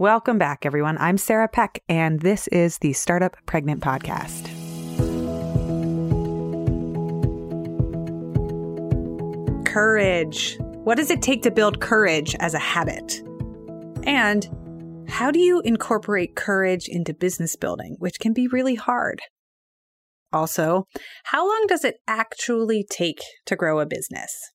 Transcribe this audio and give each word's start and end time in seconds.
Welcome 0.00 0.38
back, 0.38 0.64
everyone. 0.64 0.96
I'm 0.96 1.18
Sarah 1.18 1.46
Peck, 1.46 1.82
and 1.86 2.20
this 2.20 2.48
is 2.48 2.78
the 2.78 2.94
Startup 2.94 3.36
Pregnant 3.44 3.82
Podcast. 3.82 4.46
Courage. 9.66 10.56
What 10.58 10.96
does 10.96 11.10
it 11.10 11.20
take 11.20 11.42
to 11.42 11.50
build 11.50 11.82
courage 11.82 12.34
as 12.40 12.54
a 12.54 12.58
habit? 12.58 13.20
And 14.04 15.04
how 15.06 15.30
do 15.30 15.38
you 15.38 15.60
incorporate 15.66 16.34
courage 16.34 16.88
into 16.88 17.12
business 17.12 17.54
building, 17.54 17.96
which 17.98 18.18
can 18.18 18.32
be 18.32 18.48
really 18.48 18.76
hard? 18.76 19.20
Also, 20.32 20.86
how 21.24 21.46
long 21.46 21.66
does 21.68 21.84
it 21.84 21.96
actually 22.08 22.86
take 22.90 23.20
to 23.44 23.54
grow 23.54 23.80
a 23.80 23.84
business? 23.84 24.50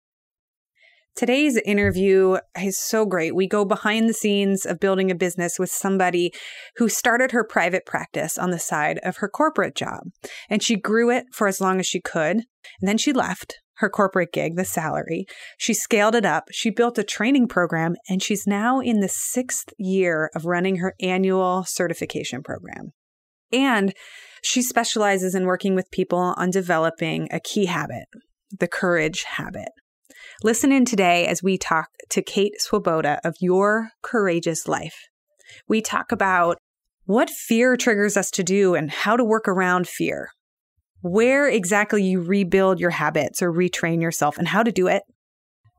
Today's 1.15 1.57
interview 1.65 2.37
is 2.61 2.77
so 2.77 3.05
great. 3.05 3.33
We 3.33 3.47
go 3.47 3.63
behind 3.63 4.09
the 4.09 4.13
scenes 4.13 4.65
of 4.65 4.81
building 4.81 5.09
a 5.09 5.15
business 5.15 5.57
with 5.57 5.71
somebody 5.71 6.33
who 6.75 6.89
started 6.89 7.31
her 7.31 7.45
private 7.45 7.85
practice 7.85 8.37
on 8.37 8.51
the 8.51 8.59
side 8.59 8.99
of 9.01 9.17
her 9.17 9.29
corporate 9.29 9.75
job. 9.75 10.09
And 10.49 10.61
she 10.61 10.75
grew 10.75 11.09
it 11.09 11.27
for 11.31 11.47
as 11.47 11.61
long 11.61 11.79
as 11.79 11.85
she 11.85 12.01
could. 12.01 12.37
And 12.81 12.87
then 12.87 12.97
she 12.97 13.13
left 13.13 13.55
her 13.77 13.89
corporate 13.89 14.33
gig, 14.33 14.57
the 14.57 14.65
salary. 14.65 15.25
She 15.57 15.73
scaled 15.73 16.15
it 16.15 16.25
up. 16.25 16.49
She 16.51 16.69
built 16.69 16.97
a 16.97 17.03
training 17.03 17.47
program, 17.47 17.95
and 18.09 18.21
she's 18.21 18.45
now 18.45 18.81
in 18.81 18.99
the 18.99 19.09
sixth 19.09 19.69
year 19.77 20.29
of 20.35 20.45
running 20.45 20.77
her 20.77 20.95
annual 20.99 21.63
certification 21.65 22.43
program. 22.43 22.91
And 23.53 23.93
she 24.43 24.61
specializes 24.61 25.33
in 25.33 25.45
working 25.45 25.75
with 25.75 25.91
people 25.91 26.33
on 26.37 26.51
developing 26.51 27.29
a 27.31 27.39
key 27.39 27.65
habit, 27.65 28.05
the 28.51 28.67
courage 28.67 29.23
habit. 29.23 29.69
Listen 30.43 30.73
in 30.73 30.83
today 30.83 31.25
as 31.27 31.41
we 31.41 31.57
talk 31.57 31.87
to 32.09 32.21
Kate 32.21 32.59
Swoboda 32.59 33.21
of 33.23 33.35
Your 33.39 33.91
Courageous 34.01 34.67
Life. 34.67 35.07
We 35.69 35.81
talk 35.81 36.11
about 36.11 36.57
what 37.05 37.29
fear 37.29 37.77
triggers 37.77 38.17
us 38.17 38.29
to 38.31 38.43
do 38.43 38.75
and 38.75 38.91
how 38.91 39.15
to 39.15 39.23
work 39.23 39.47
around 39.47 39.87
fear, 39.87 40.29
where 41.01 41.47
exactly 41.47 42.03
you 42.03 42.19
rebuild 42.19 42.81
your 42.81 42.89
habits 42.89 43.41
or 43.41 43.49
retrain 43.49 44.01
yourself 44.01 44.37
and 44.37 44.49
how 44.49 44.61
to 44.61 44.73
do 44.73 44.87
it, 44.87 45.03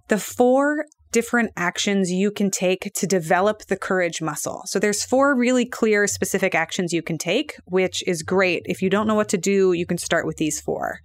the 0.09 0.19
four 0.19 0.87
different 1.13 1.51
actions 1.57 2.11
you 2.11 2.31
can 2.31 2.51
take 2.51 2.91
to 2.95 3.07
develop 3.07 3.67
the 3.67 3.77
courage 3.77 4.23
muscle. 4.23 4.63
So 4.67 4.79
there's 4.79 5.05
four 5.05 5.37
really 5.37 5.67
clear 5.67 6.07
specific 6.07 6.55
actions 6.55 6.95
you 6.95 7.03
can 7.03 7.19
take, 7.19 7.57
which 7.67 8.03
is 8.07 8.23
great. 8.23 8.63
If 8.65 8.81
you 8.81 8.89
don't 8.89 9.07
know 9.07 9.15
what 9.15 9.29
to 9.31 9.39
do, 9.39 9.75
you 9.75 9.85
can 9.85 9.99
start 9.99 10.27
with 10.27 10.39
these 10.39 10.63
four. 10.63 11.01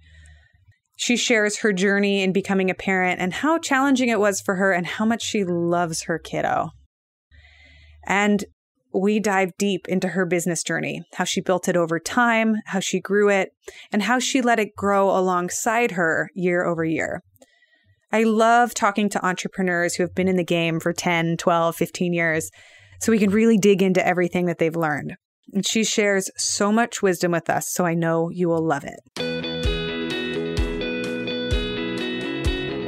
She 0.96 1.16
shares 1.16 1.58
her 1.58 1.72
journey 1.72 2.22
in 2.22 2.32
becoming 2.32 2.70
a 2.70 2.74
parent 2.74 3.20
and 3.20 3.32
how 3.32 3.58
challenging 3.58 4.08
it 4.08 4.20
was 4.20 4.40
for 4.40 4.56
her 4.56 4.72
and 4.72 4.86
how 4.86 5.04
much 5.04 5.22
she 5.22 5.44
loves 5.44 6.02
her 6.02 6.18
kiddo. 6.18 6.70
And 8.06 8.44
we 8.94 9.20
dive 9.20 9.52
deep 9.58 9.88
into 9.88 10.08
her 10.08 10.26
business 10.26 10.62
journey, 10.62 11.02
how 11.14 11.24
she 11.24 11.40
built 11.40 11.68
it 11.68 11.76
over 11.76 11.98
time, 11.98 12.56
how 12.66 12.80
she 12.80 13.00
grew 13.00 13.30
it, 13.30 13.50
and 13.90 14.02
how 14.02 14.18
she 14.18 14.42
let 14.42 14.60
it 14.60 14.76
grow 14.76 15.10
alongside 15.10 15.92
her 15.92 16.30
year 16.34 16.64
over 16.64 16.84
year. 16.84 17.22
I 18.12 18.24
love 18.24 18.74
talking 18.74 19.08
to 19.10 19.24
entrepreneurs 19.24 19.94
who 19.94 20.02
have 20.02 20.14
been 20.14 20.28
in 20.28 20.36
the 20.36 20.44
game 20.44 20.78
for 20.80 20.92
10, 20.92 21.38
12, 21.38 21.74
15 21.74 22.12
years 22.12 22.50
so 23.00 23.10
we 23.10 23.18
can 23.18 23.30
really 23.30 23.56
dig 23.56 23.82
into 23.82 24.06
everything 24.06 24.46
that 24.46 24.58
they've 24.58 24.76
learned. 24.76 25.16
And 25.52 25.66
she 25.66 25.84
shares 25.84 26.30
so 26.36 26.70
much 26.70 27.02
wisdom 27.02 27.32
with 27.32 27.50
us, 27.50 27.68
so 27.72 27.84
I 27.84 27.94
know 27.94 28.28
you 28.30 28.48
will 28.48 28.64
love 28.64 28.84
it. 28.84 29.31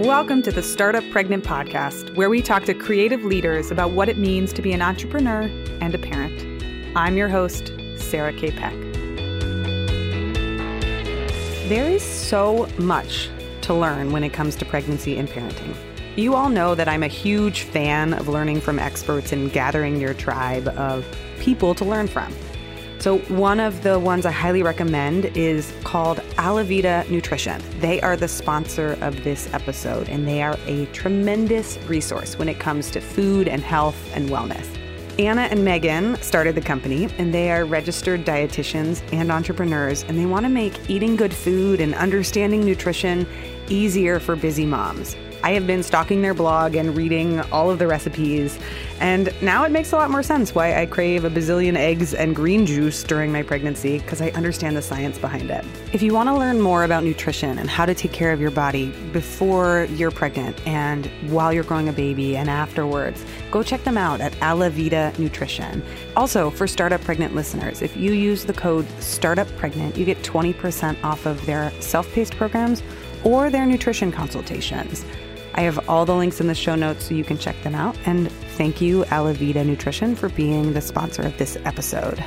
Welcome 0.00 0.42
to 0.42 0.50
the 0.50 0.60
Startup 0.60 1.08
Pregnant 1.12 1.44
Podcast, 1.44 2.16
where 2.16 2.28
we 2.28 2.42
talk 2.42 2.64
to 2.64 2.74
creative 2.74 3.22
leaders 3.22 3.70
about 3.70 3.92
what 3.92 4.08
it 4.08 4.18
means 4.18 4.52
to 4.54 4.60
be 4.60 4.72
an 4.72 4.82
entrepreneur 4.82 5.42
and 5.80 5.94
a 5.94 5.98
parent. 5.98 6.64
I'm 6.96 7.16
your 7.16 7.28
host, 7.28 7.72
Sarah 7.96 8.32
K. 8.32 8.50
Peck. 8.50 8.74
There 11.68 11.88
is 11.88 12.02
so 12.02 12.66
much 12.76 13.30
to 13.60 13.72
learn 13.72 14.10
when 14.10 14.24
it 14.24 14.30
comes 14.30 14.56
to 14.56 14.64
pregnancy 14.64 15.16
and 15.16 15.28
parenting. 15.28 15.76
You 16.16 16.34
all 16.34 16.48
know 16.48 16.74
that 16.74 16.88
I'm 16.88 17.04
a 17.04 17.08
huge 17.08 17.62
fan 17.62 18.14
of 18.14 18.26
learning 18.26 18.62
from 18.62 18.80
experts 18.80 19.30
and 19.30 19.52
gathering 19.52 20.00
your 20.00 20.12
tribe 20.12 20.66
of 20.70 21.06
people 21.38 21.72
to 21.76 21.84
learn 21.84 22.08
from. 22.08 22.34
So, 23.04 23.18
one 23.28 23.60
of 23.60 23.82
the 23.82 23.98
ones 23.98 24.24
I 24.24 24.30
highly 24.30 24.62
recommend 24.62 25.26
is 25.36 25.74
called 25.84 26.20
Alavita 26.38 27.06
Nutrition. 27.10 27.60
They 27.80 28.00
are 28.00 28.16
the 28.16 28.28
sponsor 28.28 28.96
of 29.02 29.24
this 29.24 29.52
episode, 29.52 30.08
and 30.08 30.26
they 30.26 30.42
are 30.42 30.56
a 30.64 30.86
tremendous 30.86 31.76
resource 31.86 32.38
when 32.38 32.48
it 32.48 32.58
comes 32.58 32.90
to 32.92 33.02
food 33.02 33.46
and 33.46 33.60
health 33.60 34.10
and 34.14 34.30
wellness. 34.30 34.66
Anna 35.18 35.42
and 35.42 35.62
Megan 35.62 36.16
started 36.22 36.54
the 36.54 36.62
company, 36.62 37.10
and 37.18 37.34
they 37.34 37.50
are 37.50 37.66
registered 37.66 38.24
dietitians 38.24 39.02
and 39.12 39.30
entrepreneurs, 39.30 40.02
and 40.04 40.18
they 40.18 40.24
want 40.24 40.46
to 40.46 40.50
make 40.50 40.88
eating 40.88 41.14
good 41.14 41.34
food 41.34 41.82
and 41.82 41.94
understanding 41.96 42.64
nutrition 42.64 43.26
easier 43.68 44.18
for 44.18 44.34
busy 44.34 44.64
moms. 44.64 45.14
I 45.44 45.50
have 45.50 45.66
been 45.66 45.82
stalking 45.82 46.22
their 46.22 46.32
blog 46.32 46.74
and 46.74 46.96
reading 46.96 47.38
all 47.52 47.70
of 47.70 47.78
the 47.78 47.86
recipes, 47.86 48.58
and 48.98 49.30
now 49.42 49.64
it 49.64 49.72
makes 49.72 49.92
a 49.92 49.96
lot 49.96 50.10
more 50.10 50.22
sense 50.22 50.54
why 50.54 50.80
I 50.80 50.86
crave 50.86 51.26
a 51.26 51.28
bazillion 51.28 51.76
eggs 51.76 52.14
and 52.14 52.34
green 52.34 52.64
juice 52.64 53.02
during 53.02 53.30
my 53.30 53.42
pregnancy 53.42 53.98
because 53.98 54.22
I 54.22 54.30
understand 54.30 54.74
the 54.74 54.80
science 54.80 55.18
behind 55.18 55.50
it. 55.50 55.62
If 55.92 56.00
you 56.00 56.14
want 56.14 56.30
to 56.30 56.34
learn 56.34 56.62
more 56.62 56.84
about 56.84 57.04
nutrition 57.04 57.58
and 57.58 57.68
how 57.68 57.84
to 57.84 57.94
take 57.94 58.10
care 58.10 58.32
of 58.32 58.40
your 58.40 58.52
body 58.52 58.90
before 59.12 59.86
you're 59.90 60.10
pregnant 60.10 60.66
and 60.66 61.10
while 61.30 61.52
you're 61.52 61.62
growing 61.62 61.90
a 61.90 61.92
baby 61.92 62.38
and 62.38 62.48
afterwards, 62.48 63.22
go 63.50 63.62
check 63.62 63.84
them 63.84 63.98
out 63.98 64.22
at 64.22 64.32
Alavita 64.40 65.18
Nutrition. 65.18 65.82
Also, 66.16 66.48
for 66.48 66.66
Startup 66.66 67.02
Pregnant 67.02 67.34
listeners, 67.34 67.82
if 67.82 67.94
you 67.98 68.12
use 68.12 68.46
the 68.46 68.54
code 68.54 68.86
Startup 68.98 69.46
Pregnant, 69.58 69.98
you 69.98 70.06
get 70.06 70.22
20% 70.22 71.04
off 71.04 71.26
of 71.26 71.44
their 71.44 71.70
self 71.82 72.10
paced 72.14 72.34
programs 72.34 72.82
or 73.24 73.50
their 73.50 73.66
nutrition 73.66 74.10
consultations. 74.10 75.04
I 75.56 75.62
have 75.62 75.88
all 75.88 76.04
the 76.04 76.14
links 76.14 76.40
in 76.40 76.48
the 76.48 76.54
show 76.54 76.74
notes 76.74 77.04
so 77.04 77.14
you 77.14 77.22
can 77.22 77.38
check 77.38 77.60
them 77.62 77.76
out. 77.76 77.96
And 78.06 78.30
thank 78.56 78.80
you, 78.80 79.04
Alavita 79.04 79.64
Nutrition, 79.64 80.16
for 80.16 80.28
being 80.28 80.72
the 80.72 80.80
sponsor 80.80 81.22
of 81.22 81.38
this 81.38 81.56
episode. 81.64 82.22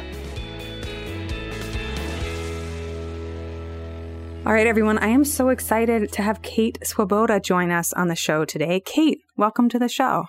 All 4.45 4.53
right, 4.53 4.65
everyone, 4.65 4.97
I 4.99 5.07
am 5.07 5.25
so 5.25 5.49
excited 5.49 6.13
to 6.13 6.21
have 6.21 6.41
Kate 6.41 6.77
Swoboda 6.87 7.41
join 7.41 7.69
us 7.69 7.91
on 7.91 8.07
the 8.07 8.15
show 8.15 8.45
today. 8.45 8.79
Kate, 8.79 9.19
welcome 9.35 9.67
to 9.69 9.79
the 9.79 9.89
show. 9.89 10.23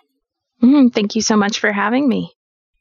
Mm, 0.60 0.92
thank 0.92 1.14
you 1.14 1.22
so 1.22 1.37
much 1.37 1.60
for 1.60 1.70
having 1.70 2.08
me. 2.08 2.32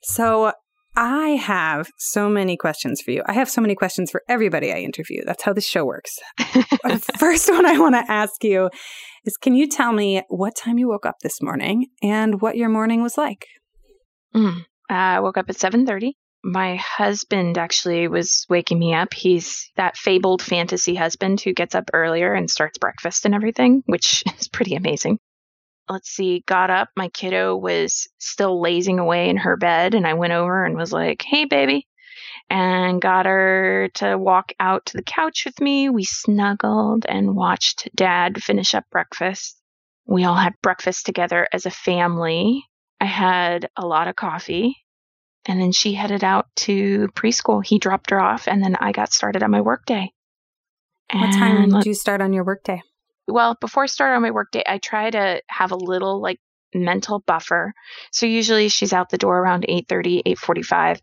So, 0.01 0.51
I 0.95 1.29
have 1.35 1.91
so 1.99 2.27
many 2.27 2.57
questions 2.57 3.01
for 3.01 3.11
you. 3.11 3.21
I 3.27 3.33
have 3.33 3.51
so 3.51 3.61
many 3.61 3.75
questions 3.75 4.09
for 4.09 4.23
everybody 4.27 4.73
I 4.73 4.77
interview. 4.77 5.21
That's 5.23 5.43
how 5.43 5.53
this 5.53 5.67
show 5.67 5.85
works. 5.85 6.17
the 6.39 7.13
first 7.19 7.47
one 7.51 7.67
I 7.67 7.77
want 7.77 7.93
to 7.93 8.11
ask 8.11 8.43
you 8.43 8.71
is 9.27 9.37
can 9.37 9.53
you 9.53 9.67
tell 9.67 9.91
me 9.91 10.23
what 10.29 10.55
time 10.55 10.77
you 10.77 10.87
woke 10.87 11.05
up 11.05 11.19
this 11.21 11.41
morning 11.41 11.87
and 12.01 12.41
what 12.41 12.57
your 12.57 12.69
morning 12.69 13.03
was 13.03 13.17
like? 13.17 13.45
Mm, 14.35 14.65
I 14.89 15.19
woke 15.19 15.37
up 15.37 15.49
at 15.49 15.57
7:30. 15.57 16.13
My 16.43 16.75
husband 16.75 17.57
actually 17.57 18.07
was 18.07 18.45
waking 18.49 18.79
me 18.79 18.93
up. 18.93 19.13
He's 19.13 19.69
that 19.75 19.97
fabled 19.97 20.41
fantasy 20.41 20.95
husband 20.95 21.41
who 21.41 21.53
gets 21.53 21.75
up 21.75 21.89
earlier 21.93 22.33
and 22.33 22.49
starts 22.49 22.77
breakfast 22.77 23.25
and 23.25 23.35
everything, 23.35 23.83
which 23.85 24.23
is 24.39 24.47
pretty 24.47 24.75
amazing 24.75 25.19
let's 25.89 26.09
see, 26.09 26.43
got 26.45 26.69
up. 26.69 26.89
My 26.95 27.09
kiddo 27.09 27.55
was 27.55 28.07
still 28.17 28.61
lazing 28.61 28.99
away 28.99 29.29
in 29.29 29.37
her 29.37 29.57
bed, 29.57 29.93
and 29.93 30.05
I 30.05 30.15
went 30.15 30.33
over 30.33 30.65
and 30.65 30.75
was 30.75 30.91
like, 30.91 31.23
hey, 31.25 31.45
baby, 31.45 31.87
and 32.49 33.01
got 33.01 33.25
her 33.25 33.89
to 33.95 34.17
walk 34.17 34.53
out 34.59 34.85
to 34.87 34.97
the 34.97 35.03
couch 35.03 35.43
with 35.45 35.59
me. 35.59 35.89
We 35.89 36.03
snuggled 36.03 37.05
and 37.07 37.35
watched 37.35 37.89
dad 37.95 38.41
finish 38.41 38.73
up 38.73 38.85
breakfast. 38.91 39.57
We 40.05 40.23
all 40.23 40.35
had 40.35 40.53
breakfast 40.61 41.05
together 41.05 41.47
as 41.51 41.65
a 41.65 41.71
family. 41.71 42.63
I 42.99 43.05
had 43.05 43.69
a 43.75 43.85
lot 43.85 44.07
of 44.07 44.15
coffee. 44.15 44.77
And 45.45 45.61
then 45.61 45.71
she 45.71 45.93
headed 45.93 46.23
out 46.23 46.47
to 46.57 47.07
preschool. 47.09 47.65
He 47.65 47.79
dropped 47.79 48.09
her 48.09 48.19
off, 48.19 48.47
and 48.47 48.61
then 48.61 48.75
I 48.75 48.91
got 48.91 49.13
started 49.13 49.43
on 49.43 49.51
my 49.51 49.61
workday. 49.61 50.11
What 51.13 51.31
time 51.31 51.69
did 51.69 51.85
you 51.85 51.93
start 51.93 52.19
on 52.19 52.33
your 52.33 52.43
workday? 52.43 52.81
well, 53.27 53.57
before 53.59 53.83
I 53.83 53.87
start 53.87 54.15
on 54.15 54.21
my 54.21 54.31
workday, 54.31 54.63
I 54.65 54.77
try 54.77 55.09
to 55.09 55.41
have 55.47 55.71
a 55.71 55.75
little 55.75 56.21
like 56.21 56.39
mental 56.73 57.19
buffer. 57.25 57.73
So 58.11 58.25
usually 58.25 58.69
she's 58.69 58.93
out 58.93 59.09
the 59.09 59.17
door 59.17 59.37
around 59.37 59.65
8:30, 59.67 60.21
8:45, 60.25 60.99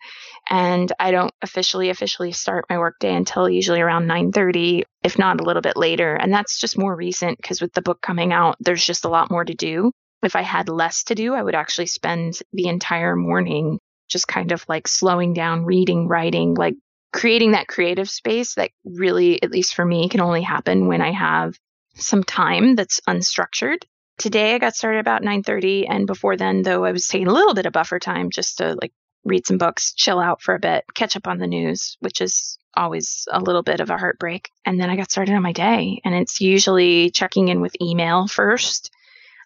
and 0.49 0.93
I 0.99 1.11
don't 1.11 1.32
officially 1.43 1.90
officially 1.90 2.32
start 2.32 2.66
my 2.69 2.78
workday 2.78 3.14
until 3.14 3.49
usually 3.49 3.81
around 3.81 4.06
9:30, 4.06 4.84
if 5.02 5.19
not 5.19 5.40
a 5.40 5.44
little 5.44 5.62
bit 5.62 5.76
later. 5.76 6.14
And 6.14 6.32
that's 6.32 6.61
just 6.61 6.78
more 6.78 6.94
recent 6.94 7.38
because 7.38 7.61
with 7.61 7.72
the 7.72 7.82
book 7.82 8.00
coming 8.00 8.32
out, 8.32 8.56
there's 8.61 8.84
just 8.84 9.05
a 9.05 9.11
lot 9.11 9.31
more 9.31 9.44
to 9.44 9.55
do. 9.55 9.93
If 10.22 10.37
I 10.37 10.43
had 10.43 10.69
less 10.69 11.05
to 11.05 11.14
do, 11.14 11.34
I 11.34 11.43
would 11.43 11.55
actually 11.55 11.87
spend 11.87 12.38
the 12.52 12.69
entire 12.69 13.14
morning 13.16 13.78
just 14.08 14.28
kind 14.28 14.52
of 14.52 14.64
like 14.69 14.88
slowing 14.88 15.34
down, 15.34 15.64
reading, 15.64 16.08
writing, 16.08 16.55
like 16.55 16.75
creating 17.12 17.52
that 17.52 17.69
creative 17.69 18.11
space 18.11 18.55
that 18.55 18.70
really 18.84 19.43
at 19.43 19.50
least 19.50 19.75
for 19.75 19.84
me 19.84 20.08
can 20.08 20.20
only 20.20 20.43
happen 20.43 20.88
when 20.88 21.00
I 21.00 21.12
have 21.12 21.55
some 21.94 22.25
time 22.25 22.75
that's 22.75 23.00
unstructured. 23.08 23.78
Today 24.19 24.55
I 24.55 24.58
got 24.58 24.76
started 24.76 25.00
about 25.00 25.22
9:30 25.22 25.87
and 25.88 26.06
before 26.06 26.37
then 26.37 26.62
though 26.62 26.84
I 26.84 26.93
was 26.93 27.08
taking 27.08 27.26
a 27.26 27.32
little 27.32 27.55
bit 27.55 27.66
of 27.66 27.72
buffer 27.72 27.99
time 27.99 28.31
just 28.31 28.58
to 28.58 28.75
like 28.81 28.93
read 29.25 29.46
some 29.46 29.58
books, 29.58 29.94
chill 29.94 30.20
out 30.20 30.43
for 30.43 30.55
a 30.55 30.61
bit, 30.61 30.84
catch 30.94 31.16
up 31.16 31.26
on 31.26 31.38
the 31.38 31.46
news, 31.46 31.96
which 32.00 32.20
is 32.20 32.58
always 32.76 33.26
a 33.31 33.40
little 33.40 33.62
bit 33.62 33.81
of 33.81 33.90
a 33.90 33.99
heartbreak. 33.99 34.50
And 34.64 34.81
then 34.81 34.90
I 34.90 34.96
got 34.96 35.11
started 35.11 35.34
on 35.34 35.43
my 35.43 35.52
day. 35.52 36.00
And 36.05 36.14
it's 36.14 36.40
usually 36.40 37.11
checking 37.11 37.49
in 37.49 37.61
with 37.61 37.81
email 37.81 38.26
first. 38.26 38.90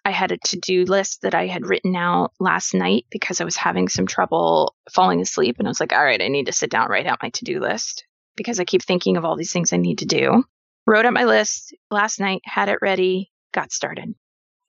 I 0.05 0.11
had 0.11 0.31
a 0.31 0.37
to 0.37 0.59
do 0.59 0.85
list 0.85 1.21
that 1.21 1.35
I 1.35 1.47
had 1.47 1.67
written 1.67 1.95
out 1.95 2.33
last 2.39 2.73
night 2.73 3.05
because 3.09 3.41
I 3.41 3.45
was 3.45 3.57
having 3.57 3.89
some 3.89 4.07
trouble 4.07 4.75
falling 4.91 5.21
asleep. 5.21 5.57
And 5.59 5.67
I 5.67 5.71
was 5.71 5.79
like, 5.79 5.93
all 5.93 6.03
right, 6.03 6.21
I 6.21 6.27
need 6.27 6.47
to 6.47 6.53
sit 6.53 6.69
down, 6.69 6.89
write 6.89 7.07
out 7.07 7.19
my 7.21 7.29
to 7.29 7.45
do 7.45 7.59
list 7.59 8.05
because 8.35 8.59
I 8.59 8.65
keep 8.65 8.81
thinking 8.81 9.17
of 9.17 9.25
all 9.25 9.35
these 9.35 9.51
things 9.51 9.73
I 9.73 9.77
need 9.77 9.99
to 9.99 10.05
do. 10.05 10.43
Wrote 10.85 11.05
up 11.05 11.13
my 11.13 11.25
list 11.25 11.75
last 11.91 12.19
night, 12.19 12.41
had 12.45 12.69
it 12.69 12.79
ready, 12.81 13.31
got 13.53 13.71
started. 13.71 14.15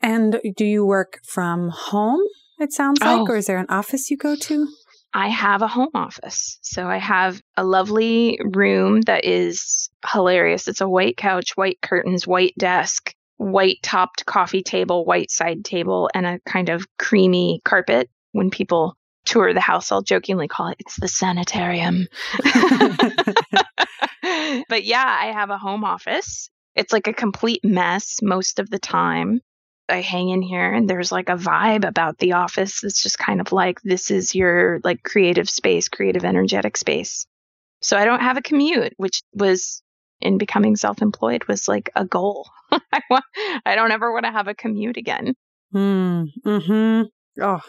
And 0.03 0.41
do 0.57 0.65
you 0.65 0.85
work 0.85 1.21
from 1.25 1.69
home, 1.69 2.21
it 2.59 2.73
sounds 2.73 3.01
like, 3.01 3.21
oh. 3.21 3.27
or 3.27 3.37
is 3.37 3.47
there 3.47 3.59
an 3.59 3.67
office 3.69 4.11
you 4.11 4.17
go 4.17 4.35
to? 4.35 4.67
I 5.13 5.29
have 5.29 5.63
a 5.63 5.69
home 5.69 5.91
office. 5.95 6.59
So 6.63 6.87
I 6.87 6.99
have 6.99 7.41
a 7.57 7.65
lovely 7.65 8.39
room 8.43 9.01
that 9.03 9.25
is 9.25 9.91
hilarious. 10.13 10.69
It's 10.69 10.81
a 10.81 10.89
white 10.89 11.17
couch, 11.17 11.57
white 11.57 11.81
curtains, 11.83 12.27
white 12.27 12.55
desk, 12.57 13.13
white 13.37 13.79
topped 13.83 14.25
coffee 14.27 14.63
table, 14.63 15.05
white 15.05 15.31
side 15.31 15.65
table, 15.65 16.11
and 16.15 16.27
a 16.27 16.41
kind 16.47 16.69
of 16.69 16.87
creamy 16.99 17.61
carpet. 17.65 18.09
When 18.33 18.51
people 18.51 18.97
tour 19.25 19.53
the 19.53 19.61
house, 19.61 19.91
I'll 19.91 20.03
jokingly 20.03 20.47
call 20.47 20.69
it 20.69 20.77
it's 20.79 21.01
the 21.01 21.09
sanitarium. 21.09 22.07
but 24.69 24.85
yeah, 24.85 25.05
I 25.05 25.33
have 25.33 25.51
a 25.51 25.59
home 25.59 25.85
office. 25.85 26.49
It's 26.77 26.93
like 26.93 27.09
a 27.09 27.13
complete 27.13 27.65
mess 27.65 28.19
most 28.23 28.61
of 28.61 28.71
the 28.71 28.79
time. 28.79 29.41
I 29.91 30.01
hang 30.01 30.29
in 30.31 30.43
here 30.43 30.73
and 30.73 30.89
there's 30.89 31.13
like 31.13 31.29
a 31.29 31.37
vibe 31.37 31.87
about 31.87 32.19
the 32.19 32.35
office 32.35 32.81
that's 32.81 33.03
just 33.03 33.19
kind 33.19 33.41
of 33.41 33.53
like 33.53 33.81
this 33.83 34.11
is 34.11 34.35
your 34.35 34.81
like 34.85 35.03
creative 35.03 35.49
space, 35.51 35.89
creative 35.89 36.25
energetic 36.25 36.77
space. 36.77 37.27
So 37.83 37.97
I 37.97 38.05
don't 38.05 38.21
have 38.21 38.37
a 38.37 38.43
commute, 38.43 38.95
which 38.97 39.23
was 39.35 39.83
in 40.21 40.39
becoming 40.39 40.77
self-employed 40.77 41.45
was 41.45 41.67
like 41.67 41.91
a 41.97 42.05
goal. 42.05 42.49
I 42.73 43.01
want 43.11 43.25
I 43.65 43.75
don't 43.75 43.93
ever 43.93 44.13
want 44.13 44.27
to 44.27 44.33
have 44.33 44.49
a 44.49 44.55
commute 44.55 44.97
again. 44.97 45.35
Hmm. 45.73 46.25
Mhm. 46.45 47.07
Oh. 47.41 47.61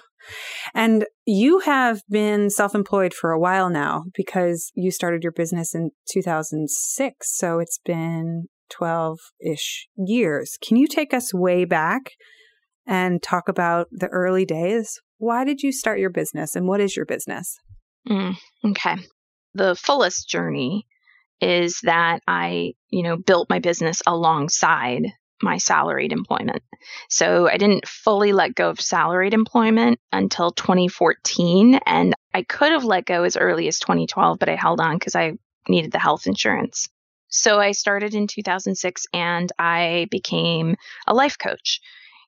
And 0.74 1.06
you 1.26 1.60
have 1.60 2.02
been 2.10 2.50
self-employed 2.50 3.14
for 3.14 3.32
a 3.32 3.40
while 3.40 3.70
now 3.70 4.04
because 4.16 4.72
you 4.76 4.92
started 4.92 5.24
your 5.24 5.32
business 5.32 5.74
in 5.74 5.92
2006, 6.12 7.38
so 7.38 7.60
it's 7.60 7.80
been 7.84 8.46
12 8.72 9.20
ish 9.40 9.88
years. 9.96 10.58
Can 10.62 10.78
you 10.78 10.88
take 10.88 11.14
us 11.14 11.34
way 11.34 11.66
back 11.66 12.12
and 12.88 13.22
talk 13.22 13.48
about 13.48 13.88
the 13.92 14.08
early 14.08 14.46
days? 14.46 15.00
Why 15.18 15.44
did 15.44 15.62
you 15.62 15.72
start 15.72 16.00
your 16.00 16.10
business 16.10 16.56
and 16.56 16.68
what 16.68 16.82
is 16.82 16.96
your 16.96 17.06
business? 17.06 17.58
Mm, 18.10 18.36
okay. 18.66 18.96
The 19.54 19.76
fullest 19.76 20.28
journey 20.28 20.88
is 21.40 21.80
that 21.84 22.20
I, 22.28 22.74
you 22.90 23.04
know, 23.04 23.18
built 23.18 23.50
my 23.50 23.60
business 23.60 24.02
alongside 24.08 25.04
my 25.44 25.58
salaried 25.58 26.12
employment. 26.12 26.62
So 27.10 27.48
I 27.48 27.58
didn't 27.58 27.88
fully 27.88 28.32
let 28.32 28.56
go 28.56 28.70
of 28.70 28.80
salaried 28.80 29.34
employment 29.34 30.00
until 30.12 30.52
2014. 30.52 31.80
And 31.86 32.14
I 32.34 32.44
could 32.44 32.72
have 32.72 32.84
let 32.84 33.06
go 33.06 33.24
as 33.24 33.38
early 33.38 33.68
as 33.68 33.80
2012, 33.80 34.40
but 34.40 34.50
I 34.50 34.56
held 34.56 34.80
on 34.80 34.98
because 34.98 35.16
I 35.16 35.34
needed 35.68 35.92
the 35.92 36.00
health 36.00 36.28
insurance. 36.28 36.90
So 37.32 37.60
I 37.60 37.72
started 37.72 38.14
in 38.14 38.28
2006 38.28 39.06
and 39.14 39.52
I 39.58 40.08
became 40.12 40.76
a 41.08 41.14
life 41.14 41.38
coach. 41.40 41.80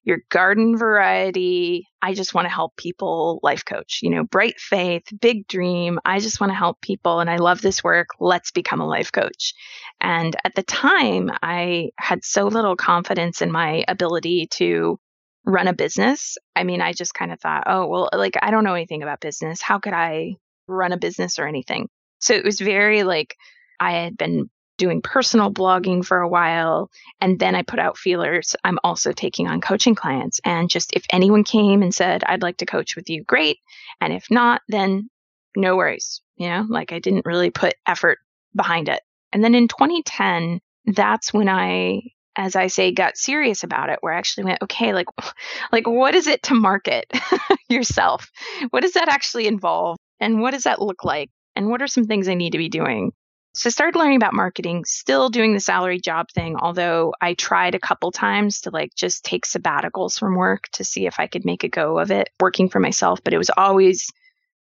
Your 0.05 0.19
garden 0.29 0.77
variety, 0.77 1.87
I 2.01 2.13
just 2.13 2.33
want 2.33 2.45
to 2.45 2.53
help 2.53 2.75
people 2.75 3.39
life 3.43 3.63
coach. 3.63 3.99
You 4.01 4.09
know, 4.09 4.23
bright 4.23 4.59
faith, 4.59 5.03
big 5.21 5.47
dream. 5.47 5.99
I 6.03 6.19
just 6.19 6.41
want 6.41 6.51
to 6.51 6.57
help 6.57 6.81
people 6.81 7.19
and 7.19 7.29
I 7.29 7.37
love 7.37 7.61
this 7.61 7.83
work. 7.83 8.07
Let's 8.19 8.51
become 8.51 8.81
a 8.81 8.87
life 8.87 9.11
coach. 9.11 9.53
And 10.01 10.35
at 10.43 10.55
the 10.55 10.63
time, 10.63 11.31
I 11.41 11.91
had 11.97 12.25
so 12.25 12.47
little 12.47 12.75
confidence 12.75 13.41
in 13.41 13.51
my 13.51 13.85
ability 13.87 14.47
to 14.55 14.99
run 15.45 15.67
a 15.67 15.73
business. 15.73 16.37
I 16.55 16.63
mean, 16.63 16.81
I 16.81 16.93
just 16.93 17.13
kind 17.13 17.31
of 17.31 17.39
thought, 17.39 17.63
oh, 17.67 17.87
well, 17.87 18.09
like, 18.13 18.37
I 18.41 18.51
don't 18.51 18.63
know 18.63 18.75
anything 18.75 19.03
about 19.03 19.21
business. 19.21 19.61
How 19.61 19.79
could 19.79 19.93
I 19.93 20.35
run 20.67 20.93
a 20.93 20.97
business 20.97 21.39
or 21.39 21.47
anything? 21.47 21.89
So 22.19 22.33
it 22.33 22.45
was 22.45 22.59
very 22.59 23.03
like, 23.03 23.35
I 23.79 23.91
had 23.93 24.17
been 24.17 24.49
doing 24.77 25.01
personal 25.01 25.51
blogging 25.51 26.03
for 26.03 26.19
a 26.19 26.27
while. 26.27 26.89
And 27.21 27.39
then 27.39 27.55
I 27.55 27.61
put 27.61 27.79
out 27.79 27.97
feelers. 27.97 28.55
I'm 28.63 28.79
also 28.83 29.11
taking 29.11 29.47
on 29.47 29.61
coaching 29.61 29.95
clients. 29.95 30.39
And 30.43 30.69
just 30.69 30.93
if 30.93 31.05
anyone 31.11 31.43
came 31.43 31.81
and 31.81 31.93
said, 31.93 32.23
I'd 32.25 32.41
like 32.41 32.57
to 32.57 32.65
coach 32.65 32.95
with 32.95 33.09
you, 33.09 33.23
great. 33.23 33.59
And 34.01 34.13
if 34.13 34.29
not, 34.31 34.61
then 34.67 35.09
no 35.55 35.75
worries. 35.75 36.21
You 36.35 36.49
know, 36.49 36.65
like 36.67 36.91
I 36.91 36.99
didn't 36.99 37.25
really 37.25 37.51
put 37.51 37.75
effort 37.85 38.19
behind 38.55 38.89
it. 38.89 39.01
And 39.31 39.43
then 39.43 39.55
in 39.55 39.67
2010, 39.67 40.59
that's 40.85 41.33
when 41.33 41.49
I, 41.49 42.01
as 42.35 42.55
I 42.55 42.67
say, 42.67 42.91
got 42.91 43.17
serious 43.17 43.63
about 43.63 43.89
it, 43.89 43.99
where 44.01 44.13
I 44.13 44.17
actually 44.17 44.45
went, 44.45 44.61
okay, 44.63 44.93
like, 44.93 45.07
like 45.71 45.87
what 45.87 46.15
is 46.15 46.27
it 46.27 46.43
to 46.43 46.55
market 46.55 47.05
yourself? 47.69 48.31
What 48.71 48.81
does 48.81 48.93
that 48.93 49.09
actually 49.09 49.47
involve? 49.47 49.97
And 50.19 50.41
what 50.41 50.51
does 50.51 50.63
that 50.63 50.81
look 50.81 51.03
like? 51.03 51.29
And 51.55 51.69
what 51.69 51.81
are 51.81 51.87
some 51.87 52.05
things 52.05 52.27
I 52.27 52.33
need 52.33 52.51
to 52.51 52.57
be 52.57 52.69
doing? 52.69 53.11
So 53.55 53.67
I 53.67 53.71
started 53.71 53.99
learning 53.99 54.17
about 54.17 54.33
marketing, 54.33 54.83
still 54.85 55.29
doing 55.29 55.53
the 55.53 55.59
salary 55.59 55.99
job 55.99 56.31
thing, 56.31 56.55
although 56.57 57.13
I 57.21 57.35
tried 57.35 57.75
a 57.75 57.79
couple 57.79 58.11
times 58.11 58.61
to 58.61 58.71
like 58.71 58.95
just 58.95 59.23
take 59.23 59.45
sabbaticals 59.45 60.17
from 60.17 60.35
work 60.35 60.67
to 60.73 60.83
see 60.83 61.05
if 61.05 61.19
I 61.19 61.27
could 61.27 61.45
make 61.45 61.63
a 61.63 61.69
go 61.69 61.99
of 61.99 62.09
it 62.09 62.31
working 62.39 62.67
for 62.67 62.79
myself, 62.79 63.23
but 63.23 63.31
it 63.31 63.37
was 63.37 63.51
always 63.55 64.11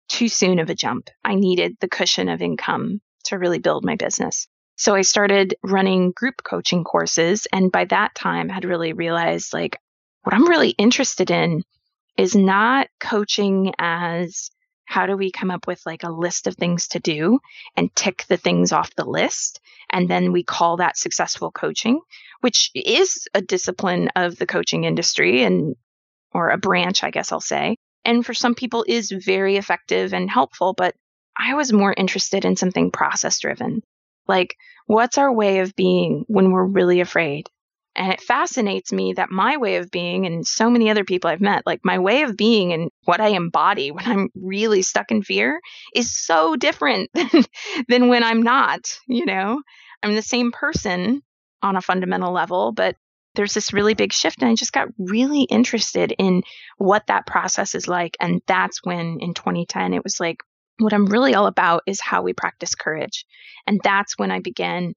too 0.10 0.28
soon 0.28 0.60
of 0.60 0.70
a 0.70 0.76
jump. 0.76 1.10
I 1.24 1.36
needed 1.36 1.78
the 1.80 1.88
cushion 1.88 2.28
of 2.28 2.42
income 2.42 3.00
to 3.26 3.38
really 3.38 3.60
build 3.60 3.86
my 3.86 3.96
business. 3.96 4.50
So 4.76 4.94
I 4.94 5.02
started 5.02 5.56
running 5.64 6.12
group 6.12 6.44
coaching 6.44 6.84
courses 6.84 7.48
and 7.54 7.72
by 7.72 7.86
that 7.86 8.14
time 8.14 8.50
had 8.50 8.66
really 8.66 8.92
realized 8.92 9.54
like 9.54 9.80
what 10.24 10.34
I'm 10.36 10.50
really 10.50 10.72
interested 10.72 11.32
in 11.32 11.64
is 12.18 12.36
not 12.36 12.88
coaching 13.00 13.74
as 13.80 14.52
how 14.92 15.06
do 15.06 15.16
we 15.16 15.32
come 15.32 15.52
up 15.52 15.68
with 15.68 15.82
like 15.86 16.04
a 16.04 16.12
list 16.12 16.48
of 16.48 16.56
things 16.56 16.90
to 16.90 17.00
do 17.00 17.40
and 17.78 17.96
tick 17.96 18.26
the 18.28 18.38
things 18.38 18.72
off 18.72 18.96
the 18.96 19.06
list? 19.06 19.62
And 19.92 20.10
then 20.10 20.32
we 20.32 20.44
call 20.44 20.78
that 20.78 20.98
successful 20.98 21.52
coaching 21.52 22.02
which 22.42 22.72
is 22.76 23.28
a 23.34 23.42
discipline 23.42 24.10
of 24.16 24.36
the 24.38 24.46
coaching 24.46 24.84
industry 24.84 25.44
and 25.44 25.76
or 26.34 26.50
a 26.50 26.58
branch 26.58 27.04
i 27.04 27.12
guess 27.12 27.32
i'll 27.32 27.40
say. 27.40 27.78
And 28.04 28.26
for 28.26 28.34
some 28.34 28.56
people 28.56 28.84
is 28.88 29.12
very 29.12 29.58
effective 29.58 30.14
and 30.14 30.30
helpful 30.30 30.74
but 30.74 30.96
i 31.38 31.54
was 31.54 31.72
more 31.72 31.94
interested 31.96 32.44
in 32.44 32.56
something 32.56 32.92
process 32.92 33.40
driven 33.40 33.82
like 34.28 34.56
what's 34.88 35.18
our 35.18 35.32
way 35.32 35.60
of 35.60 35.76
being 35.76 36.26
when 36.28 36.52
we're 36.52 36.66
really 36.66 37.00
afraid 37.00 37.48
and 37.96 38.14
it 38.14 38.22
fascinates 38.22 38.94
me 38.94 39.14
that 39.14 39.32
my 39.32 39.58
way 39.58 39.76
of 39.76 39.92
being 39.92 40.26
and 40.26 40.48
so 40.48 40.70
many 40.70 40.90
other 40.90 41.04
people 41.04 41.30
I've 41.30 41.42
met, 41.42 41.66
like 41.66 41.82
my 41.84 42.00
way 42.00 42.22
of 42.24 42.38
being 42.38 42.72
and 42.72 42.90
what 43.04 43.20
I 43.20 43.30
embody 43.30 43.92
when 43.92 44.06
I'm 44.06 44.30
really 44.36 44.82
stuck 44.82 45.12
in 45.12 45.24
fear 45.24 45.60
is 45.94 46.16
so 46.16 46.56
different 46.56 47.10
than, 47.14 47.44
than 47.90 48.08
when 48.08 48.24
I'm 48.24 48.42
not, 48.42 49.00
you 49.08 49.26
know? 49.26 49.62
I'm 50.04 50.16
the 50.16 50.22
same 50.22 50.52
person 50.52 51.22
on 51.62 51.76
a 51.76 51.82
fundamental 51.82 52.32
level, 52.32 52.72
but 52.72 52.96
there's 53.36 53.54
this 53.54 53.74
really 53.74 53.94
big 53.94 54.14
shift. 54.14 54.42
And 54.42 54.50
I 54.50 54.56
just 54.56 54.74
got 54.74 54.88
really 54.98 55.44
interested 55.44 56.14
in 56.18 56.44
what 56.78 57.08
that 57.08 57.28
process 57.28 57.76
is 57.76 57.88
like. 57.88 58.18
And 58.20 58.42
that's 58.48 58.80
when 58.84 59.20
in 59.20 59.34
2010, 59.34 59.94
it 59.94 60.04
was 60.04 60.20
like, 60.20 60.38
what 60.80 60.94
I'm 60.94 61.06
really 61.06 61.36
all 61.36 61.46
about 61.46 61.84
is 61.86 62.02
how 62.02 62.24
we 62.24 62.34
practice 62.34 62.74
courage. 62.74 63.26
And 63.68 63.80
that's 63.84 64.18
when 64.18 64.32
I 64.32 64.40
began, 64.40 64.94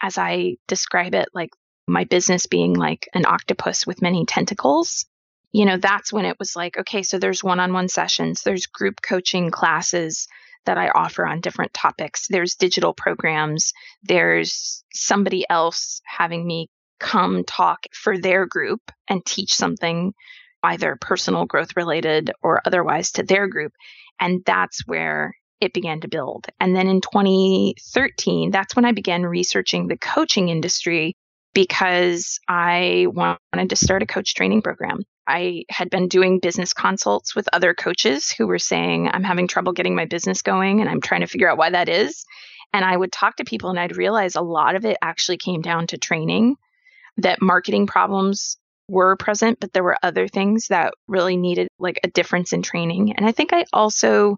as 0.00 0.16
I 0.16 0.56
describe 0.68 1.14
it, 1.14 1.28
like 1.34 1.50
my 1.86 2.04
business 2.04 2.46
being 2.46 2.74
like 2.74 3.08
an 3.14 3.26
octopus 3.26 3.86
with 3.86 4.02
many 4.02 4.24
tentacles, 4.26 5.06
you 5.52 5.64
know, 5.64 5.76
that's 5.76 6.12
when 6.12 6.24
it 6.24 6.38
was 6.38 6.56
like, 6.56 6.76
okay, 6.76 7.02
so 7.02 7.18
there's 7.18 7.44
one 7.44 7.60
on 7.60 7.72
one 7.72 7.88
sessions, 7.88 8.42
there's 8.42 8.66
group 8.66 9.00
coaching 9.02 9.50
classes 9.50 10.28
that 10.66 10.78
I 10.78 10.88
offer 10.88 11.24
on 11.24 11.40
different 11.40 11.72
topics, 11.72 12.26
there's 12.28 12.56
digital 12.56 12.92
programs, 12.92 13.72
there's 14.02 14.84
somebody 14.92 15.46
else 15.48 16.00
having 16.04 16.46
me 16.46 16.68
come 16.98 17.44
talk 17.44 17.86
for 17.92 18.18
their 18.18 18.46
group 18.46 18.80
and 19.08 19.24
teach 19.24 19.54
something 19.54 20.12
either 20.62 20.98
personal 21.00 21.46
growth 21.46 21.76
related 21.76 22.32
or 22.42 22.60
otherwise 22.66 23.12
to 23.12 23.22
their 23.22 23.46
group. 23.46 23.72
And 24.18 24.42
that's 24.44 24.86
where 24.86 25.36
it 25.60 25.72
began 25.72 26.00
to 26.00 26.08
build. 26.08 26.46
And 26.60 26.74
then 26.74 26.88
in 26.88 27.00
2013, 27.00 28.50
that's 28.50 28.74
when 28.74 28.84
I 28.84 28.92
began 28.92 29.24
researching 29.24 29.86
the 29.86 29.98
coaching 29.98 30.48
industry 30.48 31.16
because 31.56 32.38
I 32.46 33.06
wanted 33.08 33.70
to 33.70 33.76
start 33.76 34.02
a 34.02 34.06
coach 34.06 34.34
training 34.34 34.60
program. 34.60 35.04
I 35.26 35.64
had 35.70 35.88
been 35.88 36.06
doing 36.06 36.38
business 36.38 36.74
consults 36.74 37.34
with 37.34 37.48
other 37.50 37.72
coaches 37.72 38.30
who 38.30 38.46
were 38.46 38.58
saying, 38.58 39.08
I'm 39.10 39.24
having 39.24 39.48
trouble 39.48 39.72
getting 39.72 39.94
my 39.94 40.04
business 40.04 40.42
going 40.42 40.82
and 40.82 40.90
I'm 40.90 41.00
trying 41.00 41.22
to 41.22 41.26
figure 41.26 41.50
out 41.50 41.56
why 41.56 41.70
that 41.70 41.88
is. 41.88 42.26
And 42.74 42.84
I 42.84 42.94
would 42.94 43.10
talk 43.10 43.36
to 43.36 43.44
people 43.44 43.70
and 43.70 43.80
I'd 43.80 43.96
realize 43.96 44.36
a 44.36 44.42
lot 44.42 44.76
of 44.76 44.84
it 44.84 44.98
actually 45.00 45.38
came 45.38 45.62
down 45.62 45.86
to 45.86 45.96
training, 45.96 46.56
that 47.16 47.40
marketing 47.40 47.86
problems 47.86 48.58
were 48.86 49.16
present, 49.16 49.58
but 49.58 49.72
there 49.72 49.82
were 49.82 49.96
other 50.02 50.28
things 50.28 50.66
that 50.66 50.92
really 51.08 51.38
needed 51.38 51.68
like 51.78 52.00
a 52.04 52.10
difference 52.10 52.52
in 52.52 52.60
training. 52.60 53.14
And 53.16 53.26
I 53.26 53.32
think 53.32 53.54
I 53.54 53.64
also 53.72 54.36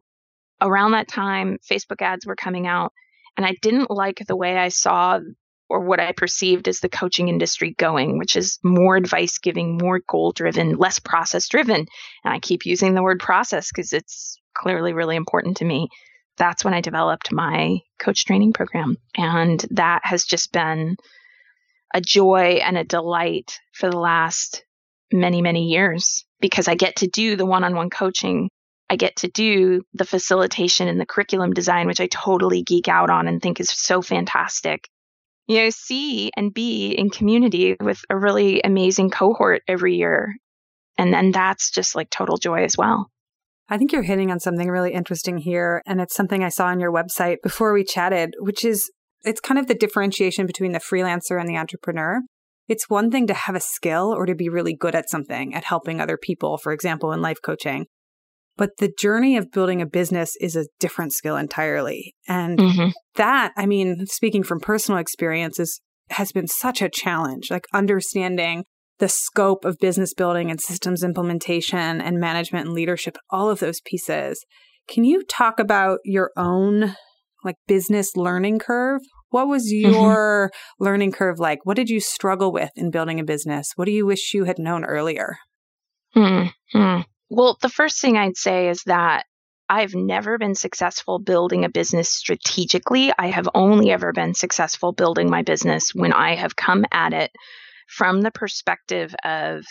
around 0.61 0.93
that 0.93 1.09
time, 1.09 1.59
Facebook 1.69 2.01
ads 2.01 2.27
were 2.27 2.37
coming 2.37 2.69
out, 2.69 2.93
and 3.37 3.45
I 3.45 3.57
didn't 3.61 3.91
like 3.91 4.23
the 4.25 4.37
way 4.37 4.57
I 4.57 4.69
saw 4.69 5.19
or 5.69 5.81
what 5.81 6.01
I 6.01 6.13
perceived 6.13 6.67
as 6.69 6.81
the 6.81 6.89
coaching 6.89 7.29
industry 7.29 7.75
going, 7.77 8.19
which 8.19 8.37
is 8.37 8.59
more 8.63 8.97
advice 8.97 9.39
giving, 9.39 9.77
more 9.77 10.01
goal 10.09 10.33
driven, 10.33 10.77
less 10.77 10.99
process 10.99 11.49
driven. 11.49 11.87
And 12.25 12.35
I 12.35 12.41
keep 12.41 12.65
using 12.65 12.95
the 12.95 13.03
word 13.03 13.21
process 13.21 13.71
because 13.71 13.93
it's 13.93 14.39
clearly 14.55 14.93
really 14.93 15.17
important 15.17 15.59
to 15.59 15.65
me. 15.65 15.89
That's 16.39 16.65
when 16.65 16.75
I 16.75 16.81
developed 16.81 17.33
my 17.33 17.81
coach 17.99 18.25
training 18.25 18.55
program. 18.55 18.97
And 19.17 19.65
that 19.71 20.01
has 20.05 20.25
just 20.25 20.53
been 20.53 20.97
a 21.93 22.01
joy 22.01 22.61
and 22.65 22.79
a 22.79 22.85
delight 22.85 23.59
for 23.73 23.91
the 23.91 23.99
last 23.99 24.65
many, 25.13 25.43
many 25.43 25.67
years 25.69 26.25
because 26.41 26.69
I 26.69 26.77
get 26.77 26.97
to 26.97 27.09
do 27.09 27.37
the 27.37 27.47
one 27.47 27.65
on 27.65 27.75
one 27.75 27.91
coaching. 27.91 28.49
I 28.89 28.97
get 28.97 29.17
to 29.17 29.29
do 29.29 29.83
the 29.93 30.05
facilitation 30.05 30.89
and 30.89 30.99
the 30.99 31.07
curriculum 31.07 31.53
design, 31.53 31.87
which 31.87 32.01
I 32.01 32.07
totally 32.07 32.63
geek 32.63 32.89
out 32.89 33.11
on 33.11 33.29
and 33.29 33.43
think 33.43 33.61
is 33.61 33.69
so 33.69 34.01
fantastic 34.01 34.89
you 35.49 35.62
know, 35.62 35.71
see 35.71 36.31
and 36.37 36.52
be 36.52 36.93
in 36.93 37.11
community 37.11 37.76
with 37.81 38.00
a 38.11 38.17
really 38.17 38.61
amazing 38.62 39.11
cohort 39.11 39.62
every 39.67 39.97
year. 39.97 40.37
And 40.99 41.12
then 41.12 41.33
that's 41.33 41.71
just 41.71 41.97
like 41.97 42.11
total 42.11 42.37
joy 42.37 42.64
as 42.64 42.76
well. 42.76 43.11
I 43.69 43.78
think 43.78 43.93
you're 43.93 44.02
hitting 44.02 44.31
on 44.31 44.40
something 44.40 44.69
really 44.69 44.93
interesting 44.93 45.38
here. 45.38 45.83
And 45.87 46.00
it's 46.00 46.14
something 46.14 46.45
I 46.45 46.50
saw 46.50 46.67
on 46.67 46.81
your 46.81 46.93
website 46.93 47.38
before 47.43 47.73
we 47.73 47.83
chatted, 47.83 48.35
which 48.38 48.64
is 48.64 48.90
it's 49.25 49.40
kind 49.40 49.59
of 49.59 49.67
the 49.67 49.75
differentiation 49.75 50.47
between 50.47 50.73
the 50.73 50.78
freelancer 50.78 51.40
and 51.40 51.49
the 51.49 51.57
entrepreneur. 51.57 52.21
It's 52.69 52.90
one 52.90 53.11
thing 53.11 53.26
to 53.26 53.35
have 53.35 53.55
a 53.55 53.61
skill 53.61 54.14
or 54.14 54.26
to 54.26 54.35
be 54.35 54.50
really 54.50 54.75
good 54.75 54.95
at 54.95 55.09
something, 55.09 55.55
at 55.55 55.64
helping 55.64 56.00
other 56.00 56.19
people, 56.19 56.59
for 56.59 56.73
example, 56.73 57.12
in 57.12 57.23
life 57.23 57.38
coaching. 57.43 57.87
But 58.59 58.73
the 58.79 58.93
journey 58.99 59.38
of 59.38 59.50
building 59.50 59.81
a 59.81 59.87
business 59.87 60.35
is 60.41 60.57
a 60.57 60.67
different 60.81 61.15
skill 61.15 61.37
entirely. 61.37 62.15
And 62.27 62.59
mm-hmm. 62.59 62.88
that, 63.15 63.53
I 63.57 63.65
mean, 63.65 64.05
speaking 64.07 64.43
from 64.43 64.61
personal 64.61 65.00
experiences, 65.00 65.81
has 66.11 66.33
been 66.33 66.49
such 66.49 66.83
a 66.83 66.88
challenge, 66.88 67.50
like 67.50 67.67
understanding 67.73 68.65
the 68.99 69.09
scope 69.09 69.65
of 69.65 69.79
business 69.79 70.12
building 70.12 70.50
and 70.50 70.61
systems 70.61 71.05
implementation 71.05 72.00
and 72.00 72.19
management 72.19 72.67
and 72.67 72.75
leadership, 72.75 73.17
all 73.31 73.49
of 73.49 73.61
those 73.61 73.81
pieces. 73.85 74.45
Can 74.88 75.05
you 75.05 75.23
talk 75.23 75.61
about 75.61 76.00
your 76.05 76.33
own 76.37 76.97
like 77.45 77.57
business 77.67 78.17
learning 78.17 78.59
curve? 78.59 79.03
What 79.31 79.47
was 79.47 79.71
mm-hmm. 79.73 79.93
your 79.93 80.50
mm-hmm. 80.50 80.85
learning 80.85 81.12
curve 81.12 81.38
like? 81.38 81.61
What 81.65 81.77
did 81.77 81.91
you 81.91 82.00
struggle 82.00 82.53
with 82.53 82.71
in 82.75 82.91
building 82.91 83.21
a 83.21 83.25
business? 83.25 83.69
What 83.77 83.85
do 83.85 83.93
you 83.93 84.07
wish 84.07 84.35
you 84.35 84.45
had 84.45 84.59
known 84.59 84.85
earlier? 84.85 85.37
Mm-hmm. 86.17 87.00
Well, 87.31 87.59
the 87.61 87.69
first 87.69 88.01
thing 88.01 88.17
I'd 88.17 88.37
say 88.37 88.69
is 88.69 88.83
that 88.85 89.27
I've 89.69 89.95
never 89.95 90.39
been 90.39 90.55
successful 90.55 91.19
building 91.19 91.65
a 91.65 91.69
business 91.69 92.09
strategically. 92.09 93.13
I 93.19 93.27
have 93.27 93.49
only 93.55 93.91
ever 93.91 94.13
been 94.13 94.35
successful 94.35 94.93
building 94.93 95.29
my 95.29 95.43
business 95.43 95.95
when 95.95 96.13
I 96.13 96.37
have 96.37 96.57
come 96.57 96.87
at 96.91 97.13
it 97.13 97.31
from 97.87 98.23
the 98.23 98.31
perspective 98.31 99.15
of, 99.25 99.65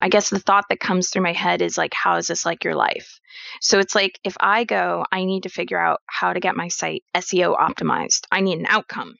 I 0.00 0.08
guess 0.08 0.30
the 0.30 0.40
thought 0.40 0.64
that 0.70 0.80
comes 0.80 1.08
through 1.08 1.22
my 1.22 1.32
head 1.32 1.62
is 1.62 1.78
like, 1.78 1.94
how 1.94 2.16
is 2.16 2.26
this 2.26 2.44
like 2.44 2.64
your 2.64 2.74
life? 2.74 3.20
So 3.60 3.78
it's 3.78 3.94
like, 3.94 4.18
if 4.24 4.36
I 4.40 4.64
go, 4.64 5.04
I 5.12 5.24
need 5.24 5.44
to 5.44 5.48
figure 5.48 5.78
out 5.78 6.00
how 6.06 6.32
to 6.32 6.40
get 6.40 6.56
my 6.56 6.66
site 6.66 7.04
SEO 7.14 7.56
optimized, 7.56 8.22
I 8.32 8.40
need 8.40 8.58
an 8.58 8.66
outcome, 8.66 9.14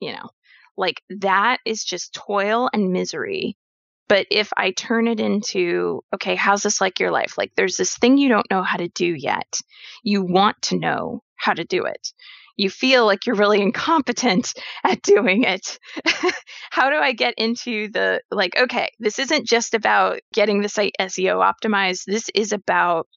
you 0.00 0.12
know, 0.12 0.30
like 0.76 1.00
that 1.20 1.60
is 1.64 1.84
just 1.84 2.12
toil 2.12 2.68
and 2.72 2.92
misery 2.92 3.56
but 4.08 4.26
if 4.30 4.50
I 4.56 4.72
turn 4.72 5.08
it 5.08 5.20
into, 5.20 6.02
okay, 6.14 6.34
how's 6.34 6.62
this 6.62 6.80
like 6.80 7.00
your 7.00 7.10
life? 7.10 7.38
Like 7.38 7.52
there's 7.56 7.76
this 7.76 7.96
thing 7.96 8.18
you 8.18 8.28
don't 8.28 8.50
know 8.50 8.62
how 8.62 8.76
to 8.76 8.88
do 8.88 9.06
yet. 9.06 9.60
You 10.02 10.22
want 10.22 10.60
to 10.62 10.78
know 10.78 11.22
how 11.36 11.54
to 11.54 11.64
do 11.64 11.84
it. 11.84 12.12
You 12.56 12.70
feel 12.70 13.06
like 13.06 13.26
you're 13.26 13.36
really 13.36 13.62
incompetent 13.62 14.52
at 14.84 15.02
doing 15.02 15.44
it. 15.44 15.78
how 16.70 16.90
do 16.90 16.96
I 16.96 17.12
get 17.12 17.34
into 17.38 17.88
the, 17.88 18.20
like, 18.30 18.56
okay, 18.56 18.90
this 19.00 19.18
isn't 19.18 19.46
just 19.46 19.74
about 19.74 20.20
getting 20.32 20.60
the 20.60 20.68
site 20.68 20.94
SEO 21.00 21.42
optimized. 21.42 22.04
This 22.06 22.30
is 22.34 22.52
about 22.52 23.08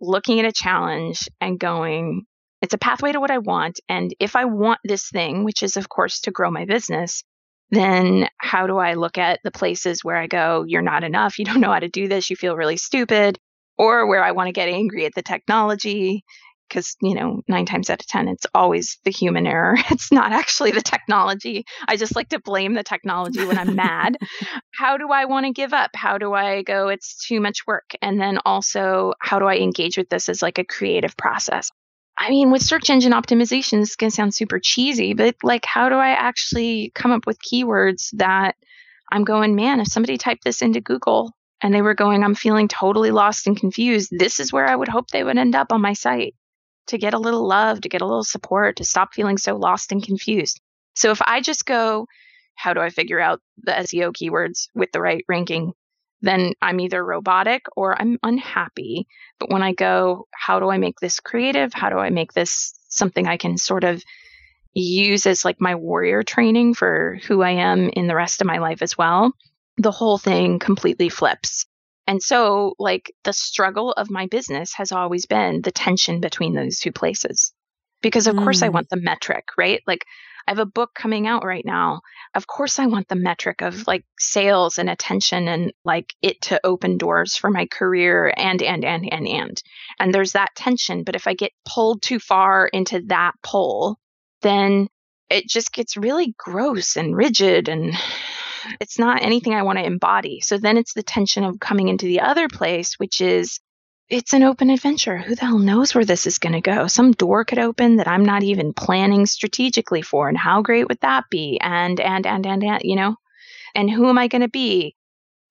looking 0.00 0.40
at 0.40 0.46
a 0.46 0.52
challenge 0.52 1.28
and 1.40 1.60
going, 1.60 2.24
it's 2.62 2.74
a 2.74 2.78
pathway 2.78 3.12
to 3.12 3.20
what 3.20 3.30
I 3.30 3.38
want. 3.38 3.80
And 3.88 4.14
if 4.18 4.36
I 4.36 4.46
want 4.46 4.80
this 4.84 5.08
thing, 5.10 5.44
which 5.44 5.62
is, 5.62 5.76
of 5.76 5.88
course, 5.88 6.20
to 6.22 6.30
grow 6.30 6.50
my 6.50 6.64
business, 6.64 7.24
then 7.70 8.28
how 8.38 8.66
do 8.66 8.78
I 8.78 8.94
look 8.94 9.18
at 9.18 9.40
the 9.44 9.50
places 9.50 10.04
where 10.04 10.16
I 10.16 10.26
go, 10.26 10.64
you're 10.66 10.82
not 10.82 11.04
enough, 11.04 11.38
you 11.38 11.44
don't 11.44 11.60
know 11.60 11.72
how 11.72 11.78
to 11.78 11.88
do 11.88 12.08
this, 12.08 12.30
you 12.30 12.36
feel 12.36 12.56
really 12.56 12.76
stupid, 12.76 13.38
or 13.78 14.06
where 14.06 14.22
I 14.22 14.32
want 14.32 14.48
to 14.48 14.52
get 14.52 14.68
angry 14.68 15.06
at 15.06 15.14
the 15.14 15.22
technology? 15.22 16.24
Because, 16.68 16.96
you 17.02 17.14
know, 17.14 17.42
nine 17.48 17.66
times 17.66 17.90
out 17.90 18.00
of 18.00 18.06
10, 18.06 18.28
it's 18.28 18.46
always 18.54 18.98
the 19.04 19.10
human 19.10 19.46
error. 19.46 19.76
It's 19.90 20.12
not 20.12 20.32
actually 20.32 20.70
the 20.70 20.80
technology. 20.80 21.64
I 21.88 21.96
just 21.96 22.14
like 22.14 22.28
to 22.28 22.40
blame 22.40 22.74
the 22.74 22.84
technology 22.84 23.44
when 23.44 23.58
I'm 23.58 23.74
mad. 23.74 24.16
How 24.72 24.96
do 24.96 25.08
I 25.10 25.24
want 25.24 25.46
to 25.46 25.52
give 25.52 25.72
up? 25.72 25.90
How 25.94 26.18
do 26.18 26.32
I 26.32 26.62
go, 26.62 26.88
it's 26.88 27.26
too 27.26 27.40
much 27.40 27.66
work? 27.66 27.90
And 28.00 28.20
then 28.20 28.38
also, 28.44 29.14
how 29.20 29.40
do 29.40 29.46
I 29.46 29.56
engage 29.56 29.98
with 29.98 30.08
this 30.08 30.28
as 30.28 30.42
like 30.42 30.58
a 30.58 30.64
creative 30.64 31.16
process? 31.16 31.70
I 32.22 32.28
mean, 32.28 32.50
with 32.50 32.62
search 32.62 32.90
engine 32.90 33.12
optimization, 33.12 33.80
this 33.80 33.90
is 33.90 33.96
going 33.96 34.10
to 34.10 34.14
sound 34.14 34.34
super 34.34 34.60
cheesy, 34.60 35.14
but 35.14 35.36
like, 35.42 35.64
how 35.64 35.88
do 35.88 35.94
I 35.94 36.10
actually 36.10 36.92
come 36.94 37.12
up 37.12 37.26
with 37.26 37.40
keywords 37.40 38.10
that 38.18 38.56
I'm 39.10 39.24
going, 39.24 39.56
man, 39.56 39.80
if 39.80 39.88
somebody 39.88 40.18
typed 40.18 40.44
this 40.44 40.60
into 40.60 40.82
Google 40.82 41.32
and 41.62 41.72
they 41.72 41.80
were 41.80 41.94
going, 41.94 42.22
I'm 42.22 42.34
feeling 42.34 42.68
totally 42.68 43.10
lost 43.10 43.46
and 43.46 43.56
confused, 43.56 44.10
this 44.12 44.38
is 44.38 44.52
where 44.52 44.68
I 44.68 44.76
would 44.76 44.88
hope 44.88 45.08
they 45.08 45.24
would 45.24 45.38
end 45.38 45.54
up 45.54 45.72
on 45.72 45.80
my 45.80 45.94
site 45.94 46.34
to 46.88 46.98
get 46.98 47.14
a 47.14 47.18
little 47.18 47.48
love, 47.48 47.80
to 47.80 47.88
get 47.88 48.02
a 48.02 48.06
little 48.06 48.22
support, 48.22 48.76
to 48.76 48.84
stop 48.84 49.14
feeling 49.14 49.38
so 49.38 49.56
lost 49.56 49.90
and 49.90 50.04
confused. 50.04 50.60
So 50.94 51.12
if 51.12 51.22
I 51.22 51.40
just 51.40 51.64
go, 51.64 52.06
how 52.54 52.74
do 52.74 52.80
I 52.80 52.90
figure 52.90 53.18
out 53.18 53.40
the 53.62 53.72
SEO 53.72 54.12
keywords 54.12 54.68
with 54.74 54.92
the 54.92 55.00
right 55.00 55.24
ranking? 55.26 55.72
Then 56.22 56.52
I'm 56.60 56.80
either 56.80 57.04
robotic 57.04 57.66
or 57.76 58.00
I'm 58.00 58.18
unhappy. 58.22 59.06
But 59.38 59.50
when 59.50 59.62
I 59.62 59.72
go, 59.72 60.26
how 60.34 60.60
do 60.60 60.70
I 60.70 60.78
make 60.78 61.00
this 61.00 61.20
creative? 61.20 61.72
How 61.72 61.90
do 61.90 61.98
I 61.98 62.10
make 62.10 62.32
this 62.32 62.74
something 62.88 63.26
I 63.26 63.36
can 63.36 63.56
sort 63.56 63.84
of 63.84 64.02
use 64.74 65.26
as 65.26 65.44
like 65.44 65.60
my 65.60 65.74
warrior 65.74 66.22
training 66.22 66.74
for 66.74 67.18
who 67.26 67.42
I 67.42 67.50
am 67.50 67.88
in 67.88 68.06
the 68.06 68.14
rest 68.14 68.40
of 68.40 68.46
my 68.46 68.58
life 68.58 68.82
as 68.82 68.96
well? 68.96 69.32
The 69.78 69.90
whole 69.90 70.18
thing 70.18 70.58
completely 70.58 71.08
flips. 71.08 71.66
And 72.06 72.22
so, 72.22 72.74
like, 72.78 73.12
the 73.22 73.32
struggle 73.32 73.92
of 73.92 74.10
my 74.10 74.26
business 74.26 74.74
has 74.74 74.90
always 74.90 75.26
been 75.26 75.62
the 75.62 75.70
tension 75.70 76.20
between 76.20 76.54
those 76.54 76.80
two 76.80 76.90
places. 76.90 77.52
Because, 78.02 78.26
of 78.26 78.34
mm. 78.34 78.42
course, 78.42 78.62
I 78.62 78.68
mm. 78.68 78.72
want 78.72 78.88
the 78.88 78.96
metric, 78.96 79.44
right? 79.56 79.80
Like, 79.86 80.04
I 80.46 80.50
have 80.52 80.58
a 80.58 80.66
book 80.66 80.90
coming 80.94 81.26
out 81.26 81.44
right 81.44 81.64
now. 81.64 82.00
Of 82.34 82.46
course, 82.46 82.78
I 82.78 82.86
want 82.86 83.08
the 83.08 83.16
metric 83.16 83.62
of 83.62 83.86
like 83.86 84.04
sales 84.18 84.78
and 84.78 84.88
attention 84.88 85.48
and 85.48 85.72
like 85.84 86.14
it 86.22 86.40
to 86.42 86.60
open 86.64 86.98
doors 86.98 87.36
for 87.36 87.50
my 87.50 87.66
career 87.66 88.32
and, 88.36 88.62
and, 88.62 88.84
and, 88.84 89.08
and, 89.10 89.28
and. 89.28 89.62
And 89.98 90.14
there's 90.14 90.32
that 90.32 90.54
tension. 90.54 91.04
But 91.04 91.16
if 91.16 91.26
I 91.26 91.34
get 91.34 91.52
pulled 91.64 92.02
too 92.02 92.18
far 92.18 92.66
into 92.66 93.02
that 93.06 93.34
pole, 93.42 93.98
then 94.42 94.88
it 95.28 95.48
just 95.48 95.72
gets 95.72 95.96
really 95.96 96.34
gross 96.36 96.96
and 96.96 97.16
rigid 97.16 97.68
and 97.68 97.94
it's 98.80 98.98
not 98.98 99.22
anything 99.22 99.54
I 99.54 99.62
want 99.62 99.78
to 99.78 99.84
embody. 99.84 100.40
So 100.40 100.58
then 100.58 100.76
it's 100.76 100.92
the 100.92 101.02
tension 101.02 101.44
of 101.44 101.60
coming 101.60 101.88
into 101.88 102.06
the 102.06 102.20
other 102.20 102.48
place, 102.48 102.94
which 102.98 103.20
is 103.20 103.60
it's 104.10 104.32
an 104.32 104.42
open 104.42 104.70
adventure. 104.70 105.18
Who 105.18 105.36
the 105.36 105.42
hell 105.46 105.58
knows 105.58 105.94
where 105.94 106.04
this 106.04 106.26
is 106.26 106.38
going 106.38 106.54
to 106.54 106.60
go? 106.60 106.88
Some 106.88 107.12
door 107.12 107.44
could 107.44 107.60
open 107.60 107.96
that 107.96 108.08
I'm 108.08 108.24
not 108.24 108.42
even 108.42 108.74
planning 108.74 109.24
strategically 109.24 110.02
for. 110.02 110.28
And 110.28 110.36
how 110.36 110.62
great 110.62 110.88
would 110.88 111.00
that 111.00 111.24
be? 111.30 111.58
And, 111.62 112.00
and, 112.00 112.26
and, 112.26 112.44
and, 112.44 112.64
and 112.64 112.80
you 112.82 112.96
know, 112.96 113.14
and 113.74 113.88
who 113.88 114.08
am 114.08 114.18
I 114.18 114.26
going 114.26 114.42
to 114.42 114.48
be? 114.48 114.96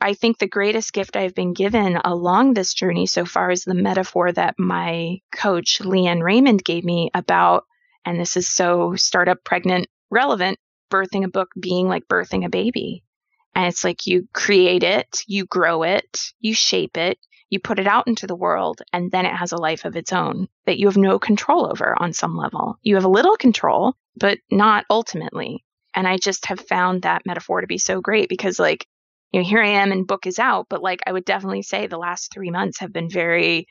I 0.01 0.13
think 0.13 0.37
the 0.37 0.47
greatest 0.47 0.91
gift 0.91 1.15
I've 1.15 1.35
been 1.35 1.53
given 1.53 1.97
along 2.03 2.53
this 2.53 2.73
journey 2.73 3.05
so 3.05 3.25
far 3.25 3.49
is 3.49 3.63
the 3.63 3.73
metaphor 3.73 4.31
that 4.31 4.55
my 4.57 5.19
coach, 5.31 5.79
Leanne 5.81 6.21
Raymond, 6.21 6.63
gave 6.63 6.83
me 6.83 7.09
about, 7.13 7.65
and 8.05 8.19
this 8.19 8.35
is 8.35 8.47
so 8.47 8.95
startup 8.95 9.43
pregnant 9.43 9.87
relevant, 10.11 10.57
birthing 10.91 11.23
a 11.23 11.29
book 11.29 11.49
being 11.57 11.87
like 11.87 12.07
birthing 12.07 12.45
a 12.45 12.49
baby. 12.49 13.03
And 13.55 13.67
it's 13.67 13.83
like 13.83 14.05
you 14.05 14.27
create 14.33 14.83
it, 14.83 15.21
you 15.27 15.45
grow 15.45 15.83
it, 15.83 16.31
you 16.39 16.53
shape 16.53 16.97
it, 16.97 17.17
you 17.49 17.59
put 17.59 17.79
it 17.79 17.87
out 17.87 18.07
into 18.07 18.27
the 18.27 18.35
world 18.35 18.81
and 18.93 19.11
then 19.11 19.25
it 19.25 19.35
has 19.35 19.51
a 19.51 19.57
life 19.57 19.85
of 19.85 19.95
its 19.95 20.13
own 20.13 20.47
that 20.65 20.77
you 20.77 20.87
have 20.87 20.97
no 20.97 21.17
control 21.17 21.69
over 21.69 21.99
on 21.99 22.13
some 22.13 22.35
level. 22.35 22.77
You 22.81 22.95
have 22.95 23.05
a 23.05 23.09
little 23.09 23.35
control, 23.35 23.95
but 24.15 24.39
not 24.51 24.85
ultimately. 24.89 25.65
And 25.95 26.07
I 26.07 26.17
just 26.17 26.45
have 26.45 26.59
found 26.59 27.01
that 27.01 27.25
metaphor 27.25 27.61
to 27.61 27.67
be 27.67 27.79
so 27.79 28.01
great 28.01 28.29
because, 28.29 28.59
like, 28.59 28.85
you 29.31 29.41
know, 29.41 29.47
here 29.47 29.61
I 29.61 29.69
am 29.69 29.91
and 29.91 30.07
book 30.07 30.27
is 30.27 30.39
out, 30.39 30.67
but 30.69 30.83
like, 30.83 31.01
I 31.05 31.11
would 31.11 31.25
definitely 31.25 31.63
say 31.63 31.87
the 31.87 31.97
last 31.97 32.31
three 32.31 32.51
months 32.51 32.79
have 32.79 32.93
been 32.93 33.09
very 33.09 33.67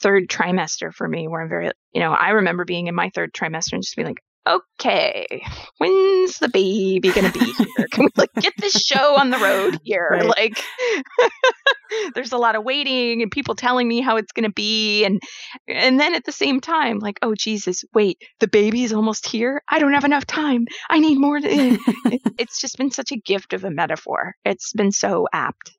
third 0.00 0.28
trimester 0.28 0.92
for 0.92 1.08
me 1.08 1.28
where 1.28 1.40
I'm 1.40 1.48
very, 1.48 1.70
you 1.92 2.00
know, 2.00 2.12
I 2.12 2.30
remember 2.30 2.64
being 2.64 2.86
in 2.86 2.94
my 2.94 3.10
third 3.14 3.32
trimester 3.32 3.72
and 3.72 3.82
just 3.82 3.96
being 3.96 4.08
like, 4.08 4.22
okay, 4.46 5.42
when's 5.78 6.38
the 6.38 6.48
baby 6.48 7.10
gonna 7.10 7.32
be 7.32 7.40
here? 7.76 7.88
Can 7.90 8.04
we 8.04 8.10
like 8.16 8.32
get 8.40 8.52
this 8.58 8.74
show 8.74 9.16
on 9.16 9.30
the 9.30 9.38
road 9.38 9.78
here? 9.82 10.08
Right. 10.10 10.24
Like, 10.24 10.62
there's 12.14 12.32
a 12.32 12.38
lot 12.38 12.56
of 12.56 12.64
waiting 12.64 13.22
and 13.22 13.30
people 13.30 13.54
telling 13.54 13.88
me 13.88 14.00
how 14.00 14.16
it's 14.16 14.32
gonna 14.32 14.52
be, 14.52 15.04
and 15.04 15.20
and 15.68 15.98
then 15.98 16.14
at 16.14 16.24
the 16.24 16.32
same 16.32 16.60
time, 16.60 16.98
like, 16.98 17.18
oh 17.22 17.34
Jesus, 17.34 17.84
wait, 17.94 18.18
the 18.40 18.48
baby's 18.48 18.92
almost 18.92 19.28
here. 19.28 19.62
I 19.68 19.78
don't 19.78 19.94
have 19.94 20.04
enough 20.04 20.26
time. 20.26 20.66
I 20.88 20.98
need 20.98 21.18
more. 21.18 21.38
it's 21.42 22.60
just 22.60 22.78
been 22.78 22.90
such 22.90 23.12
a 23.12 23.16
gift 23.16 23.52
of 23.52 23.64
a 23.64 23.70
metaphor. 23.70 24.34
It's 24.44 24.72
been 24.72 24.92
so 24.92 25.26
apt. 25.32 25.72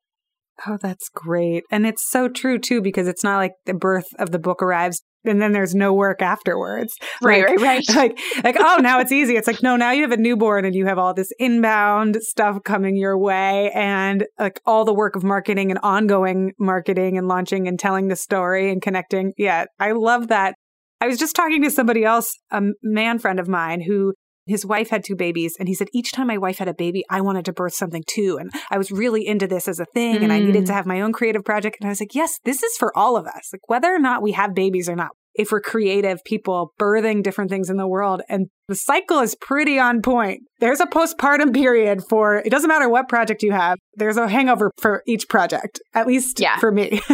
Oh, 0.66 0.78
that's 0.82 1.10
great. 1.10 1.64
And 1.72 1.86
it's 1.86 2.10
so 2.10 2.28
true 2.28 2.58
too, 2.58 2.82
because 2.82 3.08
it's 3.08 3.24
not 3.24 3.38
like 3.38 3.52
the 3.66 3.74
birth 3.74 4.08
of 4.18 4.32
the 4.32 4.40
book 4.40 4.62
arrives 4.64 5.02
and 5.28 5.42
then 5.42 5.52
there's 5.52 5.76
no 5.76 5.94
work 5.94 6.22
afterwards. 6.22 6.98
Right, 7.22 7.48
like, 7.48 7.60
right, 7.60 7.62
right. 7.62 7.88
Like, 7.98 8.20
like, 8.44 8.56
oh, 8.60 8.78
now 8.82 9.00
it's 9.00 9.12
easy. 9.12 9.36
It's 9.36 9.48
like, 9.48 9.64
no, 9.64 9.76
now 9.76 9.92
you 9.92 10.04
have 10.04 10.12
a 10.12 10.18
newborn 10.18 10.66
and 10.66 10.76
you 10.76 10.86
have 10.86 10.98
all 10.98 11.14
this 11.14 11.32
inbound 11.40 12.18
stuff 12.22 12.64
coming 12.64 12.96
your 12.96 13.18
way 13.18 13.72
and 13.72 14.26
like 14.40 14.62
all 14.66 14.86
the 14.86 14.94
work 14.94 15.16
of 15.16 15.24
marketing 15.24 15.72
and 15.72 15.80
ongoing 15.84 16.54
marketing 16.60 17.18
and 17.18 17.28
launching 17.28 17.68
and 17.68 17.80
telling 17.80 18.08
the 18.08 18.16
story 18.16 18.72
and 18.72 18.82
connecting. 18.82 19.34
Yeah, 19.38 19.66
I 19.80 19.92
love 19.92 20.28
that. 20.30 20.56
I 21.02 21.08
was 21.08 21.18
just 21.18 21.36
talking 21.36 21.62
to 21.64 21.72
somebody 21.72 22.04
else, 22.04 22.34
a 22.52 22.62
man 22.82 23.20
friend 23.20 23.40
of 23.40 23.48
mine 23.48 23.82
who 23.82 24.14
his 24.48 24.66
wife 24.66 24.90
had 24.90 25.04
two 25.04 25.16
babies 25.16 25.56
and 25.60 25.68
he 25.68 25.74
said 25.74 25.88
each 25.94 26.12
time 26.12 26.28
my 26.28 26.38
wife 26.38 26.58
had 26.58 26.68
a 26.68 26.74
baby 26.74 27.04
i 27.10 27.22
wanted 27.22 27.46
to 27.46 27.54
birth 27.54 27.74
something 27.74 28.04
too 28.08 28.38
and 28.40 28.52
i 28.72 28.78
was 28.78 28.92
really 28.92 29.26
into 29.26 29.48
this 29.48 29.68
as 29.68 29.80
a 29.80 29.86
thing 29.86 30.18
mm. 30.18 30.24
and 30.24 30.34
i 30.34 30.40
needed 30.40 30.66
to 30.66 30.72
mm. 30.72 30.76
have 30.76 30.86
my 30.86 31.02
own 31.02 31.14
creative 31.14 31.44
project 31.44 31.78
and 31.80 31.88
i 31.88 31.90
was 31.90 32.00
like 32.00 32.16
yes 32.16 32.40
this 32.44 32.64
is 32.64 32.76
for 32.78 32.96
all 32.98 33.18
of 33.18 33.26
us 33.26 33.50
like 33.54 33.68
whether 33.70 33.94
or 33.94 34.00
not 34.00 34.22
we 34.22 34.32
have 34.32 34.54
babies 34.56 34.90
or 34.90 34.96
not 34.96 35.12
if 35.38 35.52
we're 35.52 35.62
creative 35.62 36.24
people 36.26 36.74
birthing 36.80 37.22
different 37.24 37.50
things 37.50 37.70
in 37.70 37.78
the 37.78 37.88
world 37.88 38.22
and 38.28 38.48
the 38.68 38.76
cycle 38.76 39.20
is 39.20 39.36
pretty 39.36 39.80
on 39.80 40.02
point 40.02 40.42
there's 40.60 40.80
a 40.80 40.88
postpartum 40.88 41.54
period 41.54 42.02
for 42.10 42.38
it 42.38 42.50
doesn't 42.50 42.68
matter 42.68 42.90
what 42.90 43.08
project 43.08 43.44
you 43.44 43.52
have 43.52 43.78
there's 43.96 44.18
a 44.18 44.28
hangover 44.28 44.72
for 44.80 45.04
each 45.08 45.30
project 45.30 45.80
at 45.94 46.08
least 46.08 46.40
yeah. 46.40 46.58
for 46.58 46.72
me 46.72 47.00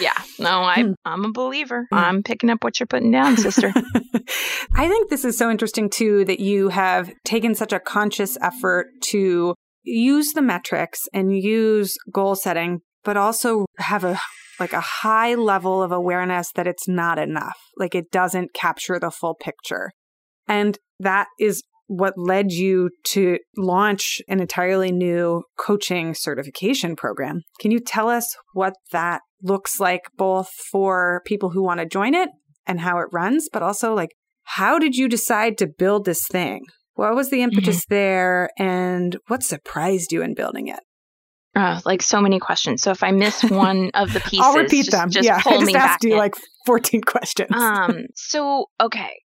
Yeah. 0.00 0.18
No, 0.38 0.62
I, 0.62 0.82
hmm. 0.82 0.92
I'm 1.04 1.24
a 1.24 1.32
believer. 1.32 1.86
Hmm. 1.90 1.98
I'm 1.98 2.22
picking 2.22 2.50
up 2.50 2.62
what 2.62 2.80
you're 2.80 2.86
putting 2.86 3.10
down, 3.10 3.36
sister. 3.36 3.72
I 4.74 4.88
think 4.88 5.10
this 5.10 5.24
is 5.24 5.36
so 5.36 5.50
interesting, 5.50 5.90
too, 5.90 6.24
that 6.24 6.40
you 6.40 6.68
have 6.68 7.12
taken 7.24 7.54
such 7.54 7.72
a 7.72 7.80
conscious 7.80 8.36
effort 8.40 8.86
to 9.10 9.54
use 9.84 10.32
the 10.32 10.42
metrics 10.42 11.00
and 11.12 11.36
use 11.36 11.96
goal 12.12 12.34
setting, 12.34 12.80
but 13.04 13.16
also 13.16 13.66
have 13.78 14.04
a 14.04 14.18
like 14.60 14.72
a 14.72 14.80
high 14.80 15.34
level 15.34 15.82
of 15.82 15.90
awareness 15.90 16.52
that 16.52 16.68
it's 16.68 16.86
not 16.86 17.18
enough. 17.18 17.58
Like 17.76 17.94
it 17.94 18.10
doesn't 18.12 18.54
capture 18.54 18.98
the 18.98 19.10
full 19.10 19.34
picture. 19.34 19.90
And 20.46 20.78
that 21.00 21.26
is 21.40 21.62
what 21.86 22.14
led 22.16 22.52
you 22.52 22.90
to 23.04 23.38
launch 23.56 24.20
an 24.28 24.40
entirely 24.40 24.92
new 24.92 25.42
coaching 25.58 26.14
certification 26.14 26.96
program. 26.96 27.42
Can 27.60 27.70
you 27.70 27.80
tell 27.80 28.08
us 28.08 28.36
what 28.54 28.74
that 28.92 29.22
looks 29.42 29.80
like 29.80 30.02
both 30.16 30.50
for 30.70 31.22
people 31.26 31.50
who 31.50 31.62
want 31.62 31.80
to 31.80 31.86
join 31.86 32.14
it 32.14 32.30
and 32.66 32.80
how 32.80 32.98
it 32.98 33.08
runs, 33.12 33.48
but 33.52 33.62
also 33.62 33.94
like 33.94 34.10
how 34.44 34.78
did 34.78 34.96
you 34.96 35.08
decide 35.08 35.58
to 35.58 35.66
build 35.66 36.04
this 36.04 36.26
thing? 36.26 36.64
What 36.94 37.14
was 37.14 37.30
the 37.30 37.42
impetus 37.42 37.80
mm-hmm. 37.80 37.94
there 37.94 38.50
and 38.58 39.16
what 39.28 39.42
surprised 39.42 40.12
you 40.12 40.22
in 40.22 40.34
building 40.34 40.68
it? 40.68 40.80
Uh, 41.54 41.80
like 41.84 42.02
so 42.02 42.20
many 42.20 42.38
questions. 42.38 42.82
So 42.82 42.90
if 42.90 43.02
I 43.02 43.10
miss 43.10 43.42
one 43.50 43.90
of 43.94 44.12
the 44.12 44.20
pieces, 44.20 44.40
I'll 44.42 44.56
repeat 44.56 44.86
just, 44.86 44.90
them. 44.90 45.10
Just 45.10 45.26
yeah, 45.26 45.40
pull 45.40 45.54
I 45.54 45.56
just 45.56 45.66
me 45.66 45.74
asked 45.74 46.00
back 46.02 46.04
you 46.04 46.12
in. 46.12 46.18
like 46.18 46.34
14 46.66 47.02
questions. 47.02 47.50
um, 47.54 48.06
so 48.14 48.66
okay. 48.80 49.18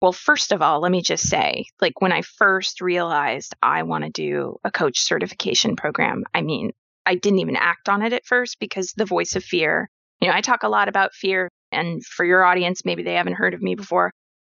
Well, 0.00 0.12
first 0.12 0.52
of 0.52 0.62
all, 0.62 0.80
let 0.80 0.92
me 0.92 1.02
just 1.02 1.28
say, 1.28 1.64
like 1.80 2.00
when 2.00 2.12
I 2.12 2.22
first 2.22 2.80
realized 2.80 3.56
I 3.60 3.82
want 3.82 4.04
to 4.04 4.10
do 4.10 4.56
a 4.62 4.70
coach 4.70 5.00
certification 5.00 5.74
program, 5.74 6.22
I 6.32 6.42
mean, 6.42 6.70
I 7.06 7.14
didn't 7.14 7.40
even 7.40 7.56
act 7.56 7.88
on 7.88 8.02
it 8.02 8.12
at 8.12 8.26
first 8.26 8.58
because 8.60 8.92
the 8.96 9.04
voice 9.04 9.36
of 9.36 9.44
fear. 9.44 9.88
You 10.20 10.28
know, 10.28 10.34
I 10.34 10.40
talk 10.40 10.62
a 10.62 10.68
lot 10.68 10.88
about 10.88 11.14
fear, 11.14 11.48
and 11.72 12.04
for 12.04 12.24
your 12.24 12.44
audience, 12.44 12.84
maybe 12.84 13.02
they 13.02 13.14
haven't 13.14 13.34
heard 13.34 13.54
of 13.54 13.62
me 13.62 13.74
before. 13.74 14.12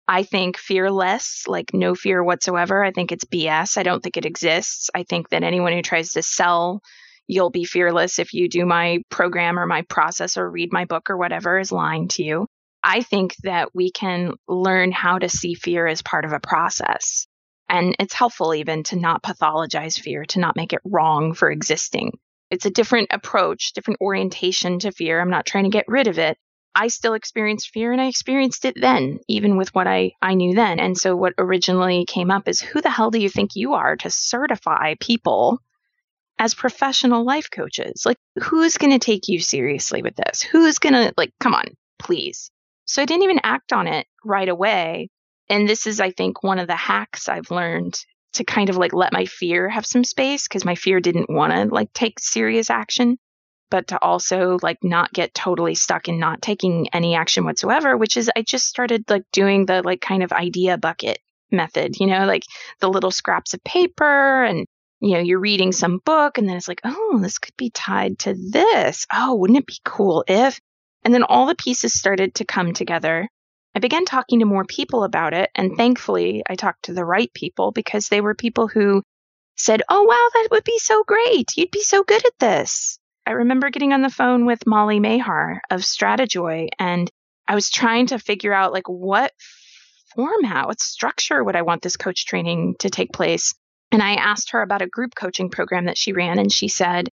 I 0.08 0.24
think 0.24 0.56
fearless, 0.56 1.44
like 1.46 1.72
no 1.72 1.94
fear 1.94 2.22
whatsoever. 2.24 2.82
I 2.84 2.90
think 2.90 3.12
it's 3.12 3.24
BS. 3.24 3.76
I 3.76 3.82
don't 3.82 4.02
think 4.02 4.16
it 4.16 4.26
exists. 4.26 4.90
I 4.94 5.04
think 5.04 5.28
that 5.28 5.44
anyone 5.44 5.72
who 5.72 5.82
tries 5.82 6.12
to 6.12 6.22
sell 6.22 6.80
you'll 7.30 7.50
be 7.50 7.64
fearless 7.64 8.18
if 8.18 8.34
you 8.34 8.48
do 8.48 8.66
my 8.66 8.98
program 9.08 9.58
or 9.58 9.64
my 9.64 9.82
process 9.82 10.36
or 10.36 10.50
read 10.50 10.72
my 10.72 10.84
book 10.84 11.10
or 11.10 11.16
whatever 11.16 11.60
is 11.60 11.70
lying 11.70 12.08
to 12.08 12.24
you. 12.24 12.46
I 12.82 13.02
think 13.02 13.36
that 13.44 13.72
we 13.72 13.92
can 13.92 14.32
learn 14.48 14.90
how 14.90 15.18
to 15.18 15.28
see 15.28 15.54
fear 15.54 15.86
as 15.86 16.02
part 16.02 16.24
of 16.24 16.32
a 16.32 16.40
process. 16.40 17.26
And 17.68 17.94
it's 18.00 18.14
helpful 18.14 18.52
even 18.52 18.82
to 18.84 18.96
not 18.96 19.22
pathologize 19.22 20.00
fear, 20.00 20.24
to 20.26 20.40
not 20.40 20.56
make 20.56 20.72
it 20.72 20.80
wrong 20.84 21.34
for 21.34 21.50
existing. 21.50 22.18
It's 22.50 22.66
a 22.66 22.70
different 22.70 23.08
approach, 23.12 23.72
different 23.72 24.00
orientation 24.00 24.80
to 24.80 24.92
fear. 24.92 25.20
I'm 25.20 25.30
not 25.30 25.46
trying 25.46 25.64
to 25.64 25.70
get 25.70 25.84
rid 25.88 26.08
of 26.08 26.18
it. 26.18 26.36
I 26.74 26.88
still 26.88 27.14
experienced 27.14 27.70
fear 27.70 27.92
and 27.92 28.00
I 28.00 28.06
experienced 28.06 28.64
it 28.64 28.74
then, 28.80 29.18
even 29.28 29.56
with 29.56 29.74
what 29.74 29.86
I, 29.86 30.12
I 30.22 30.34
knew 30.34 30.54
then. 30.54 30.78
And 30.78 30.96
so 30.96 31.16
what 31.16 31.34
originally 31.38 32.04
came 32.04 32.30
up 32.30 32.48
is 32.48 32.60
who 32.60 32.80
the 32.80 32.90
hell 32.90 33.10
do 33.10 33.18
you 33.18 33.28
think 33.28 33.50
you 33.54 33.74
are 33.74 33.96
to 33.96 34.10
certify 34.10 34.94
people 35.00 35.60
as 36.38 36.54
professional 36.54 37.24
life 37.24 37.50
coaches? 37.50 38.04
Like, 38.06 38.18
who's 38.40 38.78
going 38.78 38.92
to 38.92 39.04
take 39.04 39.28
you 39.28 39.40
seriously 39.40 40.02
with 40.02 40.14
this? 40.16 40.42
Who's 40.42 40.78
going 40.78 40.94
to, 40.94 41.12
like, 41.16 41.32
come 41.40 41.54
on, 41.54 41.64
please. 41.98 42.50
So 42.84 43.02
I 43.02 43.04
didn't 43.04 43.24
even 43.24 43.40
act 43.42 43.72
on 43.72 43.86
it 43.86 44.06
right 44.24 44.48
away. 44.48 45.10
And 45.48 45.68
this 45.68 45.88
is, 45.88 46.00
I 46.00 46.12
think, 46.12 46.42
one 46.42 46.60
of 46.60 46.68
the 46.68 46.76
hacks 46.76 47.28
I've 47.28 47.50
learned 47.50 47.98
to 48.34 48.44
kind 48.44 48.70
of 48.70 48.76
like 48.76 48.92
let 48.92 49.12
my 49.12 49.24
fear 49.24 49.68
have 49.68 49.86
some 49.86 50.04
space 50.04 50.46
because 50.46 50.64
my 50.64 50.74
fear 50.74 51.00
didn't 51.00 51.30
want 51.30 51.52
to 51.52 51.74
like 51.74 51.92
take 51.92 52.18
serious 52.20 52.70
action. 52.70 53.18
But 53.70 53.88
to 53.88 54.02
also 54.02 54.58
like 54.62 54.78
not 54.82 55.12
get 55.12 55.32
totally 55.32 55.76
stuck 55.76 56.08
in 56.08 56.18
not 56.18 56.42
taking 56.42 56.88
any 56.92 57.14
action 57.14 57.44
whatsoever 57.44 57.96
which 57.96 58.16
is 58.16 58.28
i 58.34 58.42
just 58.42 58.66
started 58.66 59.04
like 59.08 59.22
doing 59.30 59.64
the 59.64 59.80
like 59.82 60.00
kind 60.00 60.24
of 60.24 60.32
idea 60.32 60.76
bucket 60.76 61.20
method 61.52 62.00
you 62.00 62.08
know 62.08 62.26
like 62.26 62.42
the 62.80 62.88
little 62.88 63.12
scraps 63.12 63.54
of 63.54 63.62
paper 63.62 64.42
and 64.42 64.66
you 65.00 65.14
know 65.14 65.20
you're 65.20 65.38
reading 65.38 65.70
some 65.70 66.00
book 66.04 66.36
and 66.36 66.48
then 66.48 66.56
it's 66.56 66.66
like 66.66 66.80
oh 66.82 67.18
this 67.22 67.38
could 67.38 67.56
be 67.56 67.70
tied 67.70 68.18
to 68.18 68.34
this. 68.34 69.06
Oh 69.12 69.36
wouldn't 69.36 69.60
it 69.60 69.66
be 69.66 69.78
cool 69.84 70.24
if 70.26 70.60
and 71.04 71.14
then 71.14 71.22
all 71.22 71.46
the 71.46 71.54
pieces 71.54 71.94
started 71.94 72.34
to 72.34 72.44
come 72.44 72.72
together 72.72 73.28
I 73.74 73.78
began 73.78 74.04
talking 74.04 74.40
to 74.40 74.46
more 74.46 74.64
people 74.64 75.04
about 75.04 75.32
it, 75.32 75.50
and 75.54 75.76
thankfully, 75.76 76.42
I 76.48 76.56
talked 76.56 76.84
to 76.84 76.92
the 76.92 77.04
right 77.04 77.32
people 77.32 77.70
because 77.70 78.08
they 78.08 78.20
were 78.20 78.34
people 78.34 78.66
who 78.66 79.02
said, 79.56 79.82
Oh, 79.88 80.02
wow, 80.02 80.28
that 80.34 80.48
would 80.50 80.64
be 80.64 80.78
so 80.78 81.04
great. 81.06 81.56
You'd 81.56 81.70
be 81.70 81.82
so 81.82 82.02
good 82.02 82.24
at 82.24 82.38
this. 82.40 82.98
I 83.26 83.32
remember 83.32 83.70
getting 83.70 83.92
on 83.92 84.02
the 84.02 84.10
phone 84.10 84.46
with 84.46 84.66
Molly 84.66 84.98
Mahar 84.98 85.60
of 85.70 85.82
Stratejoy, 85.82 86.68
and 86.78 87.08
I 87.46 87.54
was 87.54 87.70
trying 87.70 88.08
to 88.08 88.18
figure 88.18 88.52
out, 88.52 88.72
like, 88.72 88.88
what 88.88 89.32
format, 90.14 90.66
what 90.66 90.80
structure 90.80 91.44
would 91.44 91.56
I 91.56 91.62
want 91.62 91.82
this 91.82 91.96
coach 91.96 92.26
training 92.26 92.74
to 92.80 92.90
take 92.90 93.12
place? 93.12 93.54
And 93.92 94.02
I 94.02 94.14
asked 94.14 94.50
her 94.52 94.62
about 94.62 94.82
a 94.82 94.88
group 94.88 95.14
coaching 95.14 95.50
program 95.50 95.84
that 95.84 95.98
she 95.98 96.12
ran, 96.12 96.38
and 96.38 96.50
she 96.50 96.68
said, 96.68 97.08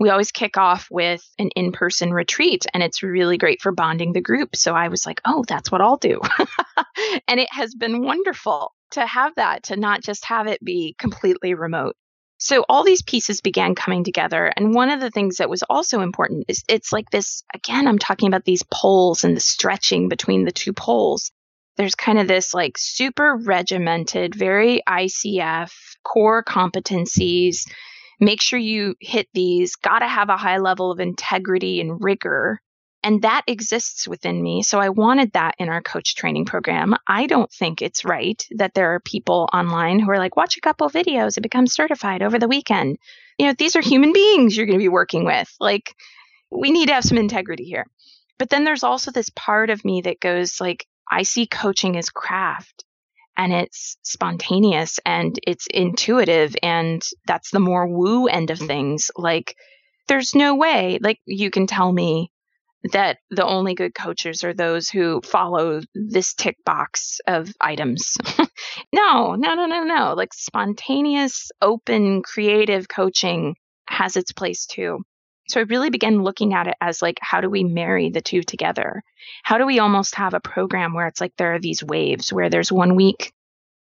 we 0.00 0.08
always 0.08 0.32
kick 0.32 0.56
off 0.56 0.88
with 0.90 1.22
an 1.38 1.50
in 1.50 1.72
person 1.72 2.12
retreat, 2.12 2.64
and 2.72 2.82
it's 2.82 3.02
really 3.02 3.36
great 3.36 3.60
for 3.60 3.70
bonding 3.70 4.14
the 4.14 4.22
group. 4.22 4.56
So 4.56 4.74
I 4.74 4.88
was 4.88 5.04
like, 5.04 5.20
oh, 5.26 5.44
that's 5.46 5.70
what 5.70 5.82
I'll 5.82 5.98
do. 5.98 6.20
and 7.28 7.38
it 7.38 7.52
has 7.52 7.74
been 7.74 8.02
wonderful 8.02 8.72
to 8.92 9.06
have 9.06 9.34
that, 9.36 9.64
to 9.64 9.76
not 9.76 10.02
just 10.02 10.24
have 10.24 10.46
it 10.46 10.64
be 10.64 10.96
completely 10.98 11.52
remote. 11.52 11.96
So 12.38 12.64
all 12.70 12.82
these 12.82 13.02
pieces 13.02 13.42
began 13.42 13.74
coming 13.74 14.02
together. 14.02 14.50
And 14.56 14.74
one 14.74 14.88
of 14.88 15.00
the 15.00 15.10
things 15.10 15.36
that 15.36 15.50
was 15.50 15.62
also 15.64 16.00
important 16.00 16.46
is 16.48 16.64
it's 16.66 16.90
like 16.90 17.10
this 17.10 17.42
again, 17.54 17.86
I'm 17.86 17.98
talking 17.98 18.28
about 18.28 18.46
these 18.46 18.64
poles 18.72 19.24
and 19.24 19.36
the 19.36 19.40
stretching 19.40 20.08
between 20.08 20.46
the 20.46 20.50
two 20.50 20.72
poles. 20.72 21.30
There's 21.76 21.94
kind 21.94 22.18
of 22.18 22.26
this 22.26 22.54
like 22.54 22.78
super 22.78 23.36
regimented, 23.36 24.34
very 24.34 24.82
ICF 24.88 25.70
core 26.02 26.42
competencies 26.42 27.66
make 28.20 28.40
sure 28.40 28.58
you 28.58 28.94
hit 29.00 29.28
these, 29.32 29.76
got 29.76 30.00
to 30.00 30.06
have 30.06 30.28
a 30.28 30.36
high 30.36 30.58
level 30.58 30.92
of 30.92 31.00
integrity 31.00 31.80
and 31.80 32.02
rigor. 32.02 32.60
And 33.02 33.22
that 33.22 33.44
exists 33.46 34.06
within 34.06 34.42
me. 34.42 34.62
So 34.62 34.78
I 34.78 34.90
wanted 34.90 35.32
that 35.32 35.54
in 35.58 35.70
our 35.70 35.80
coach 35.80 36.14
training 36.14 36.44
program. 36.44 36.94
I 37.06 37.26
don't 37.26 37.50
think 37.50 37.80
it's 37.80 38.04
right 38.04 38.46
that 38.56 38.74
there 38.74 38.94
are 38.94 39.00
people 39.00 39.48
online 39.54 40.00
who 40.00 40.10
are 40.10 40.18
like, 40.18 40.36
watch 40.36 40.58
a 40.58 40.60
couple 40.60 40.90
videos 40.90 41.36
and 41.36 41.42
become 41.42 41.66
certified 41.66 42.22
over 42.22 42.38
the 42.38 42.48
weekend. 42.48 42.98
You 43.38 43.46
know, 43.46 43.54
these 43.56 43.74
are 43.74 43.80
human 43.80 44.12
beings 44.12 44.54
you're 44.54 44.66
going 44.66 44.78
to 44.78 44.82
be 44.82 44.88
working 44.88 45.24
with. 45.24 45.50
Like, 45.58 45.94
we 46.50 46.70
need 46.70 46.88
to 46.88 46.94
have 46.94 47.04
some 47.04 47.16
integrity 47.16 47.64
here. 47.64 47.86
But 48.38 48.50
then 48.50 48.64
there's 48.64 48.84
also 48.84 49.10
this 49.10 49.30
part 49.30 49.70
of 49.70 49.84
me 49.84 50.02
that 50.02 50.20
goes 50.20 50.60
like, 50.60 50.86
I 51.10 51.22
see 51.22 51.46
coaching 51.46 51.96
as 51.96 52.10
craft 52.10 52.84
and 53.40 53.54
it's 53.54 53.96
spontaneous 54.02 55.00
and 55.06 55.38
it's 55.46 55.66
intuitive 55.72 56.54
and 56.62 57.02
that's 57.26 57.50
the 57.50 57.58
more 57.58 57.86
woo 57.86 58.26
end 58.26 58.50
of 58.50 58.58
things 58.58 59.10
like 59.16 59.56
there's 60.08 60.34
no 60.34 60.56
way 60.56 60.98
like 61.00 61.18
you 61.24 61.50
can 61.50 61.66
tell 61.66 61.90
me 61.90 62.30
that 62.92 63.16
the 63.30 63.44
only 63.44 63.74
good 63.74 63.94
coaches 63.94 64.44
are 64.44 64.52
those 64.52 64.90
who 64.90 65.22
follow 65.22 65.80
this 65.94 66.32
tick 66.34 66.56
box 66.64 67.20
of 67.26 67.52
items. 67.60 68.16
no, 68.92 69.34
no, 69.34 69.54
no, 69.54 69.66
no, 69.66 69.84
no. 69.84 70.14
Like 70.14 70.32
spontaneous, 70.32 71.50
open, 71.60 72.22
creative 72.22 72.88
coaching 72.88 73.54
has 73.86 74.16
its 74.16 74.32
place 74.32 74.64
too. 74.64 75.02
So 75.50 75.60
I 75.60 75.64
really 75.64 75.90
began 75.90 76.22
looking 76.22 76.54
at 76.54 76.68
it 76.68 76.76
as 76.80 77.02
like, 77.02 77.18
how 77.20 77.40
do 77.40 77.50
we 77.50 77.64
marry 77.64 78.10
the 78.10 78.20
two 78.20 78.42
together? 78.42 79.02
How 79.42 79.58
do 79.58 79.66
we 79.66 79.80
almost 79.80 80.14
have 80.14 80.34
a 80.34 80.40
program 80.40 80.94
where 80.94 81.08
it's 81.08 81.20
like 81.20 81.36
there 81.36 81.54
are 81.54 81.58
these 81.58 81.82
waves 81.82 82.32
where 82.32 82.48
there's 82.48 82.70
one 82.70 82.94
week 82.94 83.32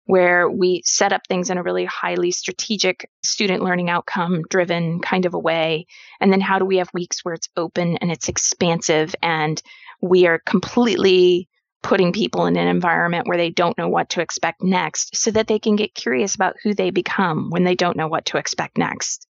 where 0.07 0.49
we 0.49 0.81
set 0.87 1.13
up 1.13 1.21
things 1.29 1.51
in 1.51 1.59
a 1.59 1.63
really 1.63 1.85
highly 1.85 2.31
strategic 2.31 3.11
student 3.23 3.63
learning 3.63 3.91
outcome 3.91 4.41
driven 4.49 5.01
kind 5.01 5.27
of 5.27 5.35
a 5.35 5.39
way. 5.39 5.87
And 6.19 6.33
then 6.33 6.41
how 6.41 6.59
do 6.59 6.65
we 6.65 6.79
have 6.79 6.89
weeks 6.95 7.23
where 7.23 7.35
it's 7.35 7.51
open 7.59 7.99
and 7.99 8.11
it's 8.11 8.31
expansive 8.31 9.15
and 9.23 9.63
we 10.01 10.27
are 10.27 10.39
completely 10.39 11.47
putting 11.83 12.15
people 12.15 12.47
in 12.47 12.57
an 12.57 12.69
environment 12.69 13.29
where 13.29 13.37
they 13.37 13.51
don't 13.51 13.77
know 13.77 13.89
what 13.89 14.09
to 14.09 14.23
expect 14.23 14.63
next 14.63 15.15
so 15.15 15.31
that 15.31 15.47
they 15.47 15.59
can 15.59 15.77
get 15.77 15.95
curious 15.95 16.35
about 16.35 16.57
who 16.63 16.73
they 16.73 16.89
become 16.89 17.51
when 17.51 17.65
they 17.65 17.75
don't 17.75 17.97
know 17.97 18.09
what 18.09 18.25
to 18.25 18.39
expect 18.39 18.79
next. 18.79 19.27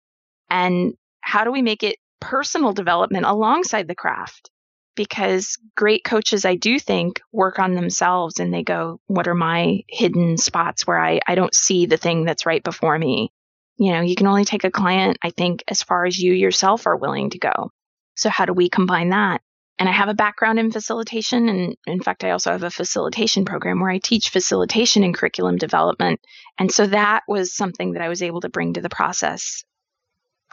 And 0.49 0.95
how 1.21 1.45
do 1.45 1.53
we 1.53 1.61
make 1.61 1.83
it 1.83 1.95
personal 2.19 2.73
development 2.73 3.25
alongside 3.25 3.87
the 3.87 3.95
craft? 3.95 4.49
because 4.95 5.57
great 5.75 6.03
coaches, 6.03 6.45
I 6.45 6.55
do 6.55 6.79
think, 6.79 7.21
work 7.31 7.59
on 7.59 7.75
themselves 7.75 8.39
and 8.39 8.53
they 8.53 8.63
go, 8.63 8.99
what 9.07 9.27
are 9.27 9.35
my 9.35 9.81
hidden 9.87 10.37
spots 10.37 10.87
where 10.87 10.99
I, 10.99 11.19
I 11.27 11.35
don't 11.35 11.53
see 11.53 11.85
the 11.85 11.97
thing 11.97 12.25
that's 12.25 12.45
right 12.45 12.63
before 12.63 12.97
me? 12.97 13.31
You 13.77 13.91
know, 13.91 14.01
you 14.01 14.15
can 14.15 14.27
only 14.27 14.45
take 14.45 14.63
a 14.63 14.71
client, 14.71 15.17
I 15.21 15.31
think, 15.31 15.63
as 15.67 15.83
far 15.83 16.05
as 16.05 16.17
you 16.17 16.33
yourself 16.33 16.87
are 16.87 16.95
willing 16.95 17.31
to 17.31 17.39
go. 17.39 17.71
So, 18.15 18.29
how 18.29 18.45
do 18.45 18.53
we 18.53 18.69
combine 18.69 19.09
that? 19.09 19.41
And 19.77 19.89
I 19.89 19.91
have 19.91 20.07
a 20.07 20.13
background 20.13 20.57
in 20.57 20.71
facilitation. 20.71 21.49
And 21.49 21.75
in 21.85 22.01
fact, 22.01 22.23
I 22.23 22.31
also 22.31 22.51
have 22.51 22.63
a 22.63 22.69
facilitation 22.69 23.43
program 23.43 23.81
where 23.81 23.89
I 23.89 23.97
teach 23.97 24.29
facilitation 24.29 25.03
and 25.03 25.13
curriculum 25.13 25.57
development. 25.57 26.21
And 26.57 26.71
so 26.71 26.87
that 26.87 27.23
was 27.27 27.53
something 27.53 27.91
that 27.91 28.01
I 28.01 28.07
was 28.07 28.21
able 28.21 28.39
to 28.41 28.49
bring 28.49 28.75
to 28.75 28.81
the 28.81 28.87
process 28.87 29.65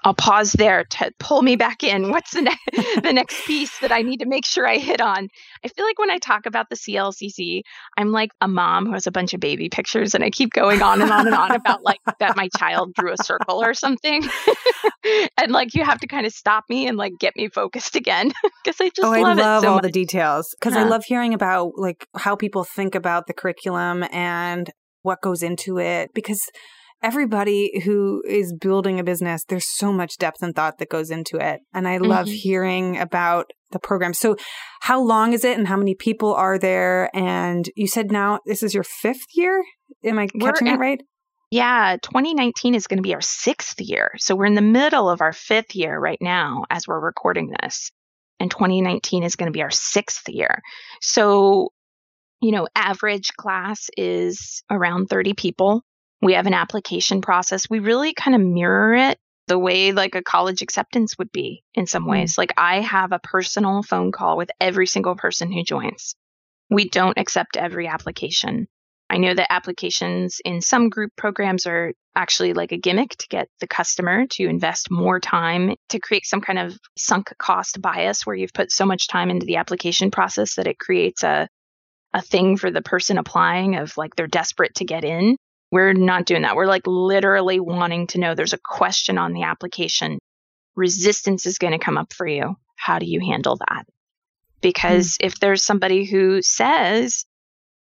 I'll 0.05 0.15
pause 0.15 0.53
there 0.53 0.85
to 0.85 1.13
pull 1.19 1.43
me 1.43 1.55
back 1.57 1.85
in. 1.85 2.11
What's 2.11 2.33
the, 2.33 2.43
ne- 2.43 3.01
the 3.03 3.13
next 3.13 3.45
piece 3.47 3.79
that 3.79 3.93
I 3.93 4.03
need 4.03 4.19
to 4.19 4.27
make 4.27 4.45
sure 4.45 4.67
I 4.67 4.79
hit 4.79 5.01
on? 5.01 5.29
I 5.65 5.69
feel 5.69 5.85
like 5.85 5.99
when 5.99 6.11
I 6.11 6.19
talk 6.19 6.47
about 6.47 6.71
the 6.71 6.77
CLCC, 6.77 7.63
I'm 7.97 8.11
like 8.11 8.31
a 8.41 8.49
mom 8.49 8.87
who 8.87 8.93
has 8.95 9.07
a 9.07 9.13
bunch 9.13 9.33
of 9.33 9.41
baby 9.41 9.69
pictures 9.69 10.15
and 10.15 10.25
I 10.25 10.31
keep 10.31 10.51
going 10.53 10.83
on 10.83 11.01
and 11.03 11.11
on 11.13 11.27
and 11.27 11.37
on 11.37 11.53
about 11.53 11.85
like 11.85 12.01
that 12.19 12.37
my 12.37 12.49
child 12.59 12.95
drew 12.95 13.13
a 13.13 13.17
circle 13.23 13.63
or 13.63 13.75
something. 13.75 14.25
and 15.39 15.53
like 15.53 15.75
you 15.75 15.85
have 15.85 16.01
to 16.01 16.07
kind 16.07 16.27
of 16.27 16.33
stop 16.33 16.65
me 16.69 16.87
and 16.89 16.97
like 16.97 17.13
get 17.19 17.35
me 17.37 17.49
focused 17.49 17.97
again 17.97 18.33
because 18.65 18.81
I 18.81 18.89
just 18.89 19.01
oh, 19.05 19.11
love 19.11 19.39
I 19.39 19.43
love 19.43 19.63
so 19.63 19.69
all 19.69 19.75
much. 19.77 19.85
the 19.85 19.91
details 19.91 20.49
because 20.59 20.75
Yeah. 20.75 20.85
I 20.85 20.89
love 20.89 21.05
hearing 21.07 21.35
about 21.35 21.73
like 21.77 22.07
how 22.17 22.37
people 22.37 22.65
think 22.65 22.95
about 22.95 23.27
the 23.27 23.35
curriculum 23.35 24.05
and 24.13 24.71
what 25.03 25.21
goes 25.23 25.43
into 25.43 25.79
it 25.79 26.11
because 26.15 26.41
everybody 27.03 27.81
who 27.85 28.23
is 28.27 28.53
building 28.53 28.99
a 29.01 29.05
business 29.05 29.45
there's 29.49 29.67
so 29.69 29.93
much 29.93 30.17
depth 30.19 30.43
and 30.43 30.55
thought 30.55 30.79
that 30.79 30.89
goes 30.89 31.11
into 31.11 31.37
it 31.37 31.61
and 31.75 31.87
I 31.89 31.99
love 31.99 32.27
Mhm. 32.27 32.35
hearing 32.35 32.99
about 32.99 33.51
the 33.71 33.79
program. 33.79 34.13
So 34.15 34.37
how 34.81 35.01
long 35.01 35.33
is 35.33 35.45
it 35.45 35.57
and 35.59 35.67
how 35.67 35.77
many 35.77 35.95
people 35.95 36.35
are 36.35 36.59
there 36.59 37.11
and 37.17 37.69
you 37.75 37.87
said 37.87 38.13
now 38.13 38.41
this 38.47 38.63
is 38.63 38.75
your 38.75 38.85
5th 38.85 39.27
year? 39.35 39.65
Am 40.05 40.19
I 40.19 40.29
We're 40.35 40.53
catching 40.53 40.67
in- 40.69 40.75
that 40.75 40.81
right? 40.81 41.01
Yeah, 41.51 41.97
2019 42.03 42.75
is 42.75 42.87
going 42.87 42.97
to 42.99 43.03
be 43.03 43.15
our 43.15 43.21
sixth 43.21 43.79
year. 43.81 44.13
So 44.17 44.35
we're 44.35 44.47
in 44.47 44.55
the 44.55 44.63
middle 44.63 45.11
of 45.11 45.21
our 45.21 45.35
fifth 45.35 45.75
year 45.77 45.99
right 45.99 46.17
now 46.21 46.65
as 46.71 46.89
we're 46.89 46.99
recording 47.01 47.53
this. 47.63 47.91
And 48.41 48.51
2019 48.51 49.23
is 49.23 49.37
going 49.37 49.47
to 49.49 49.57
be 49.57 49.63
our 49.63 49.71
sixth 49.71 50.29
year. 50.31 50.63
So, 51.03 51.69
you 52.41 52.53
know, 52.53 52.69
average 52.75 53.35
class 53.37 53.89
is 53.99 54.63
around 54.71 55.09
30 55.09 55.35
people. 55.35 55.83
We 56.23 56.35
have 56.35 56.47
an 56.47 56.55
application 56.55 57.21
process. 57.21 57.69
We 57.69 57.81
really 57.81 58.15
kind 58.15 58.35
of 58.35 58.41
mirror 58.41 58.95
it 58.95 59.19
the 59.49 59.59
way 59.59 59.93
like 59.93 60.15
a 60.15 60.23
college 60.23 60.63
acceptance 60.63 61.19
would 61.19 61.33
be 61.33 61.65
in 61.75 61.87
some 61.87 62.05
hmm. 62.05 62.11
ways. 62.11 62.39
Like 62.39 62.55
I 62.57 62.81
have 62.81 63.13
a 63.13 63.19
personal 63.19 63.83
phone 63.83 64.13
call 64.13 64.37
with 64.37 64.51
every 64.61 64.87
single 64.87 65.17
person 65.17 65.53
who 65.53 65.63
joins. 65.65 66.15
We 66.71 66.89
don't 66.89 67.19
accept 67.19 67.57
every 67.57 67.87
application. 67.87 68.69
I 69.11 69.19
know 69.19 69.35
that 69.35 69.53
applications 69.53 70.41
in 70.43 70.63
some 70.63 70.89
group 70.89 71.11
programs 71.17 71.67
are 71.67 71.93
actually 72.17 72.55
like 72.55 72.73
a 72.73 72.79
gimmick 72.79 73.11
to 73.11 73.29
get 73.29 73.49
the 73.61 73.67
customer 73.67 74.27
to 74.27 74.47
invest 74.47 74.91
more 74.91 75.21
time 75.21 75.75
to 75.91 76.01
create 76.01 76.25
some 76.25 76.41
kind 76.41 76.59
of 76.59 76.79
sunk 76.97 77.31
cost 77.37 77.83
bias 77.83 78.25
where 78.25 78.35
you've 78.35 78.55
put 78.55 78.73
so 78.73 78.87
much 78.87 79.09
time 79.09 79.29
into 79.29 79.45
the 79.45 79.57
application 79.57 80.11
process 80.11 80.55
that 80.55 80.67
it 80.67 80.79
creates 80.79 81.23
a 81.25 81.47
a 82.15 82.23
thing 82.23 82.57
for 82.57 82.71
the 82.71 82.83
person 82.83 83.19
applying 83.19 83.77
of 83.77 83.97
like 83.97 84.15
they're 84.17 84.27
desperate 84.27 84.75
to 84.77 84.85
get 84.85 85.05
in. 85.05 85.37
We're 85.73 85.95
not 85.95 86.27
doing 86.27 86.43
that. 86.43 86.55
We're 86.55 86.67
like 86.67 86.87
literally 86.87 87.59
wanting 87.59 88.07
to 88.09 88.19
know 88.19 88.35
there's 88.35 88.53
a 88.53 88.59
question 88.63 89.17
on 89.17 89.33
the 89.33 89.45
application. 89.45 90.19
Resistance 90.77 91.47
is 91.47 91.59
going 91.59 91.73
to 91.73 91.79
come 91.79 91.97
up 91.97 92.13
for 92.13 92.27
you. 92.27 92.57
How 92.77 92.99
do 92.99 93.07
you 93.07 93.21
handle 93.21 93.57
that? 93.57 93.87
Because 94.61 95.17
hmm. 95.19 95.27
if 95.27 95.41
there's 95.41 95.65
somebody 95.65 96.05
who 96.05 96.43
says, 96.43 97.25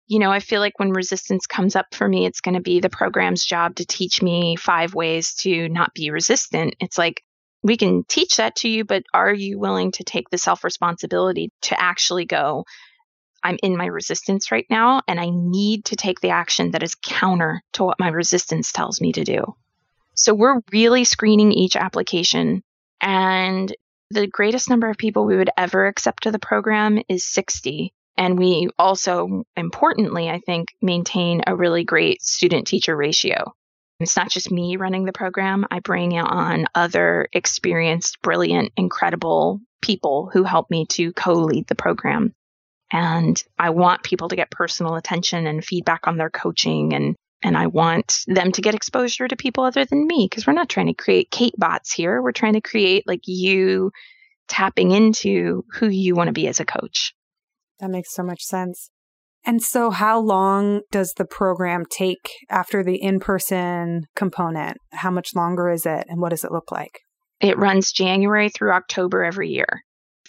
you 0.06 0.18
know, 0.18 0.30
I 0.30 0.40
feel 0.40 0.60
like 0.60 0.78
when 0.78 0.90
resistance 0.90 1.46
comes 1.46 1.76
up 1.76 1.86
for 1.92 2.08
me, 2.08 2.24
it's 2.24 2.40
going 2.40 2.54
to 2.54 2.62
be 2.62 2.80
the 2.80 2.88
program's 2.88 3.44
job 3.44 3.76
to 3.76 3.84
teach 3.84 4.22
me 4.22 4.56
five 4.56 4.94
ways 4.94 5.34
to 5.40 5.68
not 5.68 5.92
be 5.92 6.10
resistant. 6.10 6.74
It's 6.80 6.96
like, 6.96 7.22
we 7.62 7.76
can 7.76 8.04
teach 8.04 8.36
that 8.38 8.56
to 8.56 8.68
you, 8.68 8.84
but 8.84 9.04
are 9.12 9.32
you 9.32 9.58
willing 9.58 9.92
to 9.92 10.04
take 10.04 10.30
the 10.30 10.38
self 10.38 10.64
responsibility 10.64 11.52
to 11.62 11.80
actually 11.80 12.24
go, 12.24 12.64
I'm 13.42 13.58
in 13.62 13.76
my 13.76 13.86
resistance 13.86 14.50
right 14.50 14.66
now, 14.70 15.02
and 15.08 15.20
I 15.20 15.30
need 15.30 15.86
to 15.86 15.96
take 15.96 16.20
the 16.20 16.30
action 16.30 16.72
that 16.72 16.82
is 16.82 16.94
counter 16.94 17.62
to 17.74 17.84
what 17.84 18.00
my 18.00 18.08
resistance 18.08 18.72
tells 18.72 19.00
me 19.00 19.12
to 19.12 19.24
do? 19.24 19.54
So 20.14 20.34
we're 20.34 20.60
really 20.72 21.04
screening 21.04 21.52
each 21.52 21.76
application, 21.76 22.62
and 23.00 23.74
the 24.10 24.26
greatest 24.26 24.68
number 24.68 24.88
of 24.90 24.98
people 24.98 25.24
we 25.24 25.36
would 25.36 25.50
ever 25.56 25.86
accept 25.86 26.24
to 26.24 26.30
the 26.30 26.38
program 26.38 27.00
is 27.08 27.24
60. 27.24 27.92
And 28.18 28.38
we 28.38 28.68
also, 28.78 29.44
importantly, 29.56 30.28
I 30.28 30.38
think, 30.38 30.68
maintain 30.82 31.40
a 31.46 31.56
really 31.56 31.84
great 31.84 32.22
student 32.22 32.66
teacher 32.66 32.94
ratio. 32.94 33.54
It's 34.00 34.16
not 34.16 34.30
just 34.30 34.50
me 34.50 34.76
running 34.76 35.04
the 35.04 35.12
program. 35.12 35.64
I 35.70 35.80
bring 35.80 36.18
on 36.18 36.66
other 36.74 37.28
experienced, 37.32 38.20
brilliant, 38.20 38.72
incredible 38.76 39.60
people 39.80 40.28
who 40.32 40.42
help 40.42 40.70
me 40.70 40.86
to 40.90 41.12
co 41.12 41.34
lead 41.34 41.66
the 41.68 41.74
program. 41.74 42.34
And 42.92 43.42
I 43.58 43.70
want 43.70 44.02
people 44.02 44.28
to 44.28 44.36
get 44.36 44.50
personal 44.50 44.96
attention 44.96 45.46
and 45.46 45.64
feedback 45.64 46.06
on 46.06 46.18
their 46.18 46.30
coaching 46.30 46.92
and 46.92 47.16
and 47.44 47.56
I 47.56 47.66
want 47.66 48.22
them 48.28 48.52
to 48.52 48.62
get 48.62 48.76
exposure 48.76 49.26
to 49.26 49.34
people 49.34 49.64
other 49.64 49.84
than 49.84 50.06
me 50.06 50.28
because 50.30 50.46
we're 50.46 50.52
not 50.52 50.68
trying 50.68 50.86
to 50.86 50.94
create 50.94 51.32
Kate 51.32 51.54
bots 51.58 51.92
here. 51.92 52.22
We're 52.22 52.30
trying 52.30 52.52
to 52.52 52.60
create 52.60 53.04
like 53.04 53.22
you 53.26 53.90
tapping 54.46 54.92
into 54.92 55.64
who 55.72 55.88
you 55.88 56.14
want 56.14 56.28
to 56.28 56.32
be 56.32 56.46
as 56.46 56.60
a 56.60 56.64
coach. 56.64 57.14
That 57.80 57.90
makes 57.90 58.14
so 58.14 58.22
much 58.22 58.42
sense. 58.42 58.90
And 59.44 59.60
so, 59.60 59.90
how 59.90 60.20
long 60.20 60.82
does 60.92 61.14
the 61.16 61.24
program 61.24 61.84
take 61.90 62.30
after 62.48 62.84
the 62.84 63.02
in 63.02 63.18
person 63.18 64.06
component? 64.14 64.76
How 64.92 65.10
much 65.10 65.34
longer 65.34 65.68
is 65.68 65.84
it, 65.84 66.06
and 66.08 66.20
what 66.20 66.28
does 66.28 66.44
it 66.44 66.52
look 66.52 66.70
like? 66.70 67.00
It 67.40 67.58
runs 67.58 67.90
January 67.90 68.50
through 68.50 68.70
October 68.70 69.24
every 69.24 69.48
year. 69.48 69.82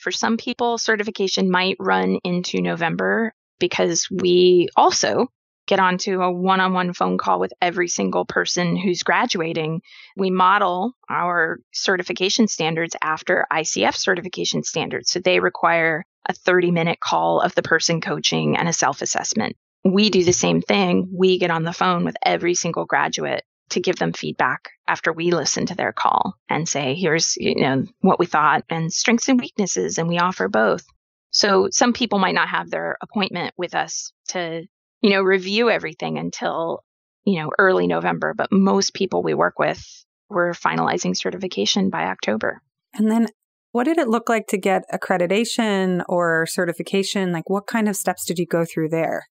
For 0.03 0.11
some 0.11 0.35
people, 0.35 0.77
certification 0.77 1.49
might 1.49 1.77
run 1.79 2.19
into 2.25 2.61
November 2.61 3.33
because 3.57 4.05
we 4.11 4.67
also 4.75 5.27
get 5.65 5.79
onto 5.79 6.21
a 6.21 6.29
one 6.29 6.59
on 6.59 6.73
one 6.73 6.91
phone 6.91 7.17
call 7.17 7.39
with 7.39 7.53
every 7.61 7.87
single 7.87 8.25
person 8.25 8.75
who's 8.75 9.03
graduating. 9.03 9.81
We 10.17 10.29
model 10.29 10.91
our 11.09 11.59
certification 11.71 12.49
standards 12.49 12.97
after 13.01 13.45
ICF 13.49 13.95
certification 13.95 14.63
standards. 14.63 15.09
So 15.09 15.21
they 15.21 15.39
require 15.39 16.03
a 16.27 16.33
30 16.33 16.71
minute 16.71 16.99
call 16.99 17.39
of 17.39 17.55
the 17.55 17.63
person 17.63 18.01
coaching 18.01 18.57
and 18.57 18.67
a 18.67 18.73
self 18.73 19.01
assessment. 19.01 19.55
We 19.85 20.09
do 20.09 20.25
the 20.25 20.33
same 20.33 20.61
thing. 20.61 21.11
We 21.13 21.39
get 21.39 21.49
on 21.49 21.63
the 21.63 21.71
phone 21.71 22.03
with 22.03 22.17
every 22.25 22.55
single 22.55 22.83
graduate 22.83 23.45
to 23.69 23.79
give 23.79 23.97
them 23.97 24.13
feedback 24.13 24.69
after 24.87 25.11
we 25.11 25.31
listen 25.31 25.65
to 25.65 25.75
their 25.75 25.93
call 25.93 26.35
and 26.49 26.67
say, 26.67 26.95
here's, 26.95 27.35
you 27.37 27.55
know, 27.55 27.85
what 28.01 28.19
we 28.19 28.25
thought 28.25 28.63
and 28.69 28.91
strengths 28.91 29.29
and 29.29 29.39
weaknesses. 29.39 29.97
And 29.97 30.07
we 30.07 30.19
offer 30.19 30.47
both. 30.47 30.85
So 31.31 31.69
some 31.71 31.93
people 31.93 32.19
might 32.19 32.35
not 32.35 32.49
have 32.49 32.69
their 32.69 32.97
appointment 33.01 33.53
with 33.57 33.73
us 33.73 34.13
to, 34.29 34.63
you 35.01 35.09
know, 35.09 35.21
review 35.21 35.69
everything 35.69 36.17
until, 36.17 36.83
you 37.25 37.41
know, 37.41 37.49
early 37.57 37.87
November. 37.87 38.33
But 38.37 38.51
most 38.51 38.93
people 38.93 39.23
we 39.23 39.33
work 39.33 39.57
with, 39.57 39.83
we're 40.29 40.51
finalizing 40.51 41.17
certification 41.17 41.89
by 41.89 42.03
October. 42.03 42.61
And 42.93 43.09
then, 43.09 43.27
what 43.71 43.85
did 43.85 43.97
it 43.97 44.07
look 44.07 44.29
like 44.29 44.45
to 44.49 44.57
get 44.59 44.83
accreditation 44.93 46.03
or 46.07 46.45
certification? 46.45 47.31
Like, 47.31 47.49
what 47.49 47.65
kind 47.65 47.89
of 47.89 47.95
steps 47.95 48.25
did 48.25 48.37
you 48.37 48.45
go 48.45 48.65
through 48.65 48.89
there? 48.89 49.25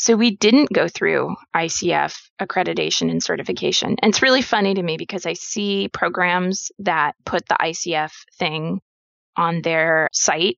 So 0.00 0.16
we 0.16 0.34
didn't 0.34 0.72
go 0.72 0.88
through 0.88 1.36
ICF 1.54 2.18
accreditation 2.40 3.10
and 3.10 3.22
certification. 3.22 3.96
And 4.00 4.10
it's 4.10 4.22
really 4.22 4.40
funny 4.40 4.72
to 4.72 4.82
me 4.82 4.96
because 4.96 5.26
I 5.26 5.34
see 5.34 5.88
programs 5.92 6.72
that 6.78 7.16
put 7.26 7.46
the 7.46 7.58
ICF 7.60 8.10
thing 8.38 8.80
on 9.36 9.60
their 9.62 10.08
site 10.12 10.56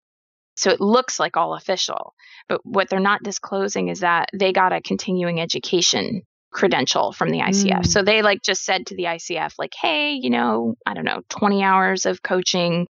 So 0.54 0.70
it 0.70 0.80
looks 0.80 1.18
like 1.18 1.36
all 1.36 1.54
official. 1.54 2.14
But 2.48 2.60
what 2.64 2.88
they're 2.88 3.00
not 3.00 3.22
disclosing 3.22 3.88
is 3.88 4.00
that 4.00 4.28
they 4.32 4.52
got 4.52 4.72
a 4.72 4.80
continuing 4.80 5.40
education 5.40 6.22
credential 6.52 7.12
from 7.12 7.30
the 7.30 7.38
ICF. 7.38 7.82
Mm. 7.82 7.86
So 7.86 8.02
they 8.02 8.22
like 8.22 8.42
just 8.42 8.64
said 8.64 8.86
to 8.86 8.96
the 8.96 9.04
ICF, 9.04 9.54
like, 9.58 9.72
hey, 9.80 10.12
you 10.12 10.30
know, 10.30 10.74
I 10.86 10.94
don't 10.94 11.04
know, 11.06 11.22
20 11.30 11.62
hours 11.62 12.04
of 12.06 12.22
coaching. 12.22 12.86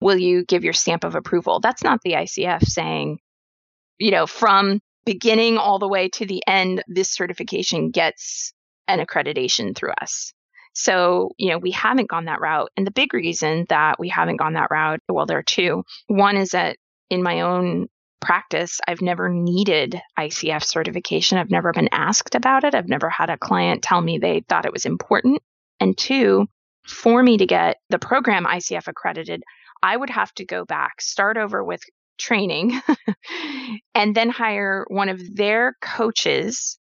Will 0.00 0.18
you 0.18 0.44
give 0.44 0.64
your 0.64 0.72
stamp 0.72 1.04
of 1.04 1.14
approval? 1.14 1.60
That's 1.60 1.84
not 1.84 2.00
the 2.04 2.12
ICF 2.12 2.64
saying, 2.64 3.18
you 3.98 4.10
know, 4.10 4.26
from 4.26 4.80
beginning 5.04 5.58
all 5.58 5.78
the 5.78 5.88
way 5.88 6.08
to 6.10 6.26
the 6.26 6.42
end, 6.46 6.82
this 6.86 7.10
certification 7.10 7.90
gets 7.90 8.52
an 8.88 9.04
accreditation 9.04 9.76
through 9.76 9.92
us. 10.00 10.32
So, 10.74 11.30
you 11.38 11.50
know, 11.50 11.58
we 11.58 11.70
haven't 11.70 12.08
gone 12.08 12.24
that 12.24 12.40
route. 12.40 12.70
And 12.76 12.86
the 12.86 12.90
big 12.90 13.14
reason 13.14 13.64
that 13.68 13.98
we 14.00 14.08
haven't 14.08 14.36
gone 14.36 14.54
that 14.54 14.70
route, 14.70 15.00
well, 15.08 15.26
there 15.26 15.38
are 15.38 15.42
two. 15.42 15.84
One 16.08 16.36
is 16.36 16.50
that 16.50 16.76
in 17.10 17.22
my 17.22 17.42
own 17.42 17.86
practice, 18.20 18.80
I've 18.88 19.02
never 19.02 19.28
needed 19.28 20.00
ICF 20.18 20.64
certification. 20.64 21.38
I've 21.38 21.50
never 21.50 21.72
been 21.72 21.90
asked 21.92 22.34
about 22.34 22.64
it. 22.64 22.74
I've 22.74 22.88
never 22.88 23.08
had 23.08 23.30
a 23.30 23.38
client 23.38 23.82
tell 23.82 24.00
me 24.00 24.18
they 24.18 24.42
thought 24.48 24.66
it 24.66 24.72
was 24.72 24.86
important. 24.86 25.40
And 25.78 25.96
two, 25.96 26.46
for 26.86 27.22
me 27.22 27.36
to 27.38 27.46
get 27.46 27.76
the 27.90 27.98
program 27.98 28.44
ICF 28.44 28.88
accredited, 28.88 29.42
I 29.82 29.96
would 29.96 30.10
have 30.10 30.32
to 30.34 30.44
go 30.44 30.64
back, 30.64 31.00
start 31.00 31.36
over 31.36 31.62
with 31.62 31.82
training, 32.18 32.80
and 33.94 34.14
then 34.14 34.30
hire 34.30 34.84
one 34.88 35.08
of 35.08 35.20
their 35.34 35.76
coaches 35.80 36.78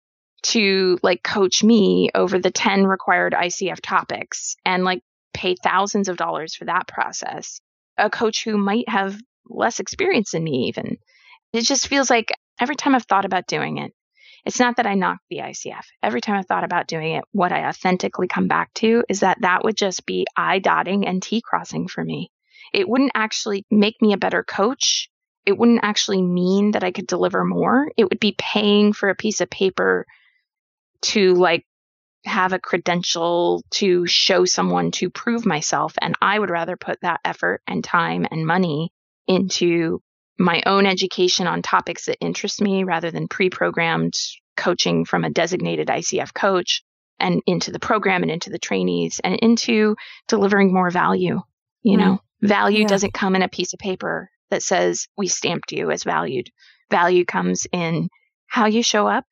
to 0.42 0.98
like 1.02 1.22
coach 1.22 1.64
me 1.64 2.10
over 2.14 2.38
the 2.38 2.50
10 2.50 2.86
required 2.86 3.32
ICF 3.32 3.80
topics 3.82 4.56
and 4.64 4.84
like 4.84 5.02
pay 5.34 5.56
thousands 5.62 6.08
of 6.08 6.16
dollars 6.16 6.54
for 6.54 6.64
that 6.66 6.88
process. 6.88 7.60
A 7.96 8.08
coach 8.08 8.44
who 8.44 8.56
might 8.56 8.88
have 8.88 9.18
less 9.48 9.80
experience 9.80 10.32
than 10.32 10.44
me, 10.44 10.68
even. 10.68 10.98
It 11.52 11.62
just 11.62 11.88
feels 11.88 12.10
like 12.10 12.32
every 12.60 12.76
time 12.76 12.94
I've 12.94 13.04
thought 13.04 13.24
about 13.24 13.46
doing 13.46 13.78
it, 13.78 13.92
it's 14.44 14.60
not 14.60 14.76
that 14.76 14.86
I 14.86 14.94
knock 14.94 15.18
the 15.28 15.38
ICF. 15.38 15.84
Every 16.02 16.20
time 16.20 16.36
I've 16.36 16.46
thought 16.46 16.64
about 16.64 16.86
doing 16.86 17.14
it, 17.14 17.24
what 17.32 17.52
I 17.52 17.68
authentically 17.68 18.28
come 18.28 18.48
back 18.48 18.72
to 18.74 19.04
is 19.08 19.20
that 19.20 19.38
that 19.40 19.64
would 19.64 19.76
just 19.76 20.06
be 20.06 20.26
I 20.36 20.58
dotting 20.58 21.06
and 21.06 21.22
T 21.22 21.40
crossing 21.40 21.88
for 21.88 22.04
me. 22.04 22.30
It 22.72 22.88
wouldn't 22.88 23.12
actually 23.14 23.64
make 23.70 24.00
me 24.00 24.12
a 24.12 24.18
better 24.18 24.44
coach. 24.44 25.10
It 25.48 25.56
wouldn't 25.56 25.80
actually 25.82 26.20
mean 26.20 26.72
that 26.72 26.84
I 26.84 26.92
could 26.92 27.06
deliver 27.06 27.42
more. 27.42 27.90
It 27.96 28.04
would 28.04 28.20
be 28.20 28.36
paying 28.36 28.92
for 28.92 29.08
a 29.08 29.14
piece 29.14 29.40
of 29.40 29.48
paper 29.48 30.04
to 31.00 31.32
like 31.32 31.64
have 32.26 32.52
a 32.52 32.58
credential 32.58 33.64
to 33.70 34.06
show 34.06 34.44
someone 34.44 34.90
to 34.90 35.08
prove 35.08 35.46
myself. 35.46 35.94
And 36.02 36.16
I 36.20 36.38
would 36.38 36.50
rather 36.50 36.76
put 36.76 37.00
that 37.00 37.20
effort 37.24 37.62
and 37.66 37.82
time 37.82 38.26
and 38.30 38.46
money 38.46 38.92
into 39.26 40.02
my 40.38 40.62
own 40.66 40.84
education 40.84 41.46
on 41.46 41.62
topics 41.62 42.04
that 42.04 42.18
interest 42.20 42.60
me 42.60 42.84
rather 42.84 43.10
than 43.10 43.26
pre 43.26 43.48
programmed 43.48 44.12
coaching 44.54 45.06
from 45.06 45.24
a 45.24 45.30
designated 45.30 45.88
ICF 45.88 46.34
coach 46.34 46.82
and 47.18 47.40
into 47.46 47.72
the 47.72 47.80
program 47.80 48.20
and 48.20 48.30
into 48.30 48.50
the 48.50 48.58
trainees 48.58 49.18
and 49.24 49.36
into 49.36 49.96
delivering 50.26 50.74
more 50.74 50.90
value. 50.90 51.40
You 51.80 51.96
mm. 51.96 52.00
know, 52.00 52.20
value 52.42 52.82
yeah. 52.82 52.86
doesn't 52.86 53.14
come 53.14 53.34
in 53.34 53.40
a 53.40 53.48
piece 53.48 53.72
of 53.72 53.78
paper 53.78 54.30
that 54.50 54.62
says 54.62 55.06
we 55.16 55.28
stamped 55.28 55.72
you 55.72 55.90
as 55.90 56.04
valued. 56.04 56.48
Value 56.90 57.24
comes 57.24 57.66
in 57.72 58.08
how 58.46 58.66
you 58.66 58.82
show 58.82 59.06
up 59.06 59.24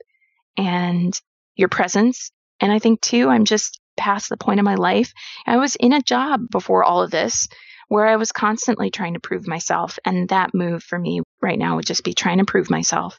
and 0.56 1.18
your 1.56 1.68
presence. 1.68 2.30
And 2.60 2.72
I 2.72 2.78
think 2.78 3.00
too, 3.00 3.28
I'm 3.28 3.44
just 3.44 3.80
past 3.96 4.28
the 4.28 4.36
point 4.36 4.60
of 4.60 4.64
my 4.64 4.74
life. 4.74 5.12
I 5.46 5.56
was 5.56 5.74
in 5.76 5.92
a 5.92 6.02
job 6.02 6.40
before 6.50 6.84
all 6.84 7.02
of 7.02 7.10
this 7.10 7.48
where 7.88 8.06
I 8.06 8.16
was 8.16 8.32
constantly 8.32 8.90
trying 8.90 9.14
to 9.14 9.20
prove 9.20 9.46
myself. 9.46 9.98
And 10.04 10.28
that 10.28 10.50
move 10.54 10.82
for 10.82 10.98
me 10.98 11.22
right 11.40 11.58
now 11.58 11.76
would 11.76 11.86
just 11.86 12.04
be 12.04 12.14
trying 12.14 12.38
to 12.38 12.44
prove 12.44 12.70
myself. 12.70 13.18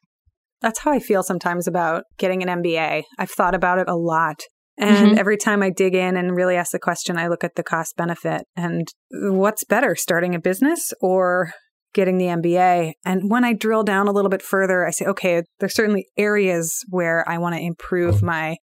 That's 0.61 0.79
how 0.79 0.91
I 0.91 0.99
feel 0.99 1.23
sometimes 1.23 1.67
about 1.67 2.03
getting 2.17 2.43
an 2.43 2.61
MBA. 2.61 3.03
I've 3.17 3.31
thought 3.31 3.55
about 3.55 3.79
it 3.79 3.87
a 3.87 3.95
lot. 3.95 4.41
And 4.79 5.09
mm-hmm. 5.09 5.17
every 5.17 5.37
time 5.37 5.63
I 5.63 5.71
dig 5.71 5.95
in 5.95 6.17
and 6.17 6.35
really 6.35 6.55
ask 6.55 6.71
the 6.71 6.79
question, 6.79 7.17
I 7.17 7.27
look 7.27 7.43
at 7.43 7.55
the 7.55 7.63
cost 7.63 7.95
benefit 7.95 8.43
and 8.55 8.87
what's 9.11 9.63
better, 9.63 9.95
starting 9.95 10.35
a 10.35 10.39
business 10.39 10.93
or 11.01 11.51
getting 11.97 12.19
the 12.19 12.25
MBA. 12.25 12.93
And 13.03 13.29
when 13.29 13.43
I 13.43 13.53
drill 13.53 13.81
down 13.81 14.07
a 14.07 14.11
little 14.11 14.29
bit 14.29 14.43
further, 14.43 14.85
I 14.85 14.91
say, 14.91 15.05
okay, 15.05 15.43
there's 15.59 15.73
certainly 15.73 16.05
areas 16.15 16.85
where 16.89 17.27
I 17.27 17.39
want 17.39 17.55
to 17.55 17.61
improve 17.61 18.21
my 18.21 18.57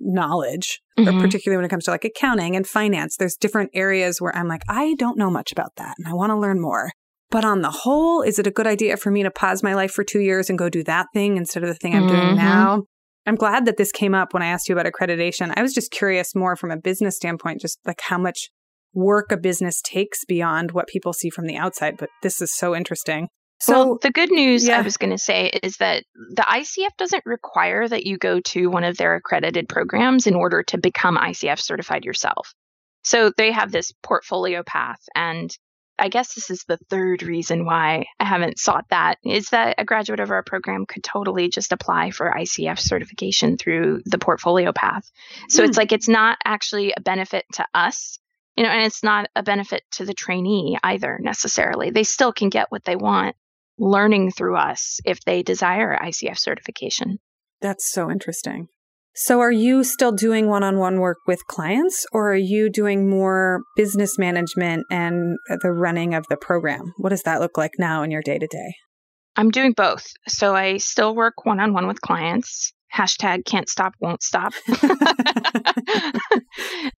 knowledge, 0.00 0.80
mm-hmm. 0.98 1.20
particularly 1.20 1.56
when 1.56 1.64
it 1.64 1.68
comes 1.68 1.84
to 1.84 1.92
like 1.92 2.04
accounting 2.04 2.56
and 2.56 2.66
finance. 2.66 3.16
There's 3.16 3.36
different 3.36 3.70
areas 3.74 4.20
where 4.20 4.36
I'm 4.36 4.48
like, 4.48 4.62
I 4.68 4.94
don't 4.98 5.16
know 5.16 5.30
much 5.30 5.52
about 5.52 5.76
that 5.76 5.94
and 5.98 6.08
I 6.08 6.14
want 6.14 6.30
to 6.30 6.36
learn 6.36 6.60
more. 6.60 6.90
But 7.30 7.44
on 7.44 7.62
the 7.62 7.70
whole, 7.70 8.22
is 8.22 8.40
it 8.40 8.48
a 8.48 8.50
good 8.50 8.66
idea 8.66 8.96
for 8.96 9.12
me 9.12 9.22
to 9.22 9.30
pause 9.30 9.62
my 9.62 9.74
life 9.74 9.92
for 9.92 10.02
two 10.02 10.18
years 10.18 10.50
and 10.50 10.58
go 10.58 10.68
do 10.68 10.82
that 10.84 11.06
thing 11.14 11.36
instead 11.36 11.62
of 11.62 11.68
the 11.68 11.76
thing 11.76 11.94
I'm 11.94 12.08
mm-hmm. 12.08 12.20
doing 12.20 12.36
now? 12.36 12.82
I'm 13.24 13.36
glad 13.36 13.66
that 13.66 13.76
this 13.76 13.92
came 13.92 14.16
up 14.16 14.34
when 14.34 14.42
I 14.42 14.48
asked 14.48 14.68
you 14.68 14.76
about 14.76 14.92
accreditation. 14.92 15.52
I 15.56 15.62
was 15.62 15.72
just 15.72 15.92
curious 15.92 16.34
more 16.34 16.56
from 16.56 16.72
a 16.72 16.76
business 16.76 17.14
standpoint, 17.14 17.60
just 17.60 17.78
like 17.86 18.00
how 18.00 18.18
much 18.18 18.50
work 18.92 19.32
a 19.32 19.36
business 19.36 19.80
takes 19.82 20.24
beyond 20.24 20.72
what 20.72 20.88
people 20.88 21.12
see 21.12 21.30
from 21.30 21.46
the 21.46 21.56
outside. 21.56 21.96
But 21.96 22.10
this 22.22 22.40
is 22.40 22.56
so 22.56 22.74
interesting. 22.74 23.28
So 23.60 23.72
well, 23.72 23.98
the 24.00 24.10
good 24.10 24.30
news 24.30 24.66
yeah. 24.66 24.78
I 24.78 24.82
was 24.82 24.96
going 24.96 25.10
to 25.10 25.18
say 25.18 25.50
is 25.62 25.76
that 25.76 26.04
the 26.14 26.42
ICF 26.42 26.96
doesn't 26.96 27.26
require 27.26 27.86
that 27.86 28.06
you 28.06 28.16
go 28.16 28.40
to 28.40 28.68
one 28.68 28.84
of 28.84 28.96
their 28.96 29.14
accredited 29.16 29.68
programs 29.68 30.26
in 30.26 30.34
order 30.34 30.62
to 30.64 30.78
become 30.78 31.18
ICF 31.18 31.60
certified 31.60 32.06
yourself. 32.06 32.54
So 33.02 33.32
they 33.36 33.52
have 33.52 33.70
this 33.70 33.92
portfolio 34.02 34.62
path 34.62 35.00
and 35.14 35.54
I 36.00 36.08
guess 36.08 36.32
this 36.32 36.48
is 36.48 36.64
the 36.66 36.78
third 36.88 37.22
reason 37.22 37.66
why 37.66 38.06
I 38.18 38.24
haven't 38.24 38.58
sought 38.58 38.86
that 38.88 39.18
is 39.22 39.50
that 39.50 39.74
a 39.76 39.84
graduate 39.84 40.20
of 40.20 40.30
our 40.30 40.42
program 40.42 40.86
could 40.86 41.04
totally 41.04 41.50
just 41.50 41.72
apply 41.72 42.10
for 42.10 42.32
ICF 42.32 42.78
certification 42.78 43.58
through 43.58 44.00
the 44.06 44.16
portfolio 44.16 44.72
path. 44.72 45.04
So 45.50 45.62
mm. 45.62 45.66
it's 45.66 45.76
hmm. 45.76 45.80
like 45.80 45.92
it's 45.92 46.08
not 46.08 46.38
actually 46.42 46.94
a 46.96 47.02
benefit 47.02 47.44
to 47.54 47.66
us 47.74 48.18
you 48.56 48.64
know, 48.64 48.70
and 48.70 48.84
it's 48.84 49.02
not 49.02 49.28
a 49.34 49.42
benefit 49.42 49.82
to 49.92 50.04
the 50.04 50.14
trainee 50.14 50.78
either 50.82 51.18
necessarily. 51.20 51.90
They 51.90 52.04
still 52.04 52.32
can 52.32 52.48
get 52.48 52.70
what 52.70 52.84
they 52.84 52.96
want 52.96 53.36
learning 53.78 54.30
through 54.30 54.56
us 54.56 55.00
if 55.04 55.20
they 55.24 55.42
desire 55.42 55.98
ICF 55.98 56.38
certification. 56.38 57.18
That's 57.62 57.90
so 57.90 58.10
interesting. 58.10 58.68
So, 59.14 59.40
are 59.40 59.50
you 59.50 59.82
still 59.82 60.12
doing 60.12 60.48
one 60.48 60.62
on 60.62 60.78
one 60.78 61.00
work 61.00 61.18
with 61.26 61.46
clients, 61.48 62.06
or 62.12 62.32
are 62.32 62.36
you 62.36 62.70
doing 62.70 63.10
more 63.10 63.62
business 63.76 64.18
management 64.18 64.86
and 64.90 65.36
the 65.62 65.72
running 65.72 66.14
of 66.14 66.24
the 66.30 66.36
program? 66.36 66.92
What 66.96 67.10
does 67.10 67.24
that 67.24 67.40
look 67.40 67.58
like 67.58 67.72
now 67.78 68.02
in 68.02 68.10
your 68.10 68.22
day 68.22 68.38
to 68.38 68.46
day? 68.46 68.74
I'm 69.36 69.50
doing 69.50 69.72
both. 69.72 70.06
So, 70.28 70.54
I 70.54 70.76
still 70.76 71.14
work 71.14 71.44
one 71.44 71.58
on 71.58 71.72
one 71.72 71.88
with 71.88 72.00
clients 72.00 72.72
hashtag 72.94 73.44
can't 73.44 73.68
stop 73.68 73.94
won't 74.00 74.22
stop. 74.22 74.52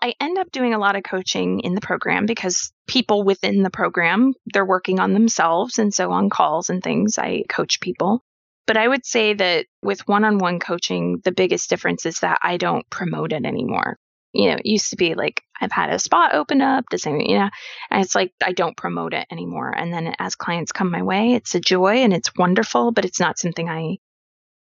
I 0.01 0.15
end 0.21 0.39
up 0.39 0.51
doing 0.51 0.75
a 0.75 0.79
lot 0.79 0.97
of 0.97 1.03
coaching 1.03 1.61
in 1.61 1.75
the 1.75 1.81
program 1.81 2.27
because 2.27 2.73
people 2.87 3.25
within 3.25 3.63
the 3.63 3.71
program 3.71 4.35
they're 4.53 4.65
working 4.65 5.01
on 5.01 5.13
themselves 5.13 5.79
and 5.79 5.93
so 5.93 6.11
on 6.13 6.31
calls 6.31 6.71
and 6.71 6.83
things 6.83 7.19
i 7.19 7.45
coach 7.49 7.81
people. 7.81 8.23
But 8.67 8.77
i 8.77 8.87
would 8.89 9.05
say 9.05 9.35
that 9.35 9.67
with 9.83 10.07
one-on-one 10.09 10.61
coaching 10.61 11.21
the 11.25 11.33
biggest 11.33 11.69
difference 11.69 12.07
is 12.07 12.21
that 12.21 12.39
i 12.43 12.57
don't 12.57 12.89
promote 12.91 13.33
it 13.33 13.45
anymore. 13.45 13.99
You 14.33 14.51
know 14.51 14.57
it 14.57 14.67
used 14.67 14.91
to 14.91 14.97
be 14.97 15.15
like 15.15 15.43
i've 15.61 15.73
had 15.73 15.91
a 15.91 15.99
spot 15.99 16.35
open 16.35 16.63
up 16.63 16.85
the 16.91 16.99
same 16.99 17.21
you 17.21 17.39
know 17.39 17.51
and 17.91 18.03
it's 18.03 18.15
like 18.15 18.33
i 18.43 18.53
don't 18.53 18.77
promote 18.77 19.13
it 19.13 19.27
anymore. 19.31 19.71
And 19.77 19.93
then 19.93 20.15
as 20.19 20.37
clients 20.37 20.73
come 20.73 20.91
my 20.91 21.03
way 21.03 21.35
it's 21.35 21.55
a 21.55 21.61
joy 21.61 21.97
and 21.97 22.15
it's 22.15 22.35
wonderful 22.37 22.93
but 22.93 23.05
it's 23.05 23.21
not 23.21 23.39
something 23.39 23.69
i 23.69 23.99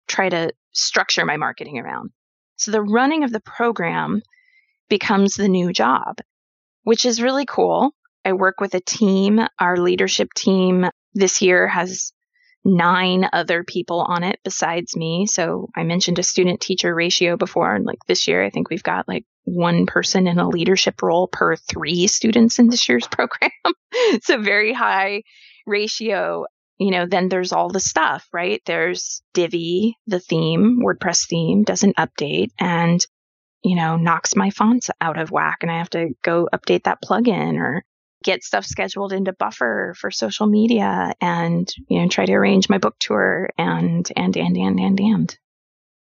try 0.09 0.29
to 0.29 0.53
structure 0.73 1.25
my 1.25 1.37
marketing 1.37 1.79
around. 1.79 2.11
So 2.57 2.71
the 2.71 2.83
running 2.83 3.25
of 3.25 3.33
the 3.33 3.41
program 3.41 4.23
becomes 4.89 5.35
the 5.35 5.49
new 5.49 5.73
job, 5.73 6.19
which 6.83 7.05
is 7.05 7.23
really 7.23 7.47
cool. 7.47 7.93
I 8.25 8.35
work 8.35 8.61
with 8.61 8.75
a 8.75 8.81
team. 8.81 9.41
Our 9.59 9.77
leadership 9.77 10.29
team 10.35 10.91
this 11.15 11.41
year 11.41 11.67
has 11.67 12.13
nine 12.65 13.27
other 13.33 13.65
people 13.65 14.01
on 14.01 14.23
it 14.23 14.39
besides 14.45 14.95
me. 14.95 15.27
So 15.27 15.69
I 15.75 15.85
mentioned 15.85 16.19
a 16.19 16.23
student 16.23 16.61
teacher 16.61 16.95
ratio 16.95 17.37
before. 17.37 17.75
And 17.75 17.87
like 17.87 18.01
this 18.07 18.29
year, 18.29 18.45
I 18.45 18.51
think 18.51 18.69
we've 18.69 18.83
got 18.83 19.09
like 19.09 19.25
one 19.45 19.87
person 19.87 20.27
in 20.27 20.39
a 20.39 20.49
leadership 20.49 21.01
role 21.03 21.27
per 21.27 21.57
three 21.57 22.07
students 22.07 22.59
in 22.59 22.69
this 22.69 22.89
year's 22.89 23.09
program. 23.11 23.51
it's 23.93 24.29
a 24.29 24.39
very 24.39 24.73
high 24.73 25.23
ratio 25.67 26.45
you 26.81 26.91
know, 26.91 27.05
then 27.07 27.29
there's 27.29 27.53
all 27.53 27.69
the 27.69 27.79
stuff, 27.79 28.27
right? 28.33 28.63
There's 28.65 29.23
Divi, 29.35 29.99
the 30.07 30.19
theme, 30.19 30.81
WordPress 30.83 31.29
theme 31.29 31.63
doesn't 31.63 31.97
update 31.97 32.53
and, 32.59 33.07
you 33.63 33.77
know, 33.77 33.97
knocks 33.97 34.35
my 34.35 34.49
fonts 34.49 34.89
out 34.99 35.19
of 35.19 35.31
whack 35.31 35.59
and 35.61 35.71
I 35.71 35.77
have 35.77 35.91
to 35.91 36.09
go 36.23 36.49
update 36.55 36.85
that 36.85 37.03
plugin 37.05 37.59
or 37.59 37.85
get 38.25 38.43
stuff 38.43 38.65
scheduled 38.65 39.13
into 39.13 39.35
buffer 39.35 39.95
for 39.99 40.11
social 40.11 40.47
media 40.47 41.13
and, 41.21 41.71
you 41.89 42.01
know, 42.01 42.09
try 42.09 42.25
to 42.25 42.33
arrange 42.33 42.71
my 42.71 42.79
book 42.79 42.97
tour 42.99 43.51
and, 43.59 44.11
and, 44.17 44.35
and, 44.39 44.57
and, 44.57 44.81
and, 44.81 45.01
and. 45.01 45.39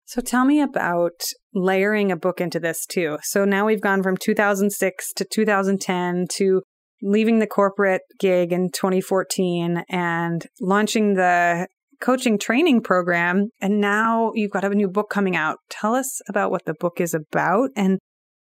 So 0.05 0.21
tell 0.21 0.45
me 0.45 0.61
about 0.61 1.19
layering 1.55 2.11
a 2.11 2.15
book 2.15 2.39
into 2.39 2.59
this 2.59 2.85
too. 2.85 3.17
So 3.23 3.45
now 3.45 3.65
we've 3.65 3.81
gone 3.81 4.03
from 4.03 4.15
2006 4.15 5.13
to 5.13 5.25
2010 5.25 6.27
to 6.35 6.61
leaving 7.01 7.39
the 7.39 7.47
corporate 7.47 8.01
gig 8.19 8.51
in 8.51 8.69
2014 8.71 9.83
and 9.89 10.45
launching 10.59 11.13
the 11.13 11.67
coaching 11.99 12.37
training 12.37 12.81
program. 12.81 13.49
And 13.61 13.79
now 13.81 14.31
you've 14.35 14.51
got 14.51 14.63
a 14.63 14.69
new 14.69 14.87
book 14.87 15.09
coming 15.09 15.35
out. 15.35 15.57
Tell 15.69 15.95
us 15.95 16.21
about 16.29 16.51
what 16.51 16.65
the 16.65 16.73
book 16.73 16.99
is 16.99 17.13
about 17.13 17.69
and 17.75 17.99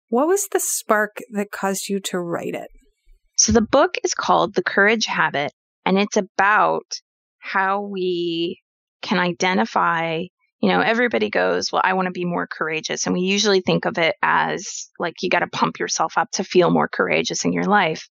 what 0.10 0.28
was 0.28 0.48
the 0.52 0.60
spark 0.60 1.18
that 1.32 1.52
caused 1.52 1.88
you 1.88 2.00
to 2.02 2.20
write 2.20 2.54
it? 2.54 2.68
So 3.38 3.54
the 3.54 3.62
book 3.62 3.96
is 4.04 4.14
called 4.14 4.56
The 4.56 4.64
Courage 4.64 5.06
Habit, 5.06 5.52
and 5.86 5.98
it's 5.98 6.18
about 6.18 6.84
how 7.40 7.82
we 7.82 8.60
can 9.02 9.18
identify 9.18 10.26
you 10.62 10.70
know, 10.70 10.82
everybody 10.82 11.32
goes, 11.32 11.72
Well, 11.72 11.82
I 11.84 11.94
want 11.94 12.06
to 12.06 12.12
be 12.12 12.24
more 12.24 12.48
courageous. 12.48 13.08
And 13.08 13.14
we 13.14 13.22
usually 13.22 13.62
think 13.62 13.86
of 13.86 13.98
it 13.98 14.16
as 14.22 14.90
like 15.00 15.16
you 15.22 15.30
got 15.30 15.40
to 15.40 15.48
pump 15.48 15.80
yourself 15.80 16.18
up 16.18 16.30
to 16.34 16.44
feel 16.44 16.70
more 16.70 16.88
courageous 16.88 17.46
in 17.46 17.52
your 17.52 17.64
life. 17.64 18.08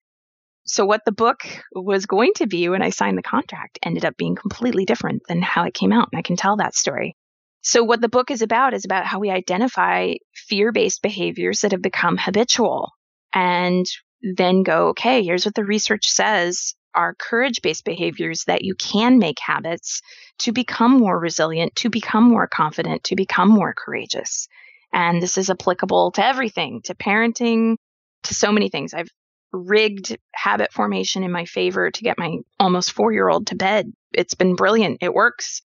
So, 0.69 0.86
what 0.86 1.01
the 1.05 1.12
book 1.12 1.39
was 1.73 2.05
going 2.05 2.34
to 2.36 2.47
be 2.47 2.69
when 2.69 2.84
I 2.84 2.91
signed 2.91 3.17
the 3.17 3.23
contract 3.23 3.79
ended 3.84 4.05
up 4.05 4.17
being 4.17 4.36
completely 4.36 4.86
different 4.86 5.23
than 5.27 5.41
how 5.41 5.63
it 5.63 5.73
came 5.73 5.91
out. 5.91 6.10
And 6.12 6.19
I 6.19 6.21
can 6.21 6.36
tell 6.36 6.58
that 6.58 6.75
story. 6.75 7.15
So, 7.62 7.84
what 7.84 8.01
the 8.01 8.10
book 8.10 8.29
is 8.29 8.41
about 8.41 8.73
is 8.73 8.86
about 8.86 9.05
how 9.05 9.19
we 9.19 9.32
identify 9.32 10.13
fear 10.36 10.71
based 10.71 11.01
behaviors 11.01 11.62
that 11.62 11.71
have 11.71 11.82
become 11.82 12.17
habitual 12.17 12.91
and 13.34 13.86
then 14.21 14.63
go, 14.63 14.89
okay, 14.89 15.23
here's 15.23 15.45
what 15.45 15.55
the 15.55 15.65
research 15.65 16.08
says 16.08 16.75
are 16.93 17.15
courage 17.15 17.62
based 17.62 17.86
behaviors 17.86 18.43
that 18.45 18.63
you 18.63 18.75
can 18.75 19.19
make 19.19 19.39
habits 19.39 20.01
to 20.39 20.51
become 20.51 20.91
more 20.91 21.19
resilient, 21.19 21.75
to 21.77 21.89
become 21.89 22.23
more 22.23 22.47
confident, 22.47 23.03
to 23.05 23.15
become 23.15 23.49
more 23.49 23.73
courageous. 23.75 24.47
And 24.93 25.21
this 25.21 25.38
is 25.38 25.49
applicable 25.49 26.12
to 26.12 26.25
everything, 26.25 26.82
to 26.86 26.95
parenting, 26.95 27.77
to 28.23 28.34
so 28.34 28.51
many 28.51 28.69
things. 28.69 28.93
I've 28.93 29.10
rigged 29.51 30.17
habit 30.33 30.71
formation 30.71 31.23
in 31.23 31.31
my 31.31 31.45
favor 31.45 31.89
to 31.89 32.03
get 32.03 32.19
my 32.19 32.38
almost 32.59 32.91
four 32.91 33.12
year 33.12 33.29
old 33.29 33.47
to 33.47 33.55
bed. 33.55 33.91
It's 34.13 34.35
been 34.35 34.55
brilliant. 34.55 34.99
It 35.01 35.13
works. 35.13 35.62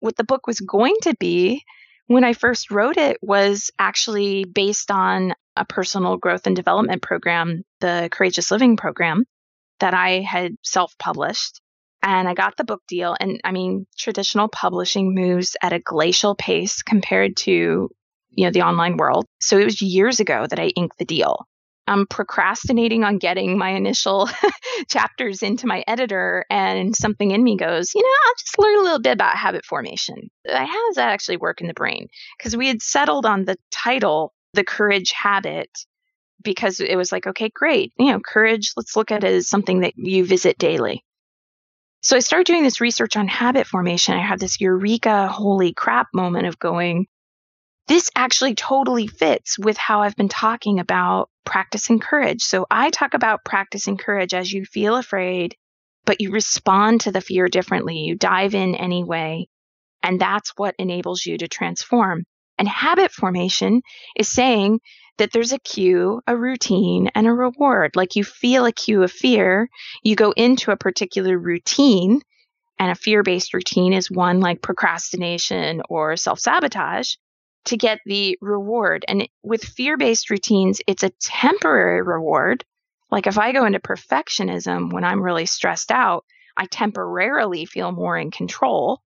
What 0.00 0.16
the 0.16 0.24
book 0.24 0.46
was 0.46 0.60
going 0.60 0.96
to 1.02 1.14
be 1.18 1.64
when 2.06 2.24
I 2.24 2.34
first 2.34 2.70
wrote 2.70 2.96
it 2.96 3.18
was 3.20 3.70
actually 3.78 4.44
based 4.44 4.90
on 4.90 5.34
a 5.56 5.64
personal 5.64 6.16
growth 6.16 6.46
and 6.46 6.54
development 6.54 7.02
program, 7.02 7.62
the 7.80 8.08
Courageous 8.12 8.50
Living 8.50 8.76
program 8.76 9.24
that 9.80 9.94
I 9.94 10.20
had 10.20 10.56
self 10.62 10.96
published. 10.98 11.60
And 12.02 12.28
I 12.28 12.34
got 12.34 12.56
the 12.56 12.64
book 12.64 12.82
deal. 12.86 13.16
And 13.18 13.40
I 13.42 13.50
mean, 13.50 13.86
traditional 13.98 14.48
publishing 14.48 15.14
moves 15.14 15.56
at 15.60 15.72
a 15.72 15.80
glacial 15.80 16.36
pace 16.36 16.82
compared 16.82 17.36
to, 17.38 17.90
you 18.30 18.44
know, 18.44 18.52
the 18.52 18.62
online 18.62 18.96
world. 18.96 19.26
So 19.40 19.58
it 19.58 19.64
was 19.64 19.82
years 19.82 20.20
ago 20.20 20.46
that 20.48 20.60
I 20.60 20.66
inked 20.68 20.98
the 20.98 21.04
deal. 21.04 21.46
I'm 21.86 22.06
procrastinating 22.06 23.04
on 23.04 23.18
getting 23.18 23.56
my 23.56 23.70
initial 23.70 24.28
chapters 24.90 25.42
into 25.42 25.66
my 25.66 25.84
editor, 25.86 26.44
and 26.50 26.94
something 26.96 27.30
in 27.30 27.42
me 27.42 27.56
goes, 27.56 27.94
you 27.94 28.02
know, 28.02 28.08
I'll 28.26 28.34
just 28.38 28.58
learn 28.58 28.78
a 28.78 28.82
little 28.82 28.98
bit 28.98 29.12
about 29.12 29.36
habit 29.36 29.64
formation. 29.64 30.30
How 30.48 30.88
does 30.88 30.96
that 30.96 31.10
actually 31.10 31.36
work 31.36 31.60
in 31.60 31.68
the 31.68 31.74
brain? 31.74 32.08
Because 32.38 32.56
we 32.56 32.68
had 32.68 32.82
settled 32.82 33.26
on 33.26 33.44
the 33.44 33.56
title, 33.70 34.34
The 34.54 34.64
Courage 34.64 35.12
Habit, 35.12 35.70
because 36.42 36.80
it 36.80 36.96
was 36.96 37.12
like, 37.12 37.26
okay, 37.26 37.50
great. 37.54 37.92
You 37.98 38.12
know, 38.12 38.20
courage, 38.20 38.72
let's 38.76 38.96
look 38.96 39.10
at 39.10 39.24
it 39.24 39.32
as 39.32 39.48
something 39.48 39.80
that 39.80 39.94
you 39.96 40.24
visit 40.24 40.58
daily. 40.58 41.04
So 42.02 42.16
I 42.16 42.20
started 42.20 42.46
doing 42.46 42.62
this 42.62 42.80
research 42.80 43.16
on 43.16 43.26
habit 43.26 43.66
formation. 43.66 44.14
I 44.14 44.20
had 44.20 44.38
this 44.38 44.60
eureka, 44.60 45.26
holy 45.26 45.72
crap 45.72 46.08
moment 46.14 46.46
of 46.46 46.58
going, 46.58 47.06
this 47.88 48.10
actually 48.16 48.54
totally 48.54 49.06
fits 49.06 49.58
with 49.58 49.76
how 49.76 50.02
I've 50.02 50.16
been 50.16 50.28
talking 50.28 50.80
about 50.80 51.30
practicing 51.44 52.00
courage. 52.00 52.42
So 52.42 52.66
I 52.70 52.90
talk 52.90 53.14
about 53.14 53.44
practicing 53.44 53.96
courage 53.96 54.34
as 54.34 54.52
you 54.52 54.64
feel 54.64 54.96
afraid, 54.96 55.56
but 56.04 56.20
you 56.20 56.32
respond 56.32 57.02
to 57.02 57.12
the 57.12 57.20
fear 57.20 57.48
differently. 57.48 57.98
You 57.98 58.16
dive 58.16 58.54
in 58.54 58.74
anyway. 58.74 59.46
And 60.02 60.20
that's 60.20 60.52
what 60.56 60.74
enables 60.78 61.24
you 61.24 61.38
to 61.38 61.48
transform. 61.48 62.24
And 62.58 62.68
habit 62.68 63.12
formation 63.12 63.82
is 64.16 64.28
saying 64.28 64.80
that 65.18 65.32
there's 65.32 65.52
a 65.52 65.58
cue, 65.58 66.20
a 66.26 66.36
routine, 66.36 67.10
and 67.14 67.26
a 67.26 67.32
reward. 67.32 67.96
Like 67.96 68.16
you 68.16 68.24
feel 68.24 68.66
a 68.66 68.72
cue 68.72 69.02
of 69.02 69.12
fear, 69.12 69.68
you 70.02 70.16
go 70.16 70.32
into 70.32 70.70
a 70.70 70.76
particular 70.76 71.38
routine, 71.38 72.20
and 72.78 72.90
a 72.90 72.94
fear 72.94 73.22
based 73.22 73.54
routine 73.54 73.92
is 73.92 74.10
one 74.10 74.40
like 74.40 74.60
procrastination 74.60 75.82
or 75.88 76.16
self 76.16 76.38
sabotage 76.38 77.14
to 77.66 77.76
get 77.76 78.00
the 78.06 78.38
reward. 78.40 79.04
And 79.06 79.28
with 79.42 79.62
fear 79.62 79.96
based 79.96 80.30
routines, 80.30 80.80
it's 80.86 81.02
a 81.02 81.12
temporary 81.20 82.02
reward. 82.02 82.64
Like 83.10 83.26
if 83.26 83.38
I 83.38 83.52
go 83.52 83.64
into 83.64 83.78
perfectionism 83.78 84.92
when 84.92 85.04
I'm 85.04 85.22
really 85.22 85.46
stressed 85.46 85.92
out, 85.92 86.24
I 86.56 86.66
temporarily 86.66 87.66
feel 87.66 87.92
more 87.92 88.16
in 88.16 88.30
control, 88.30 89.00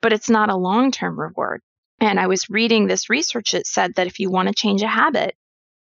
but 0.00 0.12
it's 0.12 0.30
not 0.30 0.50
a 0.50 0.56
long 0.56 0.92
term 0.92 1.18
reward. 1.18 1.60
And 2.00 2.20
I 2.20 2.28
was 2.28 2.48
reading 2.48 2.86
this 2.86 3.10
research 3.10 3.52
that 3.52 3.66
said 3.66 3.94
that 3.96 4.06
if 4.06 4.20
you 4.20 4.30
want 4.30 4.48
to 4.48 4.54
change 4.54 4.82
a 4.82 4.88
habit, 4.88 5.34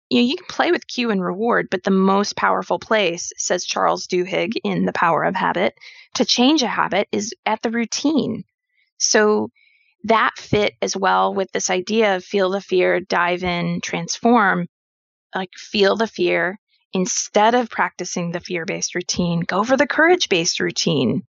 you 0.09 0.19
know, 0.19 0.27
you 0.27 0.35
can 0.35 0.47
play 0.47 0.71
with 0.71 0.87
cue 0.87 1.09
and 1.09 1.23
reward, 1.23 1.69
but 1.71 1.83
the 1.83 1.91
most 1.91 2.35
powerful 2.35 2.79
place, 2.79 3.31
says 3.37 3.63
Charles 3.63 4.07
Duhigg 4.07 4.55
in 4.61 4.85
The 4.85 4.91
Power 4.91 5.23
of 5.23 5.35
Habit, 5.35 5.73
to 6.15 6.25
change 6.25 6.63
a 6.63 6.67
habit 6.67 7.07
is 7.13 7.33
at 7.45 7.61
the 7.61 7.69
routine. 7.69 8.43
So 8.97 9.51
that 10.05 10.31
fit 10.37 10.73
as 10.81 10.95
well 10.95 11.33
with 11.33 11.51
this 11.51 11.69
idea 11.69 12.15
of 12.15 12.23
feel 12.23 12.49
the 12.49 12.61
fear, 12.61 12.99
dive 12.99 13.43
in, 13.43 13.81
transform. 13.81 14.67
Like 15.33 15.51
feel 15.55 15.95
the 15.95 16.07
fear 16.07 16.59
instead 16.93 17.55
of 17.55 17.69
practicing 17.69 18.31
the 18.31 18.39
fear 18.39 18.65
based 18.65 18.95
routine, 18.95 19.41
go 19.41 19.63
for 19.63 19.77
the 19.77 19.87
courage 19.87 20.29
based 20.29 20.59
routine 20.59 21.23